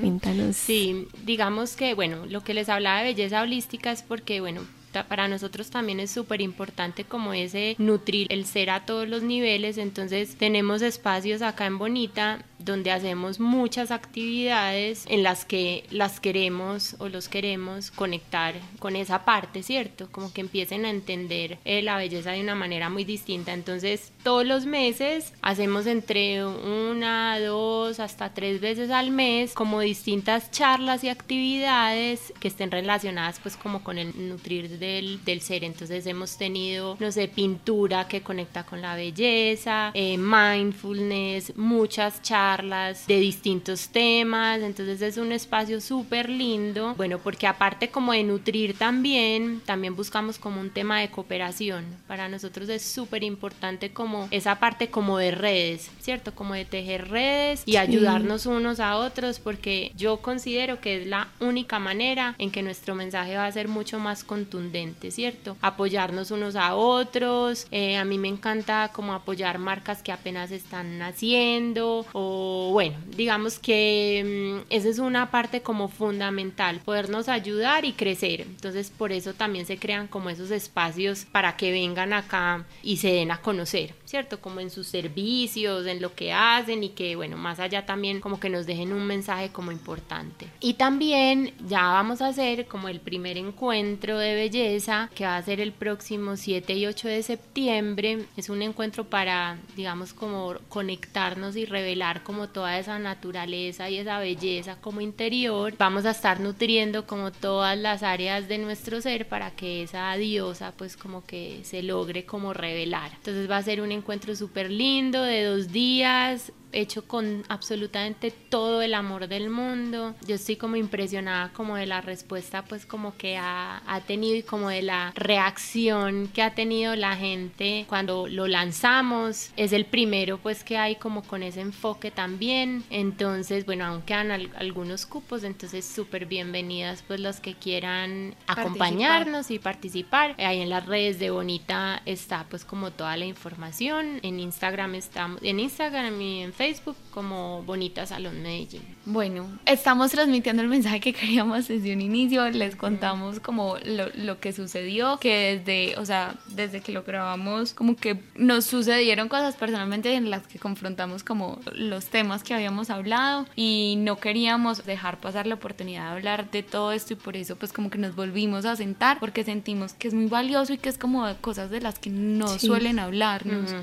Cuéntanos. 0.00 0.56
Sí, 0.56 1.08
digamos 1.24 1.76
que, 1.76 1.94
bueno, 1.94 2.26
lo 2.26 2.42
que 2.42 2.54
les 2.54 2.68
hablaba 2.68 2.98
de 2.98 3.14
belleza 3.14 3.42
holística 3.42 3.90
es 3.90 4.02
porque, 4.02 4.40
bueno, 4.40 4.62
para 5.08 5.28
nosotros 5.28 5.70
también 5.70 6.00
es 6.00 6.10
súper 6.10 6.40
importante 6.40 7.04
como 7.04 7.32
ese 7.32 7.76
nutrir 7.78 8.26
el 8.30 8.46
ser 8.46 8.70
a 8.70 8.84
todos 8.86 9.08
los 9.08 9.22
niveles, 9.22 9.78
entonces 9.78 10.36
tenemos 10.36 10.82
espacios 10.82 11.42
acá 11.42 11.66
en 11.66 11.78
Bonita 11.78 12.44
donde 12.60 12.92
hacemos 12.92 13.40
muchas 13.40 13.90
actividades 13.90 15.04
en 15.08 15.22
las 15.22 15.44
que 15.44 15.84
las 15.90 16.20
queremos 16.20 16.94
o 16.98 17.08
los 17.08 17.28
queremos 17.28 17.90
conectar 17.90 18.54
con 18.78 18.96
esa 18.96 19.24
parte, 19.24 19.62
¿cierto? 19.62 20.08
Como 20.12 20.32
que 20.32 20.42
empiecen 20.42 20.84
a 20.84 20.90
entender 20.90 21.58
eh, 21.64 21.82
la 21.82 21.96
belleza 21.96 22.32
de 22.32 22.40
una 22.42 22.54
manera 22.54 22.90
muy 22.90 23.04
distinta. 23.04 23.52
Entonces, 23.52 24.12
todos 24.22 24.46
los 24.46 24.66
meses 24.66 25.32
hacemos 25.40 25.86
entre 25.86 26.44
una, 26.44 27.40
dos, 27.40 27.98
hasta 27.98 28.34
tres 28.34 28.60
veces 28.60 28.90
al 28.90 29.10
mes 29.10 29.54
como 29.54 29.80
distintas 29.80 30.50
charlas 30.50 31.02
y 31.04 31.08
actividades 31.08 32.32
que 32.40 32.48
estén 32.48 32.70
relacionadas 32.70 33.40
pues 33.40 33.56
como 33.56 33.82
con 33.82 33.98
el 33.98 34.28
nutrir 34.28 34.78
del, 34.80 35.22
del 35.24 35.40
ser. 35.40 35.64
Entonces, 35.64 36.06
hemos 36.06 36.36
tenido, 36.36 36.96
no 36.98 37.12
sé, 37.12 37.28
pintura 37.28 38.08
que 38.08 38.22
conecta 38.22 38.64
con 38.64 38.80
la 38.80 38.94
belleza, 38.94 39.90
eh, 39.94 40.16
mindfulness, 40.18 41.56
muchas 41.56 42.22
charlas 42.22 43.06
de 43.06 43.20
distintos 43.20 43.88
temas, 43.88 44.60
entonces 44.60 45.02
es 45.02 45.16
un 45.16 45.32
espacio 45.32 45.80
súper 45.80 46.28
lindo, 46.28 46.94
bueno, 46.96 47.18
porque 47.18 47.46
aparte 47.46 47.90
como 47.90 48.12
de 48.12 48.22
nutrir 48.24 48.76
también, 48.76 49.60
también 49.66 49.94
buscamos 49.96 50.38
como 50.38 50.60
un 50.60 50.70
tema 50.70 51.00
de 51.00 51.10
cooperación, 51.10 51.84
para 52.06 52.28
nosotros 52.28 52.68
es 52.68 52.82
súper 52.82 53.22
importante 53.22 53.92
como 53.92 54.28
esa 54.30 54.58
parte 54.58 54.88
como 54.88 55.18
de 55.18 55.32
redes, 55.32 55.90
¿cierto? 56.00 56.34
Como 56.34 56.54
de 56.54 56.64
tejer 56.64 57.08
redes 57.08 57.62
y 57.66 57.76
ayudarnos 57.76 58.46
unos 58.46 58.80
a 58.80 58.96
otros, 58.96 59.38
porque 59.38 59.92
yo 59.96 60.18
considero 60.18 60.80
que 60.80 61.02
es 61.02 61.06
la 61.06 61.28
única 61.40 61.78
manera 61.78 62.34
en 62.38 62.50
que 62.50 62.62
nuestro 62.62 62.94
mensaje 62.94 63.36
va 63.36 63.46
a 63.46 63.52
ser 63.52 63.68
mucho 63.68 63.98
más 63.98 64.24
contundente, 64.24 64.69
¿cierto? 65.10 65.56
Apoyarnos 65.60 66.30
unos 66.30 66.56
a 66.56 66.74
otros, 66.74 67.66
eh, 67.70 67.96
a 67.96 68.04
mí 68.04 68.18
me 68.18 68.28
encanta 68.28 68.90
como 68.92 69.12
apoyar 69.12 69.58
marcas 69.58 70.02
que 70.02 70.12
apenas 70.12 70.50
están 70.50 70.98
naciendo 70.98 72.06
o 72.12 72.70
bueno, 72.72 72.96
digamos 73.16 73.58
que 73.58 74.62
mm, 74.62 74.72
esa 74.72 74.88
es 74.88 74.98
una 74.98 75.30
parte 75.30 75.62
como 75.62 75.88
fundamental, 75.88 76.80
podernos 76.84 77.28
ayudar 77.28 77.84
y 77.84 77.92
crecer. 77.92 78.42
Entonces 78.42 78.90
por 78.90 79.12
eso 79.12 79.34
también 79.34 79.66
se 79.66 79.78
crean 79.78 80.06
como 80.08 80.30
esos 80.30 80.50
espacios 80.50 81.26
para 81.30 81.56
que 81.56 81.72
vengan 81.72 82.12
acá 82.12 82.64
y 82.82 82.98
se 82.98 83.12
den 83.12 83.30
a 83.30 83.40
conocer, 83.40 83.94
¿cierto? 84.10 84.40
Como 84.40 84.58
en 84.58 84.70
sus 84.70 84.88
servicios, 84.88 85.86
en 85.86 86.02
lo 86.02 86.16
que 86.16 86.32
hacen 86.32 86.82
y 86.82 86.88
que 86.88 87.14
bueno, 87.14 87.36
más 87.36 87.60
allá 87.60 87.86
también 87.86 88.20
como 88.20 88.40
que 88.40 88.48
nos 88.48 88.66
dejen 88.66 88.92
un 88.92 89.06
mensaje 89.06 89.50
como 89.50 89.70
importante. 89.70 90.48
Y 90.58 90.74
también 90.74 91.54
ya 91.68 91.82
vamos 91.82 92.20
a 92.20 92.26
hacer 92.26 92.66
como 92.66 92.88
el 92.88 92.98
primer 92.98 93.36
encuentro 93.36 94.18
de 94.18 94.34
belleza 94.34 95.08
que 95.14 95.24
va 95.24 95.36
a 95.36 95.42
ser 95.42 95.60
el 95.60 95.72
próximo 95.72 96.36
7 96.36 96.74
y 96.74 96.86
8 96.86 97.06
de 97.06 97.22
septiembre. 97.22 98.26
Es 98.36 98.48
un 98.48 98.62
encuentro 98.62 99.04
para, 99.04 99.58
digamos, 99.76 100.12
como 100.12 100.54
conectarnos 100.68 101.54
y 101.54 101.64
revelar 101.64 102.24
como 102.24 102.48
toda 102.48 102.80
esa 102.80 102.98
naturaleza 102.98 103.90
y 103.90 103.98
esa 103.98 104.18
belleza 104.18 104.80
como 104.80 105.00
interior, 105.00 105.74
vamos 105.78 106.04
a 106.04 106.10
estar 106.10 106.40
nutriendo 106.40 107.06
como 107.06 107.30
todas 107.30 107.78
las 107.78 108.02
áreas 108.02 108.48
de 108.48 108.58
nuestro 108.58 109.00
ser 109.00 109.28
para 109.28 109.52
que 109.52 109.84
esa 109.84 110.12
diosa 110.16 110.72
pues 110.76 110.96
como 110.96 111.24
que 111.24 111.60
se 111.62 111.84
logre 111.84 112.24
como 112.24 112.52
revelar. 112.52 113.12
Entonces 113.14 113.48
va 113.48 113.58
a 113.58 113.62
ser 113.62 113.80
un 113.80 113.92
encuentro 113.92 113.99
súper 114.36 114.70
lindo 114.70 115.22
de 115.22 115.44
dos 115.44 115.72
días, 115.72 116.52
hecho 116.72 117.06
con 117.06 117.44
absolutamente 117.48 118.30
todo 118.30 118.82
el 118.82 118.94
amor 118.94 119.28
del 119.28 119.50
mundo. 119.50 120.14
Yo 120.26 120.36
estoy 120.36 120.56
como 120.56 120.76
impresionada 120.76 121.52
como 121.52 121.76
de 121.76 121.86
la 121.86 122.00
respuesta 122.00 122.64
pues 122.64 122.86
como 122.86 123.16
que 123.16 123.36
ha, 123.36 123.82
ha, 123.86 124.00
tenido 124.00 124.36
y 124.36 124.42
como 124.42 124.68
de 124.68 124.82
la 124.82 125.12
reacción 125.14 126.28
que 126.28 126.42
ha 126.42 126.54
tenido 126.54 126.96
la 126.96 127.16
gente 127.16 127.86
cuando 127.88 128.26
lo 128.26 128.46
lanzamos. 128.46 129.50
Es 129.56 129.72
el 129.72 129.84
primero 129.86 130.38
pues 130.38 130.64
que 130.64 130.76
hay 130.76 130.96
como 130.96 131.22
con 131.22 131.42
ese 131.42 131.60
enfoque 131.60 132.10
también. 132.10 132.84
Entonces 132.90 133.66
bueno, 133.66 133.84
aún 133.84 134.02
quedan 134.02 134.30
algunos 134.56 135.06
cupos, 135.06 135.44
entonces 135.44 135.84
súper 135.84 136.26
bienvenidas 136.26 137.02
pues 137.06 137.20
los 137.20 137.40
que 137.40 137.54
quieran 137.54 138.34
acompañarnos 138.46 139.50
y 139.50 139.58
participar. 139.58 140.34
Ahí 140.38 140.60
en 140.60 140.70
las 140.70 140.86
redes 140.86 141.18
de 141.18 141.30
Bonita 141.30 142.02
está 142.06 142.46
pues 142.48 142.64
como 142.64 142.90
toda 142.90 143.16
la 143.16 143.26
información. 143.26 144.20
En 144.22 144.40
Instagram 144.40 144.94
estamos, 144.94 145.40
en 145.42 145.60
Instagram 145.60 146.20
y 146.20 146.42
en 146.42 146.52
Facebook 146.60 146.96
como 147.10 147.62
Bonita 147.62 148.06
Salón 148.06 148.42
Medellín. 148.42 148.82
Bueno, 149.04 149.46
estamos 149.66 150.10
transmitiendo 150.10 150.62
el 150.62 150.68
mensaje 150.68 151.00
que 151.00 151.12
queríamos 151.12 151.68
desde 151.68 151.92
un 151.92 152.00
inicio, 152.00 152.48
les 152.50 152.76
contamos 152.76 153.40
como 153.40 153.76
lo, 153.84 154.08
lo, 154.14 154.40
que 154.40 154.52
sucedió, 154.52 155.18
que 155.18 155.62
desde, 155.64 155.98
o 155.98 156.04
sea, 156.04 156.34
desde 156.48 156.80
que 156.80 156.92
lo 156.92 157.02
grabamos, 157.02 157.72
como 157.72 157.96
que 157.96 158.20
nos 158.36 158.64
sucedieron 158.64 159.28
cosas 159.28 159.56
personalmente 159.56 160.14
en 160.14 160.30
las 160.30 160.46
que 160.46 160.58
confrontamos 160.58 161.24
como 161.24 161.58
los 161.74 162.06
temas 162.06 162.42
que 162.42 162.54
habíamos 162.54 162.90
hablado 162.90 163.46
y 163.56 163.96
no 163.98 164.16
queríamos 164.16 164.84
dejar 164.84 165.18
pasar 165.18 165.46
la 165.46 165.56
oportunidad 165.56 166.04
de 166.04 166.10
hablar 166.12 166.50
de 166.50 166.62
todo 166.62 166.92
esto 166.92 167.14
y 167.14 167.16
por 167.16 167.36
eso 167.36 167.56
pues 167.56 167.72
como 167.72 167.90
que 167.90 167.98
nos 167.98 168.14
volvimos 168.14 168.64
a 168.64 168.76
sentar 168.76 169.18
porque 169.18 169.44
sentimos 169.44 169.92
que 169.94 170.08
es 170.08 170.14
muy 170.14 170.26
valioso 170.26 170.72
y 170.72 170.78
que 170.78 170.88
es 170.88 170.98
como 170.98 171.26
cosas 171.40 171.70
de 171.70 171.80
las 171.80 171.98
que 171.98 172.10
no 172.10 172.46
suelen 172.58 172.98
hablarnos. 172.98 173.74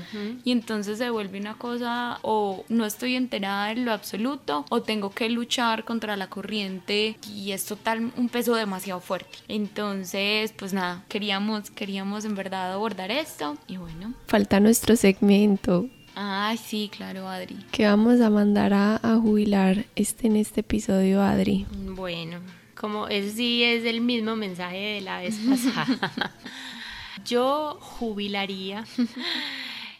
Y 0.44 0.52
entonces 0.52 0.98
se 0.98 1.10
vuelve 1.10 1.38
una 1.38 1.54
cosa 1.54 2.18
o 2.22 2.64
no 2.68 2.86
estoy 2.86 3.17
enterada 3.18 3.70
en 3.72 3.84
lo 3.84 3.92
absoluto 3.92 4.64
o 4.70 4.82
tengo 4.82 5.10
que 5.10 5.28
luchar 5.28 5.84
contra 5.84 6.16
la 6.16 6.28
corriente 6.28 7.18
y 7.28 7.52
es 7.52 7.66
total 7.66 8.12
un 8.16 8.28
peso 8.28 8.54
demasiado 8.54 9.00
fuerte. 9.00 9.38
Entonces, 9.48 10.52
pues 10.56 10.72
nada, 10.72 11.04
queríamos, 11.08 11.70
queríamos 11.70 12.24
en 12.24 12.34
verdad 12.34 12.72
abordar 12.72 13.10
esto 13.10 13.56
y 13.66 13.76
bueno. 13.76 14.14
Falta 14.26 14.60
nuestro 14.60 14.96
segmento. 14.96 15.86
Ah, 16.20 16.56
sí, 16.60 16.90
claro, 16.94 17.28
Adri. 17.28 17.56
Que 17.70 17.86
vamos 17.86 18.20
a 18.20 18.28
mandar 18.28 18.72
a, 18.74 18.98
jubilar 19.22 19.84
este 19.94 20.26
en 20.26 20.34
este 20.36 20.62
episodio, 20.62 21.22
Adri. 21.22 21.64
Bueno, 21.94 22.40
como 22.74 23.06
es 23.06 23.34
sí 23.34 23.62
es 23.62 23.84
el 23.84 24.00
mismo 24.00 24.34
mensaje 24.34 24.94
de 24.94 25.00
la 25.00 25.20
vez 25.20 25.36
pasada. 25.48 26.34
Yo 27.24 27.78
jubilaría 27.80 28.84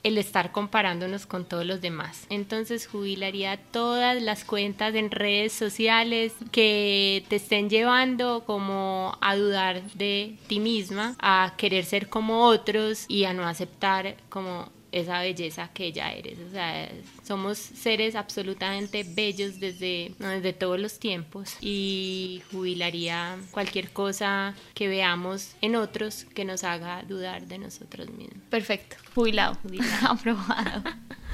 el 0.08 0.18
estar 0.18 0.52
comparándonos 0.52 1.26
con 1.26 1.44
todos 1.44 1.64
los 1.64 1.80
demás. 1.80 2.26
Entonces 2.30 2.86
jubilaría 2.86 3.56
todas 3.56 4.20
las 4.20 4.44
cuentas 4.44 4.94
en 4.94 5.10
redes 5.10 5.52
sociales 5.52 6.34
que 6.50 7.24
te 7.28 7.36
estén 7.36 7.70
llevando 7.70 8.44
como 8.44 9.16
a 9.20 9.36
dudar 9.36 9.82
de 9.92 10.36
ti 10.46 10.60
misma, 10.60 11.16
a 11.20 11.54
querer 11.56 11.84
ser 11.84 12.08
como 12.08 12.44
otros 12.44 13.04
y 13.08 13.24
a 13.24 13.32
no 13.32 13.46
aceptar 13.46 14.16
como 14.28 14.70
esa 14.92 15.20
belleza 15.20 15.70
que 15.72 15.92
ya 15.92 16.12
eres. 16.12 16.38
O 16.38 16.50
sea, 16.50 16.90
somos 17.24 17.58
seres 17.58 18.14
absolutamente 18.14 19.04
bellos 19.04 19.60
desde, 19.60 20.14
desde 20.18 20.52
todos 20.52 20.80
los 20.80 20.98
tiempos 20.98 21.56
y 21.60 22.42
jubilaría 22.50 23.38
cualquier 23.50 23.90
cosa 23.90 24.54
que 24.74 24.88
veamos 24.88 25.54
en 25.60 25.76
otros 25.76 26.24
que 26.34 26.44
nos 26.44 26.64
haga 26.64 27.02
dudar 27.02 27.46
de 27.46 27.58
nosotros 27.58 28.10
mismos. 28.10 28.42
Perfecto, 28.50 28.96
jubilado, 29.14 29.54
jubilado. 29.62 30.08
aprobado. 30.12 30.82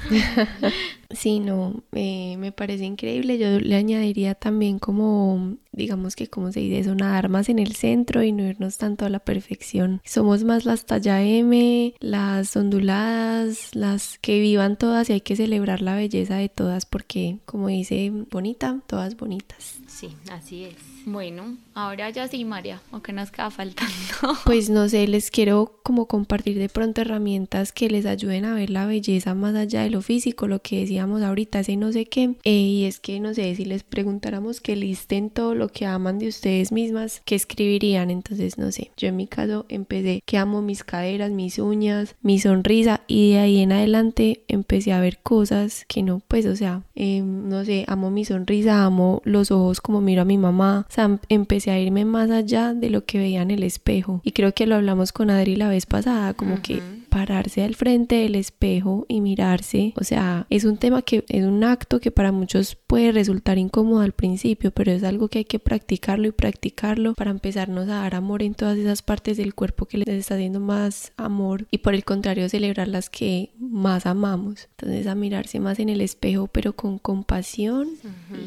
Sí, 1.11 1.39
no, 1.39 1.83
eh, 1.93 2.35
me 2.37 2.51
parece 2.51 2.85
increíble. 2.85 3.37
Yo 3.37 3.59
le 3.59 3.75
añadiría 3.75 4.35
también 4.35 4.79
como, 4.79 5.57
digamos 5.71 6.15
que 6.15 6.27
como 6.27 6.51
se 6.51 6.59
dice 6.61 6.79
eso, 6.79 6.95
nadar 6.95 7.29
más 7.29 7.47
en 7.49 7.59
el 7.59 7.75
centro 7.75 8.23
y 8.23 8.31
no 8.31 8.43
irnos 8.43 8.77
tanto 8.77 9.05
a 9.05 9.09
la 9.09 9.19
perfección. 9.19 10.01
Somos 10.03 10.43
más 10.43 10.65
las 10.65 10.85
talla 10.85 11.21
M, 11.21 11.93
las 11.99 12.55
onduladas, 12.55 13.75
las 13.75 14.17
que 14.19 14.39
vivan 14.39 14.77
todas 14.77 15.09
y 15.09 15.13
hay 15.13 15.21
que 15.21 15.35
celebrar 15.35 15.81
la 15.81 15.95
belleza 15.95 16.37
de 16.37 16.49
todas 16.49 16.85
porque, 16.85 17.37
como 17.45 17.67
dice 17.67 18.11
Bonita, 18.31 18.81
todas 18.87 19.15
bonitas. 19.15 19.79
Sí, 19.87 20.09
así 20.31 20.65
es. 20.65 20.75
Bueno, 21.05 21.55
ahora 21.75 22.09
ya 22.09 22.27
sí, 22.27 22.43
María, 22.45 22.81
¿o 22.91 23.01
qué 23.03 23.13
nos 23.13 23.29
queda 23.29 23.51
faltando? 23.51 23.93
Pues 24.45 24.69
no 24.71 24.89
sé, 24.89 25.07
les 25.07 25.29
quiero 25.29 25.79
como 25.83 26.07
compartir 26.07 26.57
de 26.57 26.67
pronto 26.67 27.01
herramientas 27.01 27.71
que 27.71 27.89
les 27.91 28.07
ayuden 28.07 28.43
a 28.43 28.55
ver 28.55 28.71
la 28.71 28.87
belleza 28.87 29.35
más 29.35 29.53
allá 29.53 29.83
de 29.83 29.91
lo 29.95 30.01
físico, 30.01 30.47
lo 30.47 30.61
que 30.61 30.81
decíamos 30.81 31.21
ahorita, 31.21 31.61
ese 31.61 31.77
no 31.77 31.93
sé 31.93 32.05
qué. 32.05 32.35
Eh, 32.43 32.51
y 32.51 32.83
es 32.83 32.99
que 32.99 33.21
no 33.21 33.33
sé, 33.33 33.55
si 33.55 33.63
les 33.63 33.83
preguntáramos 33.83 34.59
que 34.59 34.75
listen 34.75 35.29
todo 35.29 35.55
lo 35.55 35.69
que 35.69 35.85
aman 35.85 36.19
de 36.19 36.27
ustedes 36.27 36.73
mismas, 36.73 37.21
¿qué 37.23 37.35
escribirían? 37.35 38.11
Entonces, 38.11 38.57
no 38.57 38.73
sé, 38.73 38.91
yo 38.97 39.07
en 39.07 39.15
mi 39.15 39.27
caso 39.27 39.65
empecé 39.69 40.21
que 40.25 40.37
amo 40.37 40.61
mis 40.61 40.83
caderas, 40.83 41.31
mis 41.31 41.59
uñas, 41.59 42.15
mi 42.21 42.39
sonrisa 42.39 43.01
y 43.07 43.31
de 43.31 43.39
ahí 43.39 43.59
en 43.61 43.71
adelante 43.71 44.43
empecé 44.49 44.91
a 44.91 44.99
ver 44.99 45.19
cosas 45.19 45.85
que 45.87 46.03
no, 46.03 46.21
pues, 46.27 46.45
o 46.45 46.57
sea, 46.57 46.83
em, 46.93 47.47
no 47.47 47.63
sé, 47.63 47.85
amo 47.87 48.11
mi 48.11 48.25
sonrisa, 48.25 48.83
amo 48.83 49.21
los 49.23 49.49
ojos 49.49 49.79
como 49.79 50.01
miro 50.01 50.23
a 50.23 50.25
mi 50.25 50.37
mamá, 50.37 50.87
sea, 50.89 51.19
empecé 51.29 51.71
a 51.71 51.79
irme 51.79 52.03
más 52.03 52.29
allá 52.31 52.73
de 52.73 52.89
lo 52.89 53.05
que 53.05 53.17
veía 53.17 53.41
en 53.41 53.51
el 53.51 53.63
espejo. 53.63 54.19
Y 54.25 54.33
creo 54.33 54.53
que 54.53 54.67
lo 54.67 54.75
hablamos 54.75 55.13
con 55.13 55.29
Adri 55.29 55.55
la 55.55 55.69
vez 55.69 55.85
pasada, 55.85 56.33
como 56.33 56.61
que 56.61 56.81
pararse 57.15 57.63
al 57.63 57.75
frente 57.75 58.15
del 58.15 58.35
espejo 58.35 59.05
y 59.07 59.21
mirarse. 59.21 59.93
O 59.95 60.03
sea, 60.03 60.47
es 60.49 60.65
un 60.65 60.75
tema 60.75 61.01
que 61.01 61.23
es 61.29 61.45
un 61.45 61.63
acto 61.63 62.01
que 62.01 62.11
para 62.11 62.33
muchos 62.33 62.75
puede 62.75 63.13
resultar 63.13 63.57
incómodo 63.57 64.01
al 64.01 64.11
principio, 64.11 64.71
pero 64.71 64.91
es 64.91 65.01
algo 65.01 65.29
que 65.29 65.37
hay 65.37 65.45
que 65.45 65.57
practicarlo 65.57 66.27
y 66.27 66.31
practicarlo 66.33 67.13
para 67.13 67.31
empezarnos 67.31 67.85
a 67.87 68.01
dar 68.01 68.15
amor 68.15 68.43
en 68.43 68.53
todas 68.53 68.77
esas 68.77 69.01
partes 69.01 69.37
del 69.37 69.55
cuerpo 69.55 69.85
que 69.85 69.99
les 69.99 70.09
está 70.09 70.37
dando 70.37 70.59
más 70.59 71.13
amor 71.15 71.67
y 71.71 71.77
por 71.77 71.95
el 71.95 72.03
contrario 72.03 72.49
celebrar 72.49 72.89
las 72.89 73.09
que 73.09 73.51
más 73.57 74.05
amamos. 74.05 74.67
Entonces 74.71 75.07
a 75.07 75.15
mirarse 75.15 75.61
más 75.61 75.79
en 75.79 75.87
el 75.87 76.01
espejo, 76.01 76.47
pero 76.47 76.73
con 76.73 76.99
compasión 76.99 77.91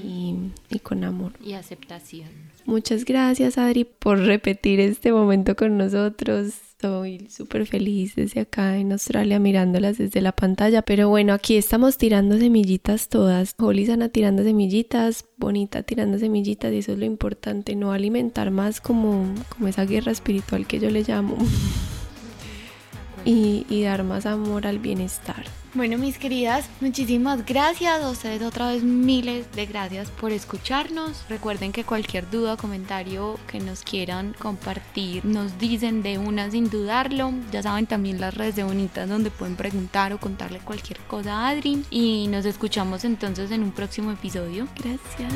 y, 0.05 0.35
y 0.69 0.79
con 0.81 1.05
amor. 1.05 1.33
Y 1.43 1.55
aceptación. 1.55 2.29
Muchas 2.67 3.07
gracias 3.07 3.57
Adri 3.57 3.85
por 3.85 4.19
repetir 4.19 4.79
este 4.79 5.11
momento 5.11 5.57
con 5.57 5.79
nosotros. 5.79 6.68
Estoy 6.81 7.27
súper 7.29 7.67
feliz 7.67 8.15
desde 8.15 8.39
acá 8.43 8.77
en 8.77 8.93
Australia 8.93 9.41
mirándolas 9.41 9.99
desde 9.99 10.21
la 10.21 10.31
pantalla. 10.31 10.83
Pero 10.83 11.09
bueno, 11.09 11.33
aquí 11.33 11.57
estamos 11.57 11.99
tirando 11.99 12.39
semillitas 12.39 13.09
todas. 13.09 13.57
Holly 13.59 13.87
sana 13.87 14.11
tirando 14.11 14.45
semillitas, 14.45 15.25
Bonita 15.39 15.83
tirando 15.83 16.21
semillitas 16.21 16.73
y 16.73 16.79
eso 16.79 16.93
es 16.93 16.99
lo 17.01 17.05
importante, 17.05 17.75
no 17.75 17.91
alimentar 17.91 18.53
más 18.53 18.81
como, 18.81 19.25
como 19.49 19.67
esa 19.67 19.87
guerra 19.87 20.13
espiritual 20.13 20.69
que 20.69 20.79
yo 20.79 20.89
le 20.89 21.03
llamo. 21.03 21.37
y, 23.25 23.67
y 23.69 23.83
dar 23.83 24.05
más 24.05 24.27
amor 24.27 24.67
al 24.67 24.79
bienestar. 24.79 25.45
Bueno, 25.75 25.99
mis 25.99 26.19
queridas, 26.19 26.69
muchísimas 26.81 27.45
gracias 27.45 28.03
a 28.03 28.11
ustedes 28.11 28.43
otra 28.43 28.73
vez 28.73 28.83
miles 28.83 29.53
de 29.53 29.67
gracias 29.67 30.11
por 30.11 30.33
escucharnos. 30.33 31.25
Recuerden 31.29 31.73
que 31.73 31.85
cualquier 31.85 32.29
duda 32.31 32.55
o 32.55 32.57
comentario 32.57 33.39
que 33.47 33.61
nos 33.61 33.83
quieran 33.83 34.35
compartir 34.39 35.25
nos 35.27 35.59
dicen 35.59 36.03
de 36.03 36.17
una 36.17 36.51
sin 36.51 36.71
dudarlo. 36.71 37.33
Ya 37.53 37.63
saben 37.63 37.87
también 37.87 38.19
las 38.19 38.35
redes 38.35 38.57
de 38.57 38.65
Bonitas 38.65 39.09
donde 39.09 39.31
pueden 39.31 39.57
preguntar 39.57 40.13
o 40.15 40.19
contarle 40.19 40.59
cualquier 40.59 41.01
cosa 41.01 41.35
a 41.35 41.49
Adri. 41.51 41.85
Y 41.91 42.29
nos 42.29 42.47
escuchamos 42.47 43.05
entonces 43.05 43.51
en 43.51 43.63
un 43.63 43.73
próximo 43.73 44.11
episodio. 44.11 44.67
Gracias. 44.75 45.33